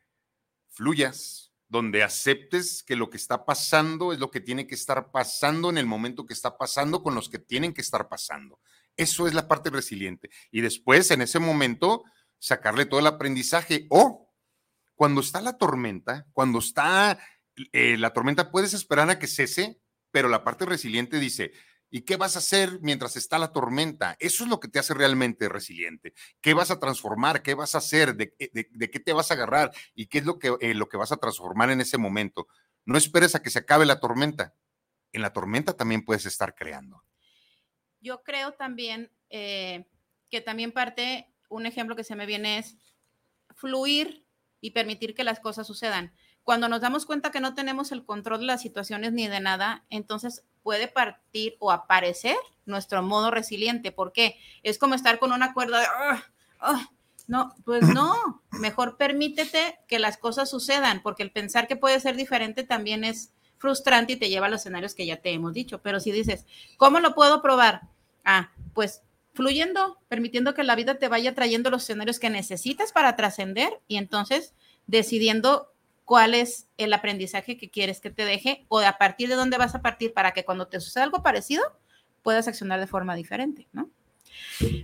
fluyas, 0.70 1.54
donde 1.68 2.04
aceptes 2.04 2.84
que 2.84 2.96
lo 2.96 3.10
que 3.10 3.18
está 3.18 3.46
pasando 3.46 4.14
es 4.14 4.20
lo 4.20 4.32
que 4.32 4.42
tiene 4.42 4.68
que 4.68 4.76
estar 4.76 5.12
pasando 5.12 5.70
en 5.70 5.78
el 5.78 5.86
momento 5.86 6.26
que 6.26 6.34
está 6.34 6.58
pasando 6.58 7.04
con 7.04 7.14
los 7.14 7.30
que 7.30 7.40
tienen 7.40 7.74
que 7.74 7.82
estar 7.82 8.10
pasando. 8.10 8.60
Eso 8.98 9.28
es 9.28 9.34
la 9.34 9.48
parte 9.48 9.70
resiliente. 9.70 10.30
Y 10.52 10.62
después, 10.62 11.12
en 11.12 11.22
ese 11.22 11.40
momento, 11.40 12.04
sacarle 12.40 12.86
todo 12.86 13.00
el 13.00 13.08
aprendizaje 13.08 13.88
o 13.90 14.31
cuando 15.02 15.22
está 15.22 15.42
la 15.42 15.58
tormenta, 15.58 16.28
cuando 16.32 16.60
está 16.60 17.18
eh, 17.74 17.98
la 17.98 18.14
tormenta, 18.14 18.52
puedes 18.52 18.76
esperar 18.76 19.10
a 19.10 19.18
que 19.18 19.26
cese, 19.26 19.82
pero 20.12 20.30
la 20.30 20.44
parte 20.44 20.64
resiliente 20.64 21.20
dice, 21.20 21.54
¿y 21.90 22.02
qué 22.02 22.18
vas 22.18 22.36
a 22.36 22.38
hacer 22.38 22.78
mientras 22.84 23.16
está 23.16 23.40
la 23.40 23.52
tormenta? 23.52 24.16
Eso 24.20 24.44
es 24.44 24.50
lo 24.52 24.60
que 24.60 24.68
te 24.68 24.78
hace 24.78 24.94
realmente 24.94 25.50
resiliente. 25.50 26.14
¿Qué 26.40 26.54
vas 26.54 26.70
a 26.70 26.78
transformar? 26.78 27.42
¿Qué 27.42 27.56
vas 27.56 27.74
a 27.74 27.80
hacer? 27.80 28.16
¿De, 28.16 28.36
qué 28.38 29.00
te 29.00 29.12
vas 29.12 29.32
a 29.32 29.34
agarrar? 29.34 29.72
¿Y 29.96 30.06
qué 30.06 30.20
es 30.20 30.26
lo 30.26 30.38
que, 30.38 30.56
eh, 30.60 30.76
lo 30.76 30.88
que 30.88 30.98
vas 30.98 31.12
a 31.12 31.18
transformar 31.18 31.72
en 31.72 31.82
ese 31.82 31.98
momento? 31.98 32.48
No 32.86 32.96
esperes 32.96 33.34
a 33.34 33.42
que 33.42 33.50
se 33.50 33.58
acabe 33.58 33.88
la 33.88 34.00
tormenta. 34.00 34.54
En 35.14 35.24
la 35.24 35.34
tormenta 35.34 35.74
también 35.74 36.06
puedes 36.06 36.28
estar 36.28 36.54
creando. 36.54 37.04
Yo 38.02 38.22
creo 38.22 38.52
también 38.52 39.12
eh, 39.32 39.88
que 40.30 40.42
también 40.42 40.72
parte, 40.72 41.34
un 41.50 41.66
ejemplo 41.66 41.96
que 41.96 42.04
se 42.04 42.16
me 42.16 42.28
viene 42.28 42.60
es 42.60 42.78
fluir 43.56 44.21
y 44.62 44.72
permitir 44.72 45.16
que 45.16 45.24
las 45.24 45.40
cosas 45.40 45.68
sucedan. 45.68 46.14
Cuando 46.44 46.70
nos 46.70 46.82
damos 46.82 47.06
cuenta 47.06 47.32
que 47.32 47.42
no 47.42 47.54
tenemos 47.54 47.92
el 47.92 48.06
control 48.06 48.42
de 48.42 48.46
las 48.46 48.62
situaciones 48.62 49.12
ni 49.12 49.28
de 49.28 49.40
nada, 49.40 49.86
entonces 49.90 50.44
puede 50.64 50.88
partir 50.88 51.56
o 51.60 51.72
aparecer 51.72 52.36
nuestro 52.66 53.04
modo 53.04 53.32
resiliente. 53.32 53.92
¿Por 53.92 54.12
qué? 54.12 54.38
Es 54.64 54.78
como 54.78 54.96
estar 54.96 55.20
con 55.20 55.32
una 55.32 55.54
cuerda 55.54 55.80
de... 55.80 55.88
no, 57.28 57.56
pues 57.66 57.88
no, 57.90 58.42
mejor 58.52 58.98
permítete 58.98 59.80
que 59.88 60.00
las 60.00 60.18
cosas 60.18 60.50
sucedan, 60.50 61.02
porque 61.02 61.24
el 61.24 61.32
pensar 61.32 61.68
que 61.68 61.76
puede 61.76 62.00
ser 62.00 62.16
diferente 62.16 62.64
también 62.64 63.04
es 63.04 63.34
frustrante 63.58 64.14
y 64.14 64.16
te 64.16 64.30
lleva 64.30 64.48
a 64.48 64.50
los 64.50 64.62
escenarios 64.62 64.96
que 64.96 65.06
ya 65.06 65.18
te 65.18 65.32
hemos 65.32 65.54
dicho. 65.54 65.82
Pero 65.82 66.00
si 66.00 66.12
dices, 66.12 66.46
¿cómo 66.78 67.00
lo 67.00 67.14
puedo 67.14 67.42
probar? 67.42 67.82
Ah, 68.26 68.52
pues 68.74 69.04
fluyendo, 69.34 70.00
permitiendo 70.08 70.54
que 70.54 70.64
la 70.64 70.76
vida 70.76 70.96
te 70.96 71.08
vaya 71.08 71.34
trayendo 71.34 71.70
los 71.70 71.84
escenarios 71.84 72.20
que 72.20 72.30
necesitas 72.30 72.92
para 72.92 73.16
trascender 73.16 73.80
y 73.88 73.98
entonces 73.98 74.54
decidiendo 74.88 75.72
cuál 76.06 76.34
es 76.34 76.68
el 76.78 76.94
aprendizaje 76.94 77.58
que 77.58 77.70
quieres 77.70 78.02
que 78.02 78.10
te 78.10 78.26
deje 78.26 78.66
o 78.68 78.80
a 78.80 78.98
partir 78.98 79.30
de 79.30 79.36
dónde 79.36 79.58
vas 79.58 79.76
a 79.76 79.82
partir 79.82 80.14
para 80.14 80.32
que 80.32 80.44
cuando 80.44 80.68
te 80.68 80.80
suceda 80.80 81.04
algo 81.04 81.24
parecido 81.24 81.64
puedas 82.22 82.48
accionar 82.48 82.80
de 82.80 82.88
forma 82.88 83.16
diferente, 83.16 83.68
¿no? 83.72 83.90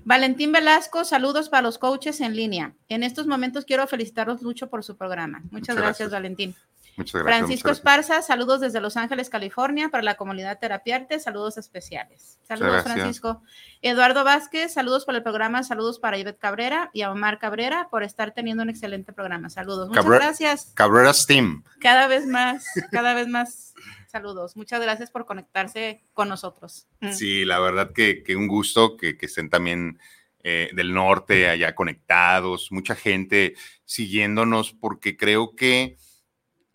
Valentín 0.06 0.52
Velasco, 0.52 1.04
saludos 1.04 1.50
para 1.50 1.62
los 1.62 1.78
coaches 1.78 2.22
en 2.22 2.36
línea. 2.36 2.74
En 2.90 3.04
estos 3.04 3.28
momentos 3.28 3.66
quiero 3.66 3.86
felicitaros 3.88 4.42
mucho 4.42 4.70
por 4.70 4.84
su 4.84 4.98
programa. 4.98 5.44
Muchas, 5.52 5.76
gracias, 5.76 6.12
Valentín. 6.12 6.56
Muchas 6.98 7.22
gracias. 7.22 7.38
Francisco 7.38 7.70
Esparza, 7.70 8.22
saludos 8.24 8.60
desde 8.60 8.82
Los 8.82 8.98
Ángeles, 8.98 9.30
California, 9.30 9.90
para 9.90 10.02
la 10.02 10.16
comunidad 10.16 10.58
Terapiarte, 10.60 11.20
saludos 11.20 11.60
especiales. 11.60 12.40
Saludos, 12.42 12.84
Francisco. 12.84 13.44
Eduardo 13.84 14.24
Vázquez, 14.24 14.74
saludos 14.74 15.06
por 15.06 15.14
el 15.14 15.22
programa, 15.22 15.62
saludos 15.62 16.00
para 16.00 16.18
Ivette 16.18 16.40
Cabrera 16.40 16.90
y 16.94 17.04
a 17.04 17.12
Omar 17.12 17.38
Cabrera 17.38 17.88
por 17.92 18.02
estar 18.02 18.34
teniendo 18.34 18.64
un 18.64 18.70
excelente 18.70 19.14
programa. 19.14 19.52
Saludos. 19.52 19.90
Muchas 19.90 20.06
gracias. 20.06 20.72
Cabrera 20.74 21.14
Steam. 21.14 21.64
Cada 21.80 22.08
vez 22.08 22.26
más, 22.26 22.66
cada 22.92 23.14
vez 23.14 23.28
más. 23.28 23.76
Saludos. 24.08 24.58
Muchas 24.58 24.82
gracias 24.82 25.12
por 25.12 25.28
conectarse 25.28 26.04
con 26.14 26.30
nosotros. 26.30 26.88
Mm. 27.02 27.12
Sí, 27.12 27.46
la 27.46 27.60
verdad 27.60 27.92
que, 27.94 28.24
un 28.36 28.48
gusto 28.48 28.98
que, 28.98 29.18
que 29.18 29.28
estén 29.28 29.52
también 29.52 30.00
eh, 30.44 30.70
del 30.74 30.94
norte 30.94 31.50
allá 31.50 31.76
conectados, 31.76 32.72
mucha 32.72 32.96
gente 32.96 33.56
siguiéndonos, 33.86 34.74
porque 34.74 35.16
creo 35.16 35.56
que 35.56 35.98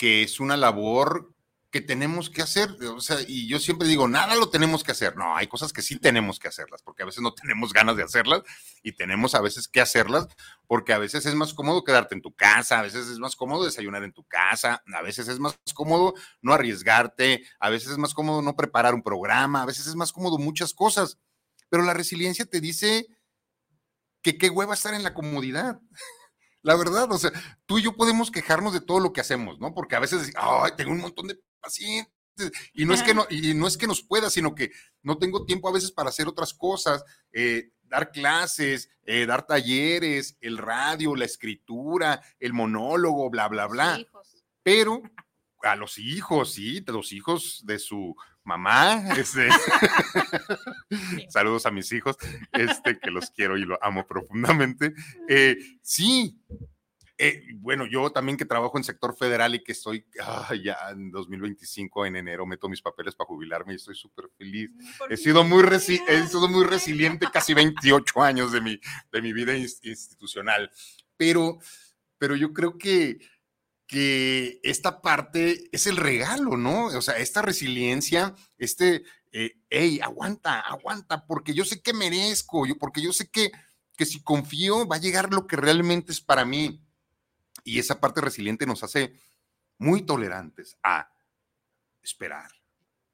que 0.03 0.25
es 0.25 0.41
una 0.41 0.57
labor 0.57 1.33
que 1.71 1.81
tenemos 1.81 2.29
que 2.29 2.43
hacer. 2.43 2.77
Y 3.29 3.47
yo 3.47 3.61
siempre 3.61 3.87
digo, 3.87 4.09
nada 4.09 4.35
lo 4.35 4.51
tenemos 4.51 4.83
que 4.83 4.91
hacer. 4.91 5.17
No, 5.17 5.37
hay 5.37 5.47
cosas 5.47 5.73
que 5.73 5.81
sí 5.81 5.97
tenemos 5.97 6.41
que 6.41 6.49
hacerlas, 6.49 6.83
porque 6.83 7.05
a 7.05 7.07
veces 7.07 7.23
no 7.23 7.33
tenemos 7.33 7.73
ganas 7.73 7.97
de 7.97 8.03
hacerlas 8.03 8.43
y 8.83 8.97
tenemos 8.97 9.37
a 9.37 9.41
veces 9.41 9.69
que 9.69 9.81
hacerlas, 9.81 10.27
porque 10.67 10.93
a 10.93 10.99
veces 10.99 11.25
es 11.25 11.37
más 11.37 11.55
cómodo 11.55 11.85
quedarte 11.85 12.17
en 12.17 12.21
tu 12.21 12.35
casa, 12.35 12.81
a 12.81 12.83
veces 12.83 13.07
es 13.07 13.21
más 13.21 13.37
cómodo 13.37 13.65
desayunar 13.65 14.03
en 14.03 14.13
tu 14.13 14.25
casa, 14.25 14.83
a 14.93 15.03
veces 15.03 15.29
es 15.29 15.39
más 15.39 15.57
cómodo 15.73 16.15
no 16.41 16.53
arriesgarte, 16.53 17.45
a 17.61 17.71
veces 17.71 17.93
es 17.93 17.99
más 17.99 18.13
cómodo 18.13 18.43
no 18.43 18.57
preparar 18.57 18.95
un 18.95 19.05
programa, 19.05 19.63
a 19.63 19.67
veces 19.67 19.87
es 19.87 19.95
más 19.95 20.13
cómodo 20.13 20.37
muchas 20.37 20.75
cosas. 20.75 21.21
Pero 21.69 21.85
la 21.85 21.95
resiliencia 21.95 22.45
te 22.45 22.61
dice 22.61 23.07
que 24.21 24.37
qué 24.37 24.51
hueva 24.51 24.75
estar 24.75 24.95
en 24.95 25.05
la 25.05 25.15
comodidad. 25.15 25.81
La 26.63 26.77
verdad, 26.77 27.11
o 27.11 27.19
sea, 27.19 27.33
tú 27.67 27.79
y 27.79 27.83
yo 27.83 27.97
podemos 27.97 28.31
quejarnos 28.31 28.73
de 28.73 28.81
todo 28.81 29.01
lo 29.01 29.13
que 29.13 29.21
hacemos, 29.21 29.59
¿no? 29.59 29.75
Porque 29.75 29.97
a 29.97 30.01
veces, 30.01 30.33
ay, 30.37 30.73
tengo 30.77 30.93
un 30.93 31.01
montón 31.01 31.27
de 31.29 31.39
pacientes. 31.61 32.13
Y 32.73 32.85
no, 32.87 32.95
es 32.95 33.03
que 33.03 33.15
no, 33.15 33.27
y 33.29 33.53
no 33.55 33.67
es 33.67 33.77
que 33.77 33.87
nos 33.87 34.03
pueda, 34.03 34.31
sino 34.31 34.55
que 34.55 34.71
no 35.03 35.19
tengo 35.19 35.45
tiempo 35.45 35.69
a 35.69 35.73
veces 35.73 35.93
para 35.93 36.09
hacer 36.09 36.29
otras 36.29 36.55
cosas, 36.55 37.05
eh, 37.33 37.73
dar 37.83 38.11
clases, 38.11 38.89
eh, 39.05 39.27
dar 39.27 39.47
talleres, 39.47 40.37
el 40.41 40.57
radio, 40.57 41.15
la 41.15 41.27
escritura, 41.27 42.23
el 42.39 42.53
monólogo, 42.53 43.29
bla, 43.29 43.49
bla, 43.49 43.67
bla. 43.67 44.01
Pero 44.63 45.03
a 45.63 45.77
los 45.77 45.99
hijos, 45.99 46.55
sí, 46.55 46.85
los 46.87 47.13
hijos 47.13 47.63
de 47.65 47.79
su 47.79 48.17
mamá, 48.45 49.03
este, 49.17 49.49
saludos 51.29 51.67
a 51.67 51.71
mis 51.71 51.91
hijos, 51.93 52.17
este, 52.53 52.99
que 52.99 53.11
los 53.11 53.31
quiero 53.31 53.57
y 53.57 53.65
lo 53.65 53.83
amo 53.83 54.07
profundamente. 54.07 54.95
Eh, 55.29 55.57
sí, 55.81 56.41
eh, 57.25 57.45
bueno, 57.59 57.87
yo 57.87 58.11
también 58.11 58.37
que 58.37 58.45
trabajo 58.45 58.77
en 58.79 58.85
sector 58.85 59.17
federal 59.17 59.55
y 59.55 59.63
que 59.63 59.73
estoy 59.73 60.05
ya 60.63 60.77
en 60.91 61.11
2025, 61.13 62.07
en 62.07 62.17
enero, 62.17 62.47
meto 62.47 62.69
mis 62.69 62.83
papeles 62.83 63.15
para 63.15 63.29
jubilarme 63.29 63.73
y 63.73 63.77
estoy 63.77 63.95
súper 63.95 64.29
feliz. 64.37 64.71
He 65.09 65.17
sido, 65.17 65.45
muy 65.45 65.63
he 65.63 65.79
sido 65.79 66.49
muy 66.49 66.65
resiliente 66.65 67.29
casi 67.33 67.55
28 67.55 68.23
años 68.23 68.51
de 68.51 68.61
mi, 68.61 68.81
de 69.13 69.23
mi 69.23 69.33
vida 69.33 69.57
institucional, 69.57 70.71
pero, 71.17 71.59
pero 72.19 72.35
yo 72.35 72.53
creo 72.53 72.77
que 72.77 73.19
que 73.87 74.61
esta 74.63 75.03
parte 75.03 75.69
es 75.73 75.87
el 75.87 75.97
regalo, 75.97 76.57
¿no? 76.57 76.87
O 76.87 77.03
sea, 77.03 77.19
esta 77.19 77.43
resiliencia, 77.43 78.35
este, 78.59 79.05
eh, 79.33 79.61
hey, 79.71 80.01
aguanta, 80.03 80.61
aguanta, 80.61 81.27
porque 81.27 81.55
yo 81.55 81.65
sé 81.65 81.83
que 81.83 81.93
merezco, 81.93 82.67
yo, 82.67 82.77
porque 82.79 83.03
yo 83.03 83.13
sé 83.13 83.31
que, 83.31 83.51
que 83.97 84.07
si 84.07 84.23
confío 84.23 84.87
va 84.87 84.97
a 84.97 85.01
llegar 85.01 85.33
lo 85.33 85.47
que 85.47 85.57
realmente 85.57 86.13
es 86.13 86.21
para 86.21 86.45
mí. 86.45 86.83
Y 87.65 87.79
esa 87.79 88.01
parte 88.01 88.21
resiliente 88.21 88.67
nos 88.67 88.83
hace 88.83 89.15
muy 89.79 90.03
tolerantes 90.03 90.77
a 90.83 91.11
esperar, 92.03 92.51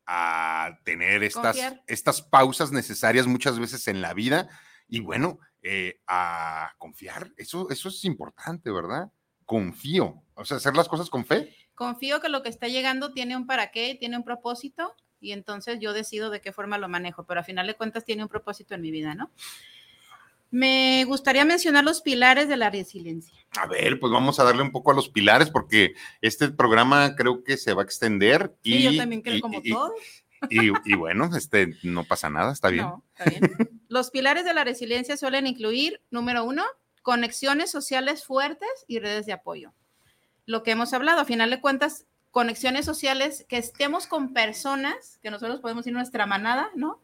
a 0.07 0.79
tener 0.85 1.23
estas, 1.23 1.57
estas 1.87 2.23
pausas 2.23 2.73
necesarias 2.73 3.27
muchas 3.27 3.59
veces 3.59 3.89
en 3.89 4.01
la 4.01 4.15
vida 4.15 4.49
y 4.89 5.01
bueno, 5.01 5.39
eh, 5.63 6.01
a 6.07 6.73
confiar. 6.79 7.33
Eso, 7.37 7.69
eso 7.71 7.89
es 7.89 8.05
importante, 8.05 8.71
¿verdad? 8.71 9.13
Confío. 9.49 10.23
O 10.35 10.45
sea, 10.45 10.59
hacer 10.59 10.77
las 10.77 10.89
cosas 10.89 11.09
con 11.09 11.25
fe. 11.25 11.57
Confío 11.75 12.21
que 12.21 12.29
lo 12.29 12.43
que 12.43 12.51
está 12.51 12.69
llegando 12.69 13.13
tiene 13.13 13.35
un 13.35 13.47
para 13.47 13.71
qué, 13.71 13.97
tiene 13.99 14.19
un 14.19 14.23
propósito 14.23 14.95
y 15.21 15.33
entonces 15.33 15.79
yo 15.81 15.95
decido 15.95 16.29
de 16.29 16.43
qué 16.43 16.53
forma 16.53 16.77
lo 16.77 16.87
manejo, 16.89 17.25
pero 17.25 17.41
a 17.41 17.45
final 17.45 17.67
de 17.67 17.75
cuentas 17.75 18.05
tiene 18.05 18.23
un 18.23 18.29
propósito 18.29 18.75
en 18.75 18.83
mi 18.83 18.91
vida, 18.91 19.15
¿no? 19.15 19.31
Me 20.51 21.03
gustaría 21.07 21.47
mencionar 21.47 21.83
los 21.83 22.03
pilares 22.03 22.47
de 22.47 22.59
la 22.59 22.69
resiliencia. 22.69 23.35
A 23.59 23.67
ver, 23.67 23.99
pues 23.99 24.13
vamos 24.13 24.39
a 24.39 24.45
darle 24.45 24.63
un 24.63 24.71
poco 24.71 24.91
a 24.91 24.95
los 24.95 25.09
pilares 25.09 25.49
porque 25.49 25.95
este 26.21 26.51
programa 26.51 27.17
creo 27.17 27.43
que 27.43 27.57
se 27.57 27.73
va 27.73 27.83
a 27.83 27.85
extender. 27.87 28.55
Y, 28.63 28.83
yo 28.83 28.97
también 28.97 29.23
creo 29.23 29.41
como 29.41 29.63
todos. 29.63 29.93
Y, 30.51 30.95
bueno, 30.95 31.35
este, 31.37 31.75
no 31.83 32.05
pasa 32.05 32.29
nada, 32.29 32.53
está 32.53 32.69
bien. 32.69 32.85
No, 32.85 33.05
está 33.17 33.31
bien. 33.31 33.57
Los 33.89 34.11
pilares 34.11 34.45
de 34.45 34.55
la 34.55 34.63
resiliencia 34.63 35.17
suelen 35.17 35.47
incluir, 35.47 36.01
número 36.11 36.45
uno, 36.45 36.65
conexiones 37.09 37.71
sociales 37.71 38.27
fuertes 38.27 38.69
y 38.87 38.99
redes 38.99 39.25
de 39.25 39.33
apoyo. 39.33 39.73
Lo 40.45 40.63
que 40.63 40.73
hemos 40.73 40.93
hablado, 40.93 41.23
a 41.23 41.25
final 41.25 41.49
de 41.49 41.59
cuentas, 41.59 42.05
conexiones 42.31 42.85
sociales, 42.85 43.47
que 43.49 43.57
estemos 43.57 44.07
con 44.07 44.35
personas, 44.35 45.19
que 45.23 45.31
nosotros 45.31 45.61
podemos 45.61 45.87
ir 45.87 45.95
nuestra 45.95 46.27
manada, 46.27 46.69
¿no? 46.75 47.01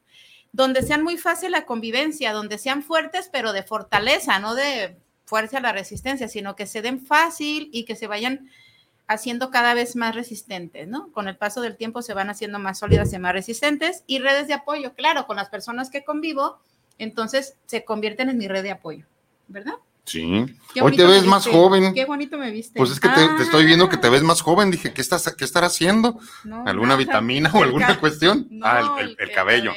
Donde 0.53 0.83
sean 0.83 1.03
muy 1.03 1.17
fácil 1.17 1.53
la 1.53 1.65
convivencia, 1.65 2.35
donde 2.35 2.59
sean 2.59 2.83
fuertes, 2.83 3.31
pero 3.33 3.55
de 3.55 3.63
fortaleza, 3.63 4.39
no 4.41 4.55
de 4.55 4.95
fuerza 5.25 5.57
a 5.57 5.63
la 5.63 5.73
resistencia, 5.73 6.29
sino 6.29 6.55
que 6.55 6.67
se 6.67 6.83
den 6.83 7.01
fácil 7.01 7.71
y 7.73 7.87
que 7.87 7.97
se 7.97 8.07
vayan 8.07 8.51
haciendo 9.07 9.51
cada 9.51 9.73
vez 9.73 9.97
más 9.97 10.15
resistentes, 10.15 10.87
¿no? 10.87 11.11
Con 11.13 11.29
el 11.29 11.39
paso 11.39 11.63
del 11.63 11.79
tiempo 11.79 12.03
se 12.03 12.13
van 12.13 12.29
haciendo 12.29 12.59
más 12.59 12.81
sólidas 12.81 13.11
y 13.15 13.19
más 13.19 13.33
resistentes 13.33 14.05
y 14.07 14.19
redes 14.19 14.49
de 14.49 14.53
apoyo, 14.53 14.93
claro, 14.93 15.27
con 15.27 15.37
las 15.37 15.49
personas 15.49 15.89
que 15.89 16.05
convivo, 16.05 16.59
entonces 16.99 17.57
se 17.65 17.87
convierten 17.87 18.29
en 18.29 18.37
mi 18.37 18.49
red 18.49 18.65
de 18.65 18.73
apoyo, 18.73 19.07
¿verdad? 19.49 19.77
Sí. 20.05 20.47
Hoy 20.81 20.97
te 20.97 21.05
ves 21.05 21.25
más 21.25 21.47
joven. 21.47 21.95
Qué 21.95 22.05
bonito 22.05 22.37
me 22.37 22.51
viste. 22.51 22.79
Pues 22.79 22.91
es 22.91 23.01
que 23.01 23.09
te, 23.09 23.43
estoy 23.43 23.65
viendo 23.65 23.89
que 23.89 23.97
te 23.97 24.11
ves 24.11 24.23
más 24.23 24.43
joven. 24.43 24.71
Dije, 24.71 24.93
¿qué 24.93 25.01
estás, 25.01 25.35
qué 25.37 25.45
estar 25.45 25.65
haciendo? 25.65 26.19
¿Alguna 26.67 26.97
vitamina 26.97 27.51
o 27.53 27.63
alguna 27.63 27.99
cuestión? 28.01 28.49
ah, 28.63 28.99
el, 29.01 29.31
cabello. 29.33 29.73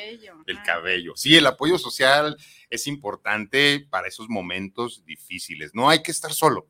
El 0.46 0.62
cabello. 0.64 1.14
Sí, 1.16 1.36
el 1.38 1.46
apoyo 1.46 1.78
social 1.78 2.38
es 2.70 2.88
importante 2.88 3.88
para 3.90 4.08
esos 4.08 4.28
momentos 4.28 5.06
difíciles. 5.06 5.72
No 5.74 5.90
hay 5.90 6.04
que 6.04 6.12
estar 6.12 6.34
solo. 6.34 6.68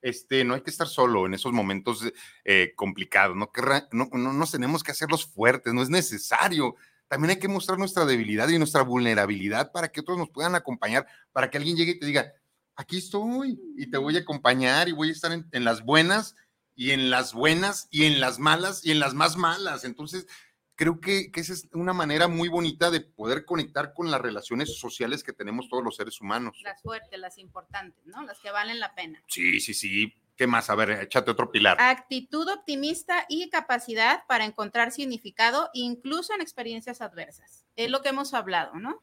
Este, 0.00 0.44
no 0.44 0.54
hay 0.54 0.60
que 0.60 0.70
estar 0.70 0.86
solo 0.86 1.26
en 1.26 1.34
esos 1.34 1.52
momentos 1.52 2.04
eh, 2.44 2.72
complicados. 2.76 3.36
No, 3.36 3.50
no, 3.92 4.08
no 4.12 4.32
nos 4.32 4.50
tenemos 4.50 4.82
que 4.82 4.92
hacerlos 4.92 5.24
fuertes. 5.24 5.72
No 5.72 5.82
es 5.82 5.88
necesario 5.88 6.76
también 7.08 7.30
hay 7.30 7.38
que 7.38 7.48
mostrar 7.48 7.78
nuestra 7.78 8.04
debilidad 8.04 8.48
y 8.48 8.58
nuestra 8.58 8.82
vulnerabilidad 8.82 9.72
para 9.72 9.88
que 9.88 10.00
otros 10.00 10.18
nos 10.18 10.28
puedan 10.28 10.54
acompañar, 10.54 11.06
para 11.32 11.50
que 11.50 11.56
alguien 11.56 11.76
llegue 11.76 11.92
y 11.92 11.98
te 11.98 12.06
diga, 12.06 12.32
aquí 12.78 12.98
estoy 12.98 13.60
y 13.76 13.90
te 13.90 13.98
voy 13.98 14.16
a 14.16 14.20
acompañar 14.20 14.88
y 14.88 14.92
voy 14.92 15.08
a 15.10 15.12
estar 15.12 15.32
en, 15.32 15.64
las 15.64 15.82
buenas 15.82 16.36
y 16.76 16.92
en 16.92 17.10
las 17.10 17.34
buenas 17.34 17.88
y 17.90 18.04
en 18.04 18.20
las 18.20 18.38
malas 18.38 18.86
y 18.86 18.92
en 18.92 19.00
las 19.00 19.14
más 19.14 19.36
malas. 19.36 19.84
Entonces, 19.84 20.28
creo 20.76 21.00
que, 21.00 21.30
esa 21.34 21.52
es 21.52 21.68
una 21.72 21.92
manera 21.92 22.28
muy 22.28 22.48
bonita 22.48 22.92
de 22.92 23.00
poder 23.00 23.44
conectar 23.44 23.92
con 23.94 24.12
las 24.12 24.20
relaciones 24.20 24.78
sociales 24.78 25.24
que 25.24 25.32
tenemos 25.32 25.68
todos 25.68 25.82
los 25.82 25.96
seres 25.96 26.20
humanos. 26.20 26.56
Las 26.62 26.80
fuertes, 26.80 27.18
las 27.18 27.36
importantes, 27.38 28.06
¿no? 28.06 28.22
Las 28.22 28.38
que 28.38 28.52
valen 28.52 28.78
la 28.78 28.94
pena. 28.94 29.22
Sí, 29.26 29.58
sí, 29.58 29.74
sí. 29.74 30.14
¿Qué 30.36 30.46
más? 30.46 30.70
A 30.70 30.76
ver, 30.76 30.90
échate 30.90 31.32
otro 31.32 31.50
pilar. 31.50 31.76
Actitud 31.80 32.48
optimista 32.48 33.26
y 33.28 33.50
capacidad 33.50 34.22
para 34.28 34.44
encontrar 34.44 34.92
significado 34.92 35.68
incluso 35.74 36.32
en 36.32 36.42
experiencias 36.42 37.00
adversas. 37.00 37.66
Es 37.74 37.90
lo 37.90 38.02
que 38.02 38.10
hemos 38.10 38.34
hablado, 38.34 38.74
¿no? 38.74 39.02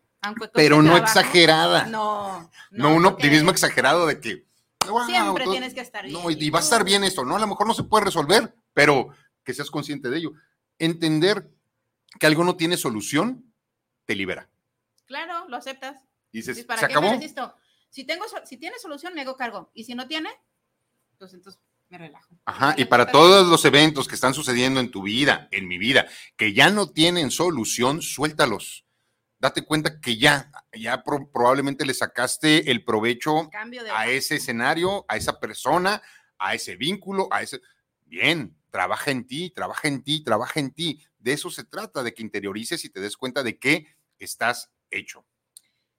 Pero 0.53 0.82
no 0.82 0.97
exagerada. 0.97 1.86
No, 1.86 2.49
no. 2.72 2.93
un 2.93 3.05
optimismo 3.05 3.51
exagerado 3.51 4.07
de 4.07 4.20
que. 4.20 4.45
siempre 5.05 5.45
tienes 5.47 5.74
que 5.74 5.82
estar 5.82 6.05
bien. 6.05 6.13
No, 6.13 6.30
y, 6.30 6.49
va 6.49 6.59
a 6.59 6.63
estar 6.63 6.84
bien 6.84 7.03
esto, 7.03 7.26
¿no? 7.26 7.36
A 7.36 7.39
lo 7.39 7.47
mejor 7.47 7.68
no 7.68 7.74
se 7.74 7.84
puede 7.84 8.05
resolver, 8.05 8.53
pero 8.74 9.09
que 9.43 9.53
seas 9.53 9.70
consciente 9.70 10.09
de 10.09 10.18
ello. 10.18 10.34
Entender 10.80 11.49
que 12.20 12.28
algo 12.28 12.43
no 12.43 12.55
tiene 12.55 12.78
solución, 12.78 13.53
te 14.05 14.16
libera. 14.16 14.49
Claro, 15.05 15.47
lo 15.47 15.57
aceptas. 15.57 16.03
Dices, 16.32 16.66
¿para 16.66 16.80
¿se 16.80 16.86
acabó? 16.86 17.20
Si, 17.89 18.03
tengo, 18.03 18.26
si 18.43 18.57
tiene 18.57 18.78
solución, 18.80 19.13
me 19.13 19.22
hago 19.22 19.38
cargo. 19.38 19.72
Y 19.74 19.86
si 19.86 19.95
no 19.95 20.07
tiene, 20.07 20.30
pues 21.18 21.34
entonces 21.34 21.61
me 21.88 21.97
relajo. 21.97 22.36
Ajá, 22.45 22.74
y 22.78 22.86
para 22.86 23.11
todos 23.11 23.47
los 23.47 23.63
eventos 23.63 24.07
que 24.07 24.16
están 24.16 24.34
sucediendo 24.34 24.80
en 24.80 24.91
tu 24.91 25.03
vida, 25.03 25.47
en 25.51 25.68
mi 25.68 25.78
vida, 25.78 26.07
que 26.36 26.53
ya 26.53 26.70
no 26.70 26.89
tienen 26.89 27.32
solución, 27.32 28.01
suéltalos 28.01 28.84
date 29.45 29.63
cuenta 29.63 29.99
que 29.99 30.17
ya, 30.17 30.51
ya 30.73 31.03
probablemente 31.03 31.85
le 31.85 31.93
sacaste 31.93 32.71
el 32.71 32.83
provecho 32.83 33.49
a 33.93 34.07
ese 34.07 34.35
escenario, 34.35 35.05
a 35.07 35.17
esa 35.17 35.39
persona, 35.39 36.01
a 36.37 36.55
ese 36.55 36.75
vínculo, 36.75 37.27
a 37.31 37.41
ese... 37.41 37.61
Bien, 38.05 38.55
trabaja 38.71 39.11
en 39.11 39.25
ti, 39.25 39.51
trabaja 39.51 39.87
en 39.87 40.03
ti, 40.03 40.23
trabaja 40.23 40.59
en 40.59 40.71
ti. 40.71 41.03
De 41.17 41.33
eso 41.33 41.49
se 41.49 41.63
trata, 41.63 42.03
de 42.03 42.13
que 42.13 42.23
interiorices 42.23 42.85
y 42.85 42.89
te 42.89 42.99
des 42.99 43.17
cuenta 43.17 43.43
de 43.43 43.57
qué 43.57 43.87
estás 44.19 44.71
hecho. 44.89 45.25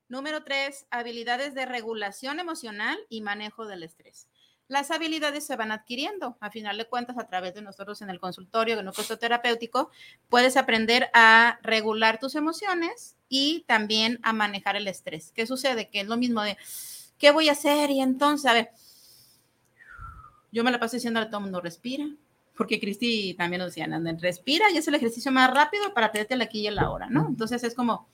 Número 0.08 0.44
tres, 0.44 0.86
habilidades 0.90 1.54
de 1.54 1.66
regulación 1.66 2.38
emocional 2.38 2.98
y 3.08 3.22
manejo 3.22 3.66
del 3.66 3.82
estrés 3.82 4.28
las 4.68 4.90
habilidades 4.90 5.46
se 5.46 5.56
van 5.56 5.72
adquiriendo. 5.72 6.36
A 6.40 6.50
final 6.50 6.76
de 6.76 6.86
cuentas, 6.86 7.18
a 7.18 7.26
través 7.26 7.54
de 7.54 7.62
nosotros 7.62 8.02
en 8.02 8.10
el 8.10 8.20
consultorio, 8.20 8.78
en 8.78 8.86
el 8.86 9.18
terapéutico, 9.18 9.90
puedes 10.28 10.56
aprender 10.56 11.08
a 11.14 11.58
regular 11.62 12.18
tus 12.18 12.34
emociones 12.34 13.16
y 13.28 13.64
también 13.66 14.18
a 14.22 14.32
manejar 14.32 14.76
el 14.76 14.88
estrés. 14.88 15.32
¿Qué 15.34 15.46
sucede? 15.46 15.88
Que 15.88 16.00
es 16.00 16.06
lo 16.06 16.16
mismo 16.16 16.42
de, 16.42 16.56
¿qué 17.18 17.30
voy 17.30 17.48
a 17.48 17.52
hacer? 17.52 17.90
Y 17.90 18.00
entonces, 18.00 18.46
a 18.46 18.52
ver, 18.52 18.70
yo 20.52 20.64
me 20.64 20.70
la 20.70 20.80
paso 20.80 20.96
diciendo 20.96 21.20
a 21.20 21.26
todo 21.26 21.38
el 21.38 21.44
mundo, 21.44 21.60
respira, 21.60 22.06
porque 22.56 22.80
Cristi 22.80 23.34
también 23.34 23.60
nos 23.60 23.74
decía, 23.74 23.86
respira 24.20 24.70
y 24.70 24.78
es 24.78 24.88
el 24.88 24.94
ejercicio 24.94 25.30
más 25.30 25.52
rápido 25.52 25.92
para 25.92 26.10
tenerte 26.10 26.34
aquí 26.42 26.66
y 26.66 26.70
la 26.70 26.90
hora, 26.90 27.08
¿no? 27.10 27.26
Entonces 27.28 27.62
es 27.62 27.74
como, 27.74 28.08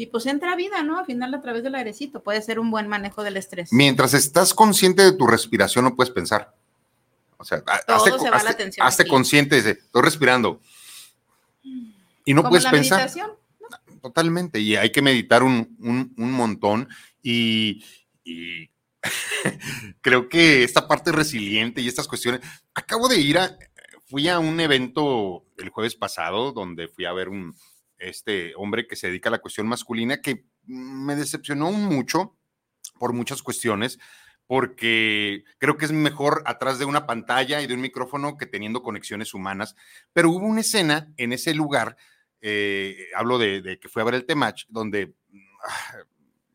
y 0.00 0.06
pues 0.06 0.24
entra 0.24 0.56
vida, 0.56 0.82
¿no? 0.82 0.98
Al 0.98 1.04
final 1.04 1.34
a 1.34 1.42
través 1.42 1.62
del 1.62 1.74
airecito 1.74 2.22
puede 2.22 2.40
ser 2.40 2.58
un 2.58 2.70
buen 2.70 2.88
manejo 2.88 3.22
del 3.22 3.36
estrés. 3.36 3.70
Mientras 3.70 4.14
estás 4.14 4.54
consciente 4.54 5.02
de 5.02 5.12
tu 5.12 5.26
respiración, 5.26 5.84
no 5.84 5.94
puedes 5.94 6.10
pensar. 6.10 6.54
O 7.36 7.44
sea, 7.44 7.62
hazte, 7.86 8.18
se 8.18 8.30
va 8.30 8.42
la 8.42 8.50
atención 8.50 8.86
hazte 8.86 9.06
consciente 9.06 9.60
de, 9.60 9.72
estoy 9.72 10.00
respirando. 10.00 10.62
Y 12.24 12.32
no 12.32 12.48
puedes 12.48 12.64
pensar. 12.64 13.00
Meditación? 13.00 13.32
Totalmente. 14.00 14.58
Y 14.58 14.74
hay 14.76 14.90
que 14.90 15.02
meditar 15.02 15.42
un, 15.42 16.14
montón. 16.16 16.88
Y, 17.22 17.84
y 18.24 18.70
creo 20.00 20.30
que 20.30 20.64
esta 20.64 20.88
parte 20.88 21.12
resiliente 21.12 21.82
y 21.82 21.88
estas 21.88 22.08
cuestiones. 22.08 22.40
Acabo 22.72 23.06
de 23.06 23.20
ir 23.20 23.36
a. 23.36 23.54
Fui 24.06 24.28
a 24.28 24.38
un 24.38 24.58
evento 24.60 25.44
el 25.58 25.68
jueves 25.68 25.94
pasado 25.94 26.52
donde 26.52 26.88
fui 26.88 27.04
a 27.04 27.12
ver 27.12 27.28
un, 27.28 27.54
este 28.00 28.54
hombre 28.56 28.86
que 28.86 28.96
se 28.96 29.08
dedica 29.08 29.28
a 29.28 29.32
la 29.32 29.38
cuestión 29.38 29.68
masculina, 29.68 30.20
que 30.20 30.46
me 30.64 31.14
decepcionó 31.14 31.70
mucho 31.70 32.36
por 32.98 33.12
muchas 33.12 33.42
cuestiones, 33.42 33.98
porque 34.46 35.44
creo 35.58 35.76
que 35.76 35.84
es 35.84 35.92
mejor 35.92 36.42
atrás 36.44 36.78
de 36.78 36.84
una 36.84 37.06
pantalla 37.06 37.62
y 37.62 37.68
de 37.68 37.74
un 37.74 37.80
micrófono 37.80 38.36
que 38.36 38.46
teniendo 38.46 38.82
conexiones 38.82 39.32
humanas. 39.32 39.76
Pero 40.12 40.30
hubo 40.30 40.44
una 40.44 40.62
escena 40.62 41.12
en 41.16 41.32
ese 41.32 41.54
lugar, 41.54 41.96
eh, 42.40 43.06
hablo 43.14 43.38
de, 43.38 43.78
que 43.80 43.88
fue 43.88 44.02
a 44.02 44.06
ver 44.06 44.14
el 44.14 44.26
Temach, 44.26 44.64
donde 44.68 45.14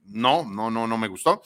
no, 0.04 0.43
no, 0.43 0.70
no, 0.70 0.88
no 0.88 0.98
me 0.98 1.08
gustó, 1.08 1.41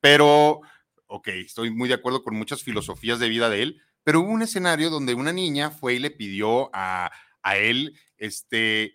pero, 0.00 0.60
ok, 1.06 1.28
estoy 1.28 1.70
muy 1.70 1.88
de 1.88 1.94
acuerdo 1.94 2.22
con 2.22 2.36
muchas 2.36 2.62
filosofías 2.62 3.18
de 3.18 3.30
vida 3.30 3.48
de 3.48 3.62
él, 3.62 3.82
pero 4.02 4.20
hubo 4.20 4.28
un 4.28 4.42
escenario 4.42 4.90
donde 4.90 5.14
una 5.14 5.32
niña 5.32 5.70
fue 5.70 5.94
y 5.94 5.98
le 5.98 6.10
pidió 6.10 6.68
a, 6.74 7.10
a 7.42 7.56
él, 7.56 7.98
este, 8.18 8.94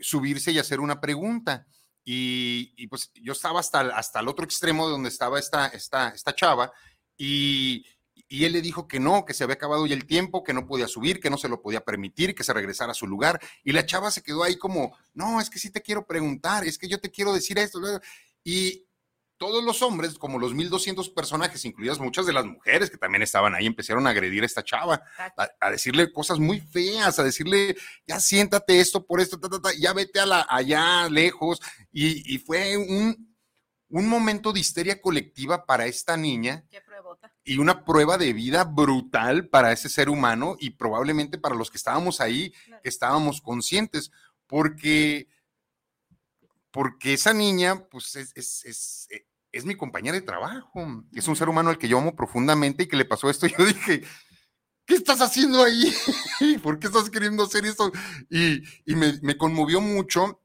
subirse 0.00 0.52
y 0.52 0.58
hacer 0.58 0.80
una 0.80 1.00
pregunta. 1.00 1.66
Y, 2.04 2.86
pues 2.88 3.10
yo 3.14 3.32
estaba 3.32 3.60
hasta, 3.60 3.80
hasta 3.80 4.20
el 4.20 4.28
otro 4.28 4.44
extremo 4.44 4.86
de 4.86 4.92
donde 4.92 5.10
estaba 5.10 5.38
esta, 5.38 5.66
esta, 5.68 6.08
esta 6.08 6.34
chava 6.34 6.72
y, 7.16 7.84
y 8.32 8.44
él 8.44 8.52
le 8.52 8.62
dijo 8.62 8.86
que 8.86 9.00
no, 9.00 9.24
que 9.24 9.34
se 9.34 9.42
había 9.42 9.54
acabado 9.54 9.86
ya 9.86 9.94
el 9.94 10.06
tiempo, 10.06 10.44
que 10.44 10.52
no 10.52 10.64
podía 10.64 10.86
subir, 10.86 11.18
que 11.18 11.30
no 11.30 11.36
se 11.36 11.48
lo 11.48 11.60
podía 11.60 11.84
permitir, 11.84 12.32
que 12.32 12.44
se 12.44 12.52
regresara 12.52 12.92
a 12.92 12.94
su 12.94 13.08
lugar. 13.08 13.40
Y 13.64 13.72
la 13.72 13.84
chava 13.84 14.12
se 14.12 14.22
quedó 14.22 14.44
ahí 14.44 14.56
como, 14.56 14.96
no, 15.14 15.40
es 15.40 15.50
que 15.50 15.58
sí 15.58 15.70
te 15.70 15.82
quiero 15.82 16.06
preguntar, 16.06 16.64
es 16.64 16.78
que 16.78 16.86
yo 16.86 17.00
te 17.00 17.10
quiero 17.10 17.32
decir 17.32 17.58
esto. 17.58 17.80
Y, 18.44 18.86
todos 19.40 19.64
los 19.64 19.80
hombres, 19.80 20.18
como 20.18 20.38
los 20.38 20.52
1200 20.52 21.08
personajes, 21.08 21.64
incluidas 21.64 21.98
muchas 21.98 22.26
de 22.26 22.34
las 22.34 22.44
mujeres 22.44 22.90
que 22.90 22.98
también 22.98 23.22
estaban 23.22 23.54
ahí, 23.54 23.64
empezaron 23.64 24.06
a 24.06 24.10
agredir 24.10 24.42
a 24.42 24.46
esta 24.46 24.62
chava, 24.62 25.02
a, 25.58 25.70
decirle 25.70 26.12
cosas 26.12 26.38
muy 26.38 26.60
feas, 26.60 27.18
a 27.18 27.24
decirle, 27.24 27.74
ya 28.06 28.20
siéntate 28.20 28.80
esto 28.80 29.06
por 29.06 29.18
esto, 29.18 29.40
ya 29.78 29.94
vete 29.94 30.20
a 30.20 30.26
la, 30.26 30.46
allá 30.46 31.08
lejos. 31.08 31.58
Y, 31.90 32.36
fue 32.36 32.76
un, 32.76 33.34
un, 33.88 34.08
momento 34.10 34.52
de 34.52 34.60
histeria 34.60 35.00
colectiva 35.00 35.64
para 35.64 35.86
esta 35.86 36.18
niña. 36.18 36.66
Y 37.42 37.56
una 37.56 37.86
prueba 37.86 38.18
de 38.18 38.34
vida 38.34 38.64
brutal 38.64 39.48
para 39.48 39.72
ese 39.72 39.88
ser 39.88 40.10
humano 40.10 40.58
y 40.60 40.68
probablemente 40.68 41.38
para 41.38 41.54
los 41.54 41.70
que 41.70 41.78
estábamos 41.78 42.20
ahí, 42.20 42.52
que 42.82 42.90
estábamos 42.90 43.40
conscientes, 43.40 44.12
porque 44.46 45.28
porque 46.70 47.14
esa 47.14 47.32
niña, 47.32 47.88
pues 47.88 48.14
es, 48.14 48.32
es, 48.36 48.64
es 48.64 49.08
mi 49.64 49.74
compañera 49.74 50.16
de 50.16 50.22
trabajo, 50.22 51.04
es 51.12 51.26
un 51.28 51.36
ser 51.36 51.48
humano 51.48 51.70
al 51.70 51.78
que 51.78 51.88
yo 51.88 51.98
amo 51.98 52.14
profundamente 52.14 52.84
y 52.84 52.88
que 52.88 52.96
le 52.96 53.04
pasó 53.04 53.30
esto. 53.30 53.46
Y 53.46 53.54
yo 53.58 53.64
dije, 53.64 54.02
¿qué 54.86 54.94
estás 54.94 55.20
haciendo 55.20 55.62
ahí? 55.62 55.94
¿Por 56.62 56.78
qué 56.78 56.88
estás 56.88 57.10
queriendo 57.10 57.44
hacer 57.44 57.64
esto? 57.64 57.92
Y, 58.28 58.62
me, 58.94 59.36
conmovió 59.36 59.80
mucho, 59.80 60.42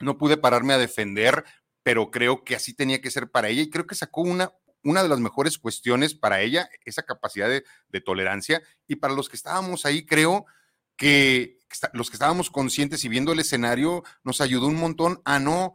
no 0.00 0.18
pude 0.18 0.36
pararme 0.36 0.74
a 0.74 0.78
defender, 0.78 1.44
pero 1.82 2.10
creo 2.10 2.44
que 2.44 2.54
así 2.54 2.74
tenía 2.74 3.00
que 3.00 3.10
ser 3.10 3.30
para 3.30 3.48
ella 3.48 3.62
y 3.62 3.70
creo 3.70 3.86
que 3.86 3.94
sacó 3.94 4.22
una, 4.22 4.52
una 4.82 5.02
de 5.02 5.08
las 5.08 5.20
mejores 5.20 5.58
cuestiones 5.58 6.14
para 6.14 6.40
ella, 6.40 6.68
esa 6.84 7.02
capacidad 7.02 7.48
de, 7.48 7.64
de 7.88 8.00
tolerancia 8.00 8.62
y 8.86 8.96
para 8.96 9.14
los 9.14 9.28
que 9.28 9.36
estábamos 9.36 9.84
ahí, 9.84 10.06
creo 10.06 10.46
que 10.96 11.58
los 11.94 12.10
que 12.10 12.16
estábamos 12.16 12.50
conscientes 12.50 13.04
y 13.04 13.08
viendo 13.08 13.32
el 13.32 13.40
escenario 13.40 14.04
nos 14.24 14.40
ayudó 14.40 14.66
un 14.66 14.76
montón 14.76 15.20
a 15.24 15.38
no 15.38 15.74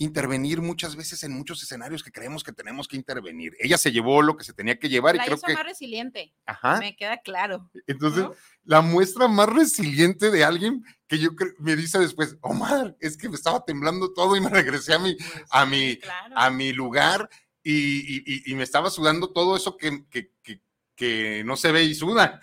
intervenir 0.00 0.62
muchas 0.62 0.96
veces 0.96 1.22
en 1.24 1.32
muchos 1.32 1.62
escenarios 1.62 2.02
que 2.02 2.10
creemos 2.10 2.42
que 2.42 2.52
tenemos 2.52 2.88
que 2.88 2.96
intervenir. 2.96 3.54
Ella 3.60 3.76
se 3.76 3.92
llevó 3.92 4.22
lo 4.22 4.34
que 4.34 4.44
se 4.44 4.54
tenía 4.54 4.78
que 4.78 4.88
llevar 4.88 5.14
la 5.14 5.22
y 5.22 5.26
creo 5.26 5.36
hizo 5.36 5.46
que 5.46 5.52
más 5.52 5.64
resiliente. 5.64 6.34
Ajá. 6.46 6.78
Me 6.78 6.96
queda 6.96 7.18
claro. 7.20 7.70
Entonces, 7.86 8.22
¿no? 8.24 8.34
la 8.64 8.80
muestra 8.80 9.28
más 9.28 9.48
resiliente 9.50 10.30
de 10.30 10.42
alguien 10.42 10.82
que 11.06 11.18
yo 11.18 11.36
creo, 11.36 11.52
me 11.58 11.76
dice 11.76 11.98
después, 11.98 12.38
Omar, 12.40 12.96
es 12.98 13.18
que 13.18 13.28
me 13.28 13.34
estaba 13.36 13.62
temblando 13.64 14.14
todo 14.14 14.36
y 14.36 14.40
me 14.40 14.48
regresé 14.50 14.94
a 14.94 14.98
mi, 14.98 15.14
Pues, 15.16 15.44
a 15.50 15.66
mi, 15.66 15.98
claro. 15.98 16.34
a 16.34 16.48
mi 16.50 16.72
lugar 16.72 17.28
y, 17.62 17.72
y- 17.74 18.22
y- 18.26 18.52
y 18.52 18.54
me 18.54 18.62
estaba 18.62 18.88
sudando 18.88 19.30
todo 19.32 19.54
eso 19.54 19.76
que, 19.76 20.06
que- 20.08 20.32
que- 20.42 20.62
que 20.96 21.42
no 21.44 21.56
se 21.56 21.72
ve 21.72 21.84
y 21.84 21.94
suda. 21.94 22.40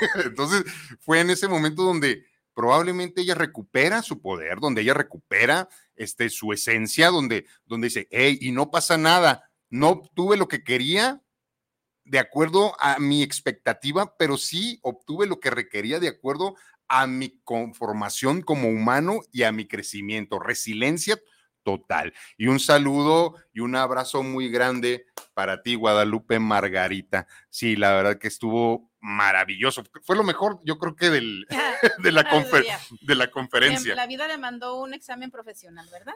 Entonces, 0.24 0.64
fue 1.00 1.20
en 1.20 1.30
ese 1.30 1.48
momento 1.48 1.82
donde 1.82 2.24
probablemente 2.54 3.22
ella 3.22 3.34
recupera 3.34 4.00
su 4.02 4.20
poder, 4.20 4.60
donde 4.60 4.82
ella 4.82 4.94
recupera 4.94 5.68
este, 5.96 6.30
su 6.30 6.52
esencia, 6.52 7.10
donde, 7.10 7.46
donde 7.66 7.88
dice, 7.88 8.08
hey, 8.10 8.38
y 8.40 8.52
no 8.52 8.70
pasa 8.70 8.98
nada, 8.98 9.50
no 9.70 9.90
obtuve 9.90 10.36
lo 10.36 10.48
que 10.48 10.64
quería 10.64 11.22
de 12.04 12.18
acuerdo 12.18 12.74
a 12.80 12.98
mi 12.98 13.22
expectativa, 13.22 14.16
pero 14.18 14.36
sí 14.36 14.78
obtuve 14.82 15.26
lo 15.26 15.40
que 15.40 15.50
requería 15.50 16.00
de 16.00 16.08
acuerdo 16.08 16.54
a 16.88 17.06
mi 17.06 17.40
conformación 17.44 18.42
como 18.42 18.68
humano 18.68 19.20
y 19.32 19.44
a 19.44 19.52
mi 19.52 19.66
crecimiento, 19.66 20.38
resiliencia 20.38 21.18
total. 21.64 22.12
Y 22.38 22.46
un 22.46 22.60
saludo 22.60 23.34
y 23.52 23.60
un 23.60 23.74
abrazo 23.74 24.22
muy 24.22 24.48
grande 24.50 25.06
para 25.34 25.62
ti, 25.62 25.74
Guadalupe 25.74 26.38
Margarita. 26.38 27.26
Sí, 27.50 27.74
la 27.74 27.92
verdad 27.94 28.18
que 28.18 28.28
estuvo 28.28 28.92
maravilloso. 29.00 29.82
Fue 30.02 30.14
lo 30.16 30.22
mejor, 30.22 30.60
yo 30.64 30.78
creo 30.78 30.94
que 30.94 31.10
del, 31.10 31.46
de, 31.98 32.12
la 32.12 32.30
confer- 32.30 32.66
de 33.00 33.14
la 33.14 33.24
em, 33.24 33.30
conferencia. 33.30 33.94
La 33.96 34.06
vida 34.06 34.28
le 34.28 34.38
mandó 34.38 34.80
un 34.80 34.94
examen 34.94 35.30
profesional, 35.30 35.88
¿verdad? 35.90 36.14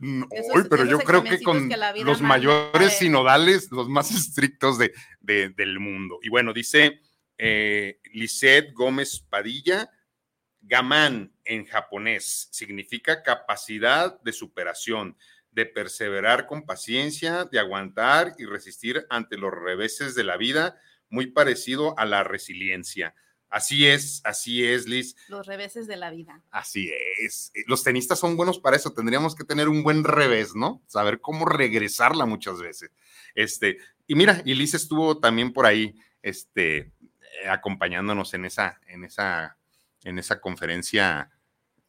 Mm, 0.00 0.24
esos- 0.32 0.56
Hoy, 0.56 0.64
pero 0.68 0.84
yo 0.84 0.98
creo 0.98 1.22
que 1.22 1.40
con 1.42 1.68
que 1.68 1.76
los 1.76 2.20
manda, 2.20 2.28
mayores 2.28 2.94
eh. 2.94 2.96
sinodales, 2.98 3.70
los 3.70 3.88
más 3.88 4.10
estrictos 4.10 4.78
de, 4.78 4.92
de- 5.20 5.50
del 5.50 5.78
mundo. 5.78 6.18
Y 6.22 6.28
bueno, 6.28 6.52
dice 6.52 7.00
eh, 7.38 8.00
Lisette 8.12 8.72
Gómez 8.72 9.20
Padilla, 9.20 9.90
Gaman 10.62 11.32
en 11.46 11.64
japonés 11.64 12.48
significa 12.50 13.22
capacidad 13.22 14.20
de 14.20 14.32
superación, 14.32 15.16
de 15.52 15.66
perseverar 15.66 16.46
con 16.46 16.66
paciencia, 16.66 17.44
de 17.44 17.58
aguantar 17.58 18.34
y 18.38 18.44
resistir 18.44 19.06
ante 19.08 19.38
los 19.38 19.52
reveses 19.52 20.14
de 20.14 20.24
la 20.24 20.36
vida, 20.36 20.78
muy 21.08 21.28
parecido 21.28 21.98
a 21.98 22.04
la 22.04 22.24
resiliencia. 22.24 23.14
Así 23.48 23.86
es, 23.86 24.20
así 24.24 24.66
es, 24.66 24.86
Liz. 24.86 25.16
Los 25.28 25.46
reveses 25.46 25.86
de 25.86 25.96
la 25.96 26.10
vida. 26.10 26.42
Así 26.50 26.90
es. 27.20 27.52
Eh, 27.54 27.62
Los 27.68 27.84
tenistas 27.84 28.18
son 28.18 28.36
buenos 28.36 28.58
para 28.58 28.76
eso. 28.76 28.92
Tendríamos 28.92 29.34
que 29.34 29.44
tener 29.44 29.68
un 29.68 29.82
buen 29.82 30.04
revés, 30.04 30.54
¿no? 30.54 30.82
Saber 30.86 31.20
cómo 31.20 31.46
regresarla 31.46 32.26
muchas 32.26 32.58
veces. 32.60 32.90
Este, 33.34 33.78
y 34.06 34.14
mira, 34.14 34.42
y 34.44 34.54
Liz 34.54 34.74
estuvo 34.74 35.20
también 35.20 35.52
por 35.52 35.64
ahí, 35.64 35.94
este, 36.22 36.78
eh, 36.78 37.48
acompañándonos 37.48 38.34
en 38.34 38.44
esa, 38.44 38.80
en 38.88 39.04
esa, 39.04 39.56
en 40.04 40.18
esa 40.18 40.40
conferencia 40.40 41.30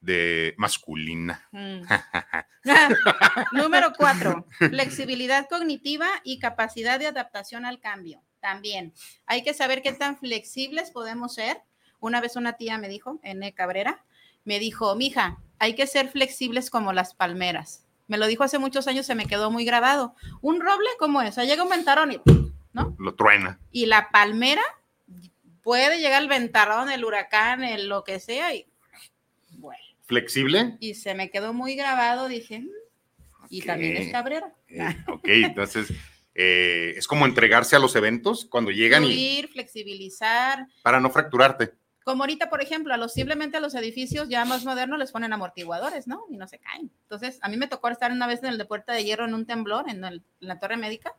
de 0.01 0.53
masculina. 0.57 1.47
Mm. 1.51 1.81
Número 3.53 3.93
cuatro, 3.97 4.45
flexibilidad 4.57 5.47
cognitiva 5.49 6.07
y 6.23 6.39
capacidad 6.39 6.99
de 6.99 7.07
adaptación 7.07 7.65
al 7.65 7.79
cambio. 7.79 8.21
También 8.39 8.93
hay 9.25 9.43
que 9.43 9.53
saber 9.53 9.81
qué 9.81 9.93
tan 9.93 10.17
flexibles 10.17 10.91
podemos 10.91 11.33
ser. 11.33 11.61
Una 11.99 12.21
vez 12.21 12.35
una 12.35 12.53
tía 12.53 12.77
me 12.77 12.87
dijo, 12.87 13.19
N. 13.23 13.53
Cabrera, 13.53 14.05
me 14.43 14.59
dijo, 14.59 14.95
mija, 14.95 15.39
hay 15.59 15.75
que 15.75 15.87
ser 15.87 16.09
flexibles 16.09 16.69
como 16.69 16.93
las 16.93 17.13
palmeras. 17.15 17.85
Me 18.07 18.17
lo 18.17 18.27
dijo 18.27 18.43
hace 18.43 18.59
muchos 18.59 18.87
años, 18.87 19.05
se 19.05 19.15
me 19.15 19.25
quedó 19.25 19.51
muy 19.51 19.65
grabado. 19.65 20.15
Un 20.41 20.61
roble 20.61 20.89
como 20.99 21.21
eso, 21.21 21.43
llega 21.43 21.63
un 21.63 21.69
ventarrón 21.69 22.11
y, 22.13 22.21
¿no? 22.71 22.95
Lo 22.99 23.15
truena. 23.15 23.59
Y 23.71 23.87
la 23.87 24.09
palmera 24.11 24.61
puede 25.61 25.99
llegar 25.99 26.21
el 26.21 26.29
ventarrón, 26.29 26.89
el 26.89 27.03
huracán, 27.03 27.63
el 27.63 27.89
lo 27.89 28.05
que 28.05 28.21
sea 28.21 28.53
y 28.55 28.67
¿Flexible? 30.07 30.77
y 30.79 30.95
se 30.95 31.13
me 31.13 31.29
quedó 31.29 31.53
muy 31.53 31.75
grabado, 31.75 32.27
dije, 32.27 32.59
"Mm". 32.61 32.69
y 33.49 33.61
también 33.61 33.97
es. 33.97 34.11
Cabrera. 34.11 34.53
Eh, 34.69 34.79
ok, 35.07 35.27
entonces 35.27 35.91
eh, 36.33 36.93
es 36.97 37.07
como 37.07 37.25
entregarse 37.25 37.75
a 37.75 37.79
los 37.79 37.95
eventos 37.95 38.45
cuando 38.45 38.71
llegan 38.71 39.03
y 39.03 39.07
Fluir, 39.07 39.47
flexibilizar. 39.49 40.67
para 40.83 40.99
no 40.99 41.09
fracturarte. 41.09 41.73
Como 42.03 42.23
ahorita, 42.23 42.49
por 42.49 42.61
ejemplo, 42.61 42.93
a 42.93 42.97
los 42.97 43.11
simplemente 43.13 43.57
a 43.57 43.59
los 43.59 43.75
edificios 43.75 44.29
ya 44.29 44.45
más 44.45 44.63
modernos 44.63 44.97
les 44.97 45.11
ponen 45.11 45.33
amortiguadores, 45.33 46.07
¿no? 46.07 46.23
Y 46.29 46.37
no 46.37 46.47
se 46.47 46.57
caen. 46.57 46.89
Entonces, 47.01 47.37
a 47.41 47.49
mí 47.49 47.57
me 47.57 47.67
tocó 47.67 47.89
estar 47.89 48.11
una 48.13 48.27
vez 48.27 48.41
en 48.43 48.49
el 48.49 48.57
de 48.57 48.63
Puerta 48.63 48.93
de 48.93 49.03
Hierro 49.03 49.25
en 49.25 49.33
un 49.33 49.45
temblor 49.45 49.89
en, 49.89 50.05
el- 50.05 50.23
en 50.39 50.47
la 50.47 50.57
Torre 50.57 50.77
Médica. 50.77 51.13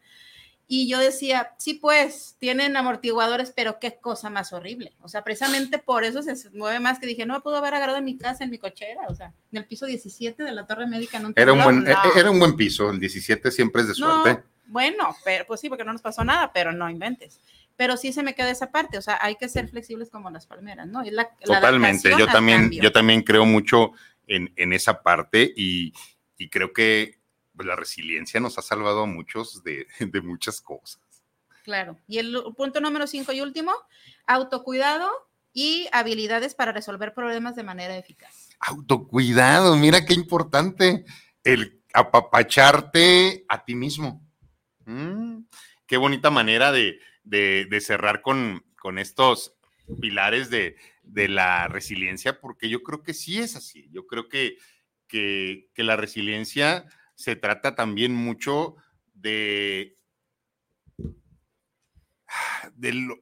Y 0.71 0.87
yo 0.87 0.99
decía, 0.99 1.55
sí, 1.57 1.75
pues, 1.75 2.37
tienen 2.39 2.77
amortiguadores, 2.77 3.53
pero 3.57 3.79
qué 3.81 3.97
cosa 3.97 4.29
más 4.29 4.53
horrible. 4.53 4.93
O 5.01 5.09
sea, 5.09 5.25
precisamente 5.25 5.79
por 5.79 6.05
eso 6.05 6.23
se 6.23 6.35
mueve 6.51 6.79
más 6.79 6.99
que 6.99 7.07
dije, 7.07 7.25
no 7.25 7.33
me 7.33 7.41
pudo 7.41 7.57
haber 7.57 7.73
agarrado 7.73 7.97
en 7.99 8.05
mi 8.05 8.19
casa, 8.19 8.45
en 8.45 8.51
mi 8.51 8.59
cochera, 8.59 9.01
o 9.09 9.15
sea, 9.15 9.33
en 9.51 9.59
el 9.59 9.65
piso 9.65 9.87
17 9.87 10.43
de 10.43 10.53
la 10.53 10.67
Torre 10.67 10.87
Médica 10.87 11.19
un 11.21 11.33
Era 11.35 11.55
un, 11.55 11.63
buen, 11.65 11.85
no. 11.85 11.91
era 12.15 12.31
un 12.31 12.39
buen 12.39 12.55
piso, 12.55 12.91
el 12.91 13.01
17 13.01 13.51
siempre 13.51 13.81
es 13.81 13.89
de 13.89 13.95
No, 13.99 14.23
suerte. 14.23 14.45
bueno, 14.67 15.17
pero 15.25 15.47
pues 15.47 15.59
sí, 15.61 15.71
porque 15.71 15.85
no 15.85 15.93
nos 15.95 16.03
pasó 16.03 16.23
nada, 16.23 16.53
pero 16.53 16.71
no 16.71 16.91
inventes. 16.91 17.41
Pero 17.77 17.97
sí 17.97 18.13
se 18.13 18.23
me 18.23 18.35
queda 18.35 18.51
esa 18.51 18.71
parte, 18.71 18.99
o 18.99 19.03
sea, 19.03 19.19
hay 19.23 19.37
que 19.37 19.49
ser 19.49 19.69
flexibles 19.71 20.11
como 20.11 20.29
las 20.31 20.47
palmeras, 20.47 20.87
¿no? 20.87 21.01
Es 21.03 21.13
la- 21.13 21.31
la 21.45 21.55
Totalmente, 21.61 22.11
yo 22.19 22.27
también, 22.27 22.71
yo 22.73 22.93
también 22.93 23.23
creo 23.23 23.47
mucho 23.47 23.93
en, 24.27 24.53
en 24.57 24.75
esa 24.75 25.03
parte 25.03 25.51
y, 25.57 25.95
y 26.37 26.51
creo 26.51 26.75
que 26.75 27.18
la 27.67 27.77
resiliencia 27.77 28.41
nos 28.41 28.59
ha 28.59 28.63
salvado 28.63 29.03
a 29.03 29.07
muchos 29.07 29.63
de, 29.65 29.87
de 30.01 30.21
muchas 30.21 30.61
cosas. 30.61 31.01
Claro. 31.65 31.99
Y 32.07 32.19
el 32.19 32.35
punto 32.57 32.81
número 32.81 33.07
cinco 33.07 33.33
y 33.33 33.41
último, 33.41 33.73
autocuidado 34.27 35.11
y 35.53 35.89
habilidades 35.93 36.55
para 36.55 36.73
resolver 36.73 37.13
problemas 37.15 37.57
de 37.57 37.63
manera 37.63 37.97
eficaz. 37.97 38.49
Autocuidado, 38.61 39.77
mira 39.77 40.05
qué 40.07 40.15
importante 40.15 41.05
el 41.45 41.83
apapacharte 41.93 43.45
a 43.49 43.65
ti 43.65 43.75
mismo. 43.75 44.25
Mm, 44.87 45.41
qué 45.87 45.97
bonita 45.97 46.31
manera 46.31 46.73
de, 46.73 46.99
de- 47.25 47.67
de 47.69 47.81
cerrar 47.81 48.23
con, 48.23 48.65
con 48.81 48.99
estos 48.99 49.55
pilares 50.01 50.51
de, 50.51 50.77
de 51.03 51.29
la 51.29 51.69
resiliencia, 51.69 52.41
porque 52.41 52.69
yo 52.69 52.83
creo 52.83 53.03
que 53.03 53.15
sí 53.15 53.39
es 53.39 53.57
así. 53.57 53.89
Yo 53.91 54.07
creo 54.07 54.29
que, 54.29 54.57
que, 55.07 55.69
que 55.75 55.83
la 55.83 55.97
resiliencia 55.97 56.87
se 57.19 57.35
trata 57.35 57.75
también 57.75 58.15
mucho 58.15 58.77
de, 59.13 59.99
de, 62.77 62.93
lo, 62.93 63.17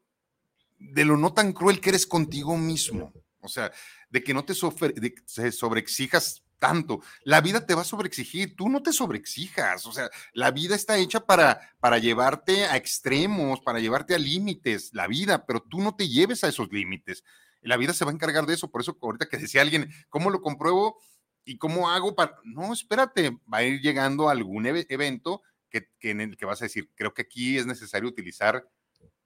de 0.78 1.04
lo 1.06 1.16
no 1.16 1.32
tan 1.32 1.54
cruel 1.54 1.80
que 1.80 1.88
eres 1.88 2.06
contigo 2.06 2.58
mismo. 2.58 3.14
O 3.40 3.48
sea, 3.48 3.72
de 4.10 4.22
que 4.22 4.34
no 4.34 4.44
te, 4.44 4.52
sobreexijas 4.54 6.44
tanto. 6.58 7.00
La 7.24 7.40
vida 7.40 7.64
te 7.64 7.74
va 7.74 7.80
a 7.80 7.86
sobreexigir, 7.86 8.54
tú 8.54 8.68
no 8.68 8.82
te 8.82 8.92
sobreexijas. 8.92 9.86
O 9.86 9.92
sea, 9.92 10.10
la 10.34 10.50
vida 10.50 10.76
está 10.76 10.98
hecha 10.98 11.20
para, 11.20 11.74
para 11.80 11.96
llevarte 11.96 12.66
a 12.66 12.76
extremos, 12.76 13.62
para 13.62 13.80
llevarte 13.80 14.14
a 14.14 14.18
límites, 14.18 14.90
la 14.92 15.06
vida, 15.06 15.46
pero 15.46 15.62
tú 15.62 15.80
no 15.80 15.96
te 15.96 16.06
lleves 16.06 16.44
a 16.44 16.48
esos 16.48 16.70
límites. 16.70 17.24
La 17.62 17.78
vida 17.78 17.94
se 17.94 18.04
va 18.04 18.10
a 18.10 18.14
encargar 18.14 18.44
de 18.44 18.52
eso. 18.52 18.70
Por 18.70 18.82
eso, 18.82 18.98
ahorita 19.00 19.26
que 19.26 19.38
decía 19.38 19.62
alguien, 19.62 19.90
¿cómo 20.10 20.28
lo 20.28 20.42
compruebo? 20.42 20.98
¿Y 21.46 21.56
cómo 21.58 21.88
hago 21.88 22.14
para.? 22.14 22.36
No, 22.44 22.72
espérate, 22.72 23.30
va 23.52 23.58
a 23.58 23.62
ir 23.62 23.80
llegando 23.80 24.28
algún 24.28 24.66
eve- 24.66 24.84
evento 24.90 25.42
que, 25.70 25.88
que 25.98 26.10
en 26.10 26.20
el 26.20 26.36
que 26.36 26.44
vas 26.44 26.60
a 26.60 26.66
decir, 26.66 26.90
creo 26.94 27.14
que 27.14 27.22
aquí 27.22 27.56
es 27.56 27.66
necesario 27.66 28.08
utilizar 28.08 28.68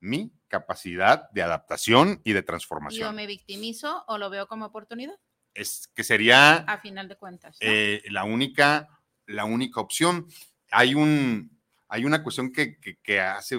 mi 0.00 0.32
capacidad 0.48 1.28
de 1.32 1.42
adaptación 1.42 2.20
y 2.24 2.32
de 2.32 2.42
transformación. 2.42 3.14
me 3.16 3.26
victimizo 3.26 4.04
o 4.06 4.18
lo 4.18 4.30
veo 4.30 4.46
como 4.46 4.66
oportunidad, 4.66 5.14
Es 5.54 5.88
que 5.94 6.04
sería 6.04 6.56
a 6.58 6.78
final 6.78 7.08
de 7.08 7.16
cuentas. 7.16 7.56
¿no? 7.60 7.66
eh, 7.68 8.02
la, 8.10 8.24
única, 8.24 8.88
la 9.26 9.44
única 9.44 9.80
opción. 9.80 10.26
Hay, 10.70 10.94
un, 10.94 11.58
hay 11.88 12.04
una 12.04 12.22
cuestión 12.22 12.52
que, 12.52 12.78
que- 12.78 12.98
que 13.02 13.20
hace 13.20 13.56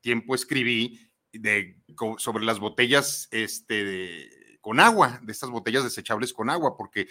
tiempo 0.00 0.34
escribí 0.34 0.98
de, 1.32 1.80
sobre 2.18 2.44
las 2.44 2.58
botellas 2.58 3.28
este, 3.30 3.84
de- 3.84 4.58
con 4.60 4.80
agua, 4.80 5.20
de 5.22 5.32
estas 5.32 5.50
botellas 5.50 5.84
desechables 5.84 6.32
con 6.32 6.50
agua, 6.50 6.76
porque 6.76 7.06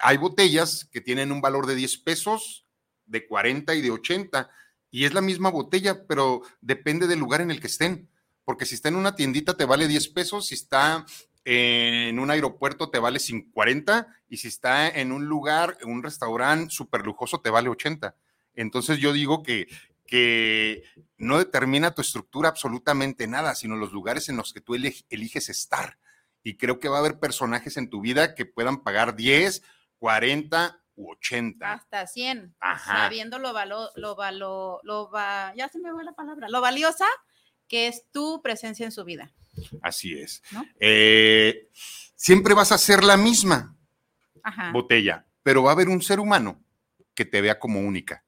hay 0.00 0.16
botellas 0.16 0.88
que 0.90 1.00
tienen 1.00 1.32
un 1.32 1.40
valor 1.40 1.66
de 1.66 1.74
10 1.74 1.98
pesos, 1.98 2.66
de 3.06 3.26
40 3.26 3.74
y 3.74 3.82
de 3.82 3.90
80, 3.90 4.50
y 4.90 5.04
es 5.04 5.14
la 5.14 5.20
misma 5.20 5.50
botella, 5.50 6.06
pero 6.06 6.42
depende 6.60 7.06
del 7.06 7.18
lugar 7.18 7.40
en 7.40 7.50
el 7.50 7.60
que 7.60 7.66
estén, 7.66 8.08
porque 8.44 8.66
si 8.66 8.74
está 8.74 8.88
en 8.88 8.96
una 8.96 9.16
tiendita 9.16 9.56
te 9.56 9.64
vale 9.64 9.88
10 9.88 10.08
pesos, 10.08 10.46
si 10.46 10.54
está 10.54 11.04
en 11.44 12.18
un 12.18 12.30
aeropuerto 12.30 12.90
te 12.90 12.98
vale 12.98 13.18
40 13.52 14.06
y 14.28 14.38
si 14.38 14.48
está 14.48 14.88
en 14.88 15.12
un 15.12 15.26
lugar, 15.26 15.76
en 15.82 15.90
un 15.90 16.02
restaurante 16.02 16.72
súper 16.72 17.04
lujoso, 17.04 17.40
te 17.40 17.50
vale 17.50 17.68
80. 17.68 18.16
Entonces 18.54 18.98
yo 18.98 19.12
digo 19.12 19.42
que, 19.42 19.66
que 20.06 20.84
no 21.18 21.38
determina 21.38 21.94
tu 21.94 22.02
estructura 22.02 22.48
absolutamente 22.48 23.26
nada, 23.26 23.54
sino 23.54 23.76
los 23.76 23.92
lugares 23.92 24.28
en 24.28 24.36
los 24.36 24.52
que 24.52 24.60
tú 24.60 24.74
eliges 24.74 25.48
estar. 25.48 25.98
Y 26.44 26.56
creo 26.56 26.78
que 26.78 26.88
va 26.88 26.98
a 26.98 27.00
haber 27.00 27.18
personajes 27.18 27.76
en 27.76 27.90
tu 27.90 28.00
vida 28.00 28.34
que 28.36 28.46
puedan 28.46 28.84
pagar 28.84 29.16
10, 29.16 29.62
40 29.98 30.80
u 30.94 31.10
80. 31.10 31.72
Hasta 31.72 32.06
100. 32.06 32.54
Sabiendo 32.84 33.38
lo, 33.38 33.52
valo, 33.52 33.90
lo, 33.96 34.14
valo, 34.14 34.78
lo 34.84 35.10
va, 35.10 35.52
ya 35.56 35.68
se 35.68 35.80
me 35.80 35.90
va 35.90 36.04
la 36.04 36.12
palabra, 36.12 36.48
lo 36.48 36.60
valiosa 36.60 37.06
que 37.66 37.88
es 37.88 38.04
tu 38.12 38.42
presencia 38.42 38.84
en 38.84 38.92
su 38.92 39.04
vida. 39.04 39.32
Así 39.82 40.18
es. 40.18 40.42
Eh, 40.78 41.70
siempre 42.14 42.54
vas 42.54 42.72
a 42.72 42.78
ser 42.78 43.02
la 43.02 43.16
misma 43.16 43.76
botella, 44.72 45.26
pero 45.42 45.62
va 45.62 45.70
a 45.70 45.74
haber 45.74 45.88
un 45.88 46.02
ser 46.02 46.20
humano 46.20 46.62
que 47.14 47.24
te 47.24 47.40
vea 47.40 47.58
como 47.58 47.80
única. 47.80 48.24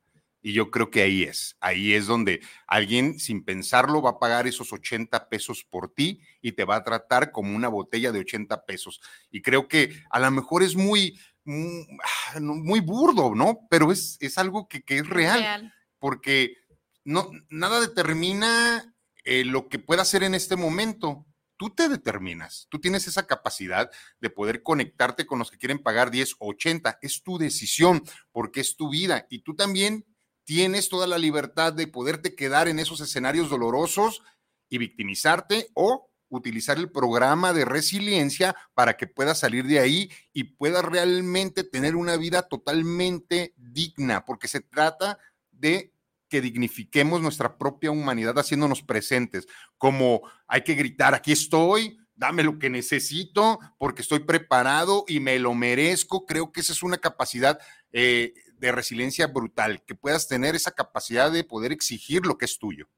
Y 0.46 0.52
yo 0.52 0.70
creo 0.70 0.92
que 0.92 1.02
ahí 1.02 1.24
es, 1.24 1.56
ahí 1.58 1.94
es 1.94 2.06
donde 2.06 2.40
alguien 2.68 3.18
sin 3.18 3.42
pensarlo 3.42 4.00
va 4.00 4.10
a 4.10 4.18
pagar 4.20 4.46
esos 4.46 4.72
80 4.72 5.28
pesos 5.28 5.64
por 5.68 5.92
ti 5.92 6.20
y 6.40 6.52
te 6.52 6.62
va 6.62 6.76
a 6.76 6.84
tratar 6.84 7.32
como 7.32 7.56
una 7.56 7.66
botella 7.66 8.12
de 8.12 8.20
80 8.20 8.64
pesos. 8.64 9.00
Y 9.32 9.42
creo 9.42 9.66
que 9.66 10.04
a 10.08 10.20
lo 10.20 10.30
mejor 10.30 10.62
es 10.62 10.76
muy, 10.76 11.18
ah, 11.50 12.38
muy, 12.38 12.78
burdo, 12.78 13.34
¿no? 13.34 13.66
Pero 13.68 13.90
es, 13.90 14.18
es 14.20 14.38
algo 14.38 14.68
que, 14.68 14.84
es 14.86 15.08
real, 15.08 15.74
porque 15.98 16.54
no, 17.02 17.28
nada 17.48 17.80
determina 17.80 18.94
eh, 19.24 19.44
lo 19.44 19.68
que 19.68 19.80
pueda 19.80 20.02
hacer 20.02 20.22
en 20.22 20.36
este 20.36 20.54
momento. 20.54 21.26
Tú 21.56 21.70
te 21.70 21.88
determinas, 21.88 22.68
tú 22.70 22.78
tienes 22.78 23.08
esa 23.08 23.26
capacidad 23.26 23.90
de 24.20 24.30
poder 24.30 24.62
conectarte 24.62 25.26
con 25.26 25.40
los 25.40 25.50
que 25.50 25.58
quieren 25.58 25.82
pagar 25.82 26.12
10 26.12 26.34
o 26.38 26.50
80. 26.50 27.00
Es 27.02 27.24
tu 27.24 27.36
decisión 27.36 28.04
porque 28.30 28.60
es 28.60 28.76
tu 28.76 28.90
vida 28.90 29.26
y 29.28 29.40
tú 29.40 29.56
también 29.56 30.04
tienes 30.46 30.88
toda 30.88 31.06
la 31.06 31.18
libertad 31.18 31.72
de 31.72 31.88
poderte 31.88 32.34
quedar 32.34 32.68
en 32.68 32.78
esos 32.78 33.00
escenarios 33.00 33.50
dolorosos 33.50 34.22
y 34.70 34.78
victimizarte 34.78 35.68
o 35.74 36.08
utilizar 36.28 36.78
el 36.78 36.90
programa 36.90 37.52
de 37.52 37.64
resiliencia 37.64 38.56
para 38.74 38.96
que 38.96 39.06
puedas 39.06 39.40
salir 39.40 39.66
de 39.66 39.80
ahí 39.80 40.10
y 40.32 40.44
puedas 40.44 40.84
realmente 40.84 41.64
tener 41.64 41.96
una 41.96 42.16
vida 42.16 42.42
totalmente 42.42 43.54
digna, 43.56 44.24
porque 44.24 44.48
se 44.48 44.60
trata 44.60 45.18
de 45.50 45.92
que 46.28 46.40
dignifiquemos 46.40 47.20
nuestra 47.20 47.58
propia 47.58 47.90
humanidad 47.90 48.38
haciéndonos 48.38 48.82
presentes, 48.82 49.46
como 49.78 50.22
hay 50.46 50.62
que 50.62 50.74
gritar, 50.74 51.14
aquí 51.14 51.32
estoy, 51.32 51.98
dame 52.16 52.42
lo 52.42 52.58
que 52.58 52.70
necesito 52.70 53.58
porque 53.78 54.02
estoy 54.02 54.20
preparado 54.20 55.04
y 55.06 55.20
me 55.20 55.38
lo 55.38 55.54
merezco. 55.54 56.26
Creo 56.26 56.50
que 56.50 56.60
esa 56.60 56.72
es 56.72 56.82
una 56.82 56.98
capacidad 56.98 57.58
eh, 57.92 58.34
de 58.58 58.72
resiliencia 58.72 59.26
brutal, 59.26 59.82
que 59.84 59.94
puedas 59.94 60.28
tener 60.28 60.54
esa 60.54 60.70
capacidad 60.70 61.30
de 61.30 61.44
poder 61.44 61.72
exigir 61.72 62.26
lo 62.26 62.38
que 62.38 62.44
es 62.46 62.58
tuyo. 62.58 62.88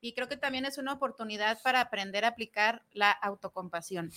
Y 0.00 0.14
creo 0.14 0.28
que 0.28 0.36
también 0.36 0.66
es 0.66 0.78
una 0.78 0.92
oportunidad 0.92 1.60
para 1.62 1.80
aprender 1.80 2.24
a 2.24 2.28
aplicar 2.28 2.84
la 2.92 3.10
autocompasión 3.10 4.12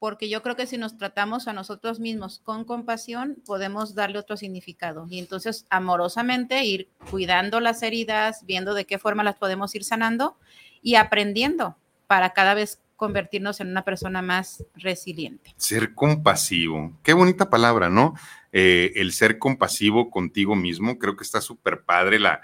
porque 0.00 0.30
yo 0.30 0.42
creo 0.42 0.56
que 0.56 0.66
si 0.66 0.78
nos 0.78 0.96
tratamos 0.96 1.46
a 1.46 1.52
nosotros 1.52 2.00
mismos 2.00 2.40
con 2.42 2.64
compasión, 2.64 3.36
podemos 3.44 3.94
darle 3.94 4.18
otro 4.18 4.36
significado. 4.38 5.06
Y 5.10 5.18
entonces, 5.18 5.66
amorosamente, 5.68 6.64
ir 6.64 6.88
cuidando 7.10 7.60
las 7.60 7.82
heridas, 7.82 8.46
viendo 8.46 8.72
de 8.72 8.86
qué 8.86 8.98
forma 8.98 9.22
las 9.22 9.36
podemos 9.36 9.74
ir 9.74 9.84
sanando 9.84 10.38
y 10.80 10.94
aprendiendo 10.94 11.76
para 12.06 12.30
cada 12.30 12.54
vez 12.54 12.80
convertirnos 13.00 13.60
en 13.60 13.68
una 13.68 13.82
persona 13.82 14.20
más 14.20 14.62
resiliente. 14.74 15.54
Ser 15.56 15.94
compasivo, 15.94 17.00
qué 17.02 17.14
bonita 17.14 17.48
palabra, 17.48 17.88
¿no? 17.88 18.12
Eh, 18.52 18.92
el 18.96 19.12
ser 19.12 19.38
compasivo 19.38 20.10
contigo 20.10 20.54
mismo, 20.54 20.98
creo 20.98 21.16
que 21.16 21.24
está 21.24 21.40
súper 21.40 21.84
padre 21.84 22.18
la, 22.18 22.42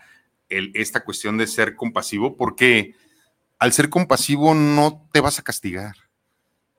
esta 0.48 1.04
cuestión 1.04 1.36
de 1.36 1.46
ser 1.46 1.76
compasivo, 1.76 2.38
porque 2.38 2.94
al 3.58 3.74
ser 3.74 3.90
compasivo 3.90 4.54
no 4.54 5.06
te 5.12 5.20
vas 5.20 5.38
a 5.38 5.42
castigar 5.42 5.94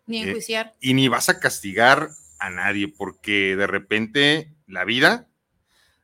ni 0.07 0.23
eh, 0.23 0.29
enjuiciar. 0.29 0.73
y 0.81 0.95
ni 0.95 1.07
vas 1.07 1.29
a 1.29 1.39
castigar 1.39 2.09
a 2.39 2.49
nadie, 2.49 2.87
porque 2.87 3.55
de 3.55 3.67
repente 3.67 4.55
la 4.65 4.85
vida 4.85 5.27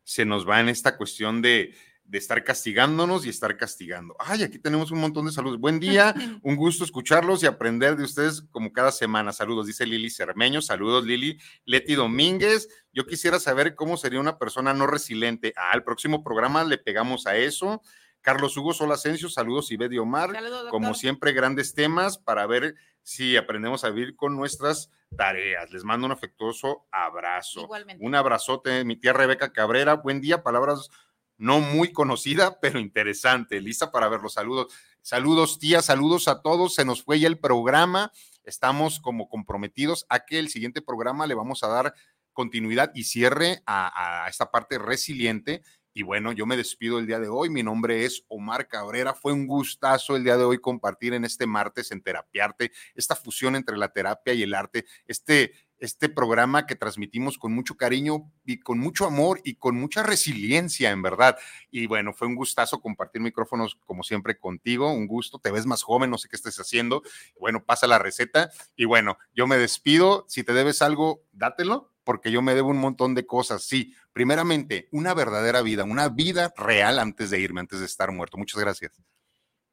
se 0.04 0.26
nos 0.26 0.48
va 0.48 0.60
en 0.60 0.70
esta 0.70 0.96
cuestión 0.96 1.42
de, 1.42 1.74
de 2.14 2.20
estar 2.20 2.44
castigándonos 2.44 3.26
y 3.26 3.30
estar 3.30 3.58
castigando. 3.58 4.16
Ay, 4.20 4.44
aquí 4.44 4.60
tenemos 4.60 4.92
un 4.92 5.00
montón 5.00 5.26
de 5.26 5.32
saludos. 5.32 5.60
Buen 5.60 5.80
día, 5.80 6.14
un 6.44 6.56
gusto 6.56 6.84
escucharlos 6.84 7.42
y 7.42 7.48
aprender 7.48 7.96
de 7.96 8.04
ustedes 8.04 8.44
como 8.52 8.72
cada 8.72 8.92
semana. 8.92 9.34
Saludos, 9.34 9.66
dice 9.66 9.88
Lili 9.88 10.12
Cermeño. 10.12 10.62
Saludos, 10.62 11.06
Lili. 11.06 11.40
Leti 11.66 11.96
Domínguez. 11.96 12.70
Yo 12.94 13.08
quisiera 13.08 13.40
saber 13.40 13.74
cómo 13.74 13.98
sería 13.98 14.20
una 14.20 14.38
persona 14.38 14.76
no 14.76 14.86
resiliente. 14.86 15.54
Ah, 15.58 15.72
al 15.72 15.84
próximo 15.84 16.24
programa 16.24 16.64
le 16.64 16.78
pegamos 16.78 17.26
a 17.26 17.36
eso. 17.36 17.82
Carlos 18.22 18.56
Hugo 18.56 18.74
Solasencio, 18.74 19.28
saludos 19.28 19.72
y 19.72 19.78
Betty 19.78 19.98
Omar. 19.98 20.34
Como 20.70 20.94
siempre, 20.94 21.34
grandes 21.34 21.74
temas 21.74 22.20
para 22.20 22.46
ver 22.46 22.76
si 23.02 23.38
aprendemos 23.38 23.84
a 23.84 23.90
vivir 23.90 24.16
con 24.16 24.36
nuestras 24.36 24.92
tareas. 25.18 25.72
Les 25.72 25.84
mando 25.84 26.06
un 26.06 26.12
afectuoso 26.12 26.86
abrazo. 26.92 27.62
Igualmente. 27.62 28.06
Un 28.06 28.14
abrazote, 28.14 28.86
mi 28.86 28.98
tía 28.98 29.14
Rebeca 29.14 29.52
Cabrera. 29.52 29.96
Buen 29.96 30.22
día, 30.22 30.44
palabras 30.44 30.90
no 31.38 31.60
muy 31.60 31.92
conocida, 31.92 32.60
pero 32.60 32.80
interesante. 32.80 33.60
Lista 33.62 33.92
para 33.92 34.10
ver 34.10 34.22
los 34.22 34.34
saludos. 34.34 34.74
Saludos, 35.02 35.60
tía, 35.60 35.82
saludos 35.82 36.28
a 36.28 36.42
todos. 36.42 36.76
Se 36.76 36.86
nos 36.86 37.04
fue 37.04 37.20
ya 37.20 37.28
el 37.28 37.40
programa. 37.40 38.12
Estamos 38.44 39.00
como 39.00 39.30
comprometidos 39.30 40.06
a 40.10 40.26
que 40.26 40.40
el 40.40 40.50
siguiente 40.50 40.82
programa 40.82 41.28
le 41.28 41.36
vamos 41.36 41.64
a 41.64 41.68
dar 41.68 41.94
continuidad 42.34 42.92
y 42.96 43.04
cierre 43.04 43.62
a, 43.66 44.26
a 44.26 44.30
esta 44.30 44.50
parte 44.52 44.80
resiliente 44.80 45.62
y 45.96 46.02
bueno, 46.02 46.32
yo 46.32 46.48
me 46.48 46.58
despido 46.58 46.98
el 46.98 47.06
día 47.06 47.20
de 47.20 47.28
hoy. 47.28 47.50
Mi 47.50 47.62
nombre 47.62 48.04
es 48.04 48.26
Omar 48.28 48.68
Cabrera. 48.68 49.14
Fue 49.14 49.32
un 49.32 49.46
gustazo 49.46 50.16
el 50.16 50.24
día 50.24 50.38
de 50.38 50.44
hoy 50.44 50.58
compartir 50.58 51.14
en 51.14 51.24
este 51.24 51.46
martes 51.46 51.92
en 51.92 52.02
Terapiarte 52.02 52.72
esta 52.96 53.16
fusión 53.16 53.56
entre 53.56 53.78
la 53.78 53.90
terapia 53.90 54.34
y 54.34 54.42
el 54.42 54.56
arte, 54.56 54.86
este, 55.06 55.54
este 55.84 56.08
programa 56.08 56.66
que 56.66 56.78
transmitimos 56.78 57.38
con 57.38 57.54
mucho 57.54 57.76
cariño 57.76 58.32
y 58.46 58.62
con 58.62 58.80
mucho 58.80 59.06
amor 59.06 59.42
y 59.44 59.56
con 59.56 59.76
mucha 59.76 60.02
resiliencia, 60.02 60.92
en 60.92 61.02
verdad. 61.02 61.38
Y 61.72 61.88
bueno, 61.88 62.14
fue 62.14 62.26
un 62.26 62.36
gustazo 62.36 62.80
compartir 62.80 63.22
micrófonos 63.22 63.76
como 63.86 64.04
siempre 64.04 64.40
contigo. 64.40 64.94
Un 64.94 65.08
gusto. 65.08 65.40
Te 65.40 65.52
ves 65.52 65.66
más 65.66 65.84
joven, 65.84 66.10
no 66.10 66.18
sé 66.18 66.30
qué 66.30 66.38
estés 66.38 66.58
haciendo. 66.58 67.04
Bueno, 67.38 67.66
pasa 67.66 67.86
la 67.86 68.00
receta. 68.00 68.50
Y 68.78 68.86
bueno, 68.86 69.18
yo 69.36 69.46
me 69.46 69.58
despido. 69.58 70.24
Si 70.30 70.46
te 70.46 70.54
debes 70.54 70.82
algo, 70.82 71.26
dátelo 71.34 71.92
porque 72.06 72.32
yo 72.32 72.42
me 72.42 72.56
debo 72.56 72.70
un 72.70 72.78
montón 72.78 73.14
de 73.14 73.26
cosas. 73.26 73.64
Sí, 73.64 73.94
primeramente, 74.14 74.88
una 74.92 75.14
verdadera 75.14 75.62
vida, 75.62 75.84
una 75.84 76.08
vida 76.08 76.54
real 76.56 76.98
antes 76.98 77.30
de 77.30 77.40
irme, 77.40 77.60
antes 77.60 77.82
de 77.82 77.86
estar 77.86 78.10
muerto. 78.14 78.38
Muchas 78.38 78.62
gracias. 78.62 79.02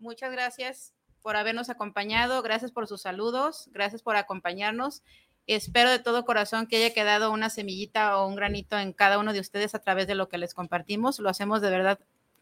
Muchas 0.00 0.32
gracias 0.32 0.92
por 1.22 1.36
habernos 1.36 1.70
acompañado, 1.70 2.42
gracias 2.42 2.72
por 2.72 2.86
sus 2.86 3.02
saludos, 3.02 3.68
gracias 3.72 4.02
por 4.02 4.16
acompañarnos. 4.16 5.02
Espero 5.56 5.90
de 5.90 5.98
todo 5.98 6.24
corazón 6.24 6.68
que 6.68 6.76
haya 6.76 6.94
quedado 6.94 7.32
una 7.32 7.50
semillita 7.50 8.18
o 8.18 8.28
un 8.28 8.36
granito 8.36 8.78
en 8.78 8.92
cada 8.92 9.18
uno 9.18 9.32
de 9.32 9.40
ustedes 9.40 9.74
a 9.74 9.80
través 9.80 10.06
de 10.06 10.14
lo 10.14 10.28
que 10.28 10.38
les 10.38 10.54
compartimos. 10.54 11.18
Lo 11.18 11.28
hacemos 11.28 11.60
de 11.60 11.70
verdad 11.70 11.98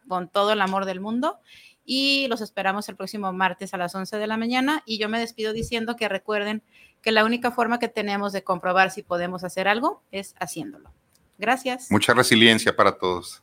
con 0.07 0.29
todo 0.29 0.53
el 0.53 0.61
amor 0.61 0.85
del 0.85 1.01
mundo 1.01 1.39
y 1.87 2.27
los 2.29 2.43
esperamos 2.43 2.87
el 2.91 2.97
próximo 2.97 3.33
martes 3.33 3.73
a 3.73 3.79
las 3.79 3.95
11 3.95 4.19
de 4.19 4.27
la 4.27 4.37
mañana. 4.37 4.83
Y 4.85 4.99
yo 4.99 5.09
me 5.09 5.19
despido 5.19 5.55
diciendo 5.55 5.97
que 5.97 6.07
recuerden 6.07 6.63
que 7.01 7.11
la 7.11 7.25
única 7.25 7.51
forma 7.51 7.79
que 7.79 7.89
tenemos 7.89 8.35
de 8.35 8.45
comprobar 8.45 8.91
si 8.91 9.03
podemos 9.03 9.43
hacer 9.43 9.69
algo 9.69 10.03
es 10.13 10.35
haciéndolo. 10.39 10.93
Gracias. 11.39 11.91
Mucha 11.91 12.13
resiliencia 12.13 12.77
para 12.77 12.99
todos. 12.99 13.43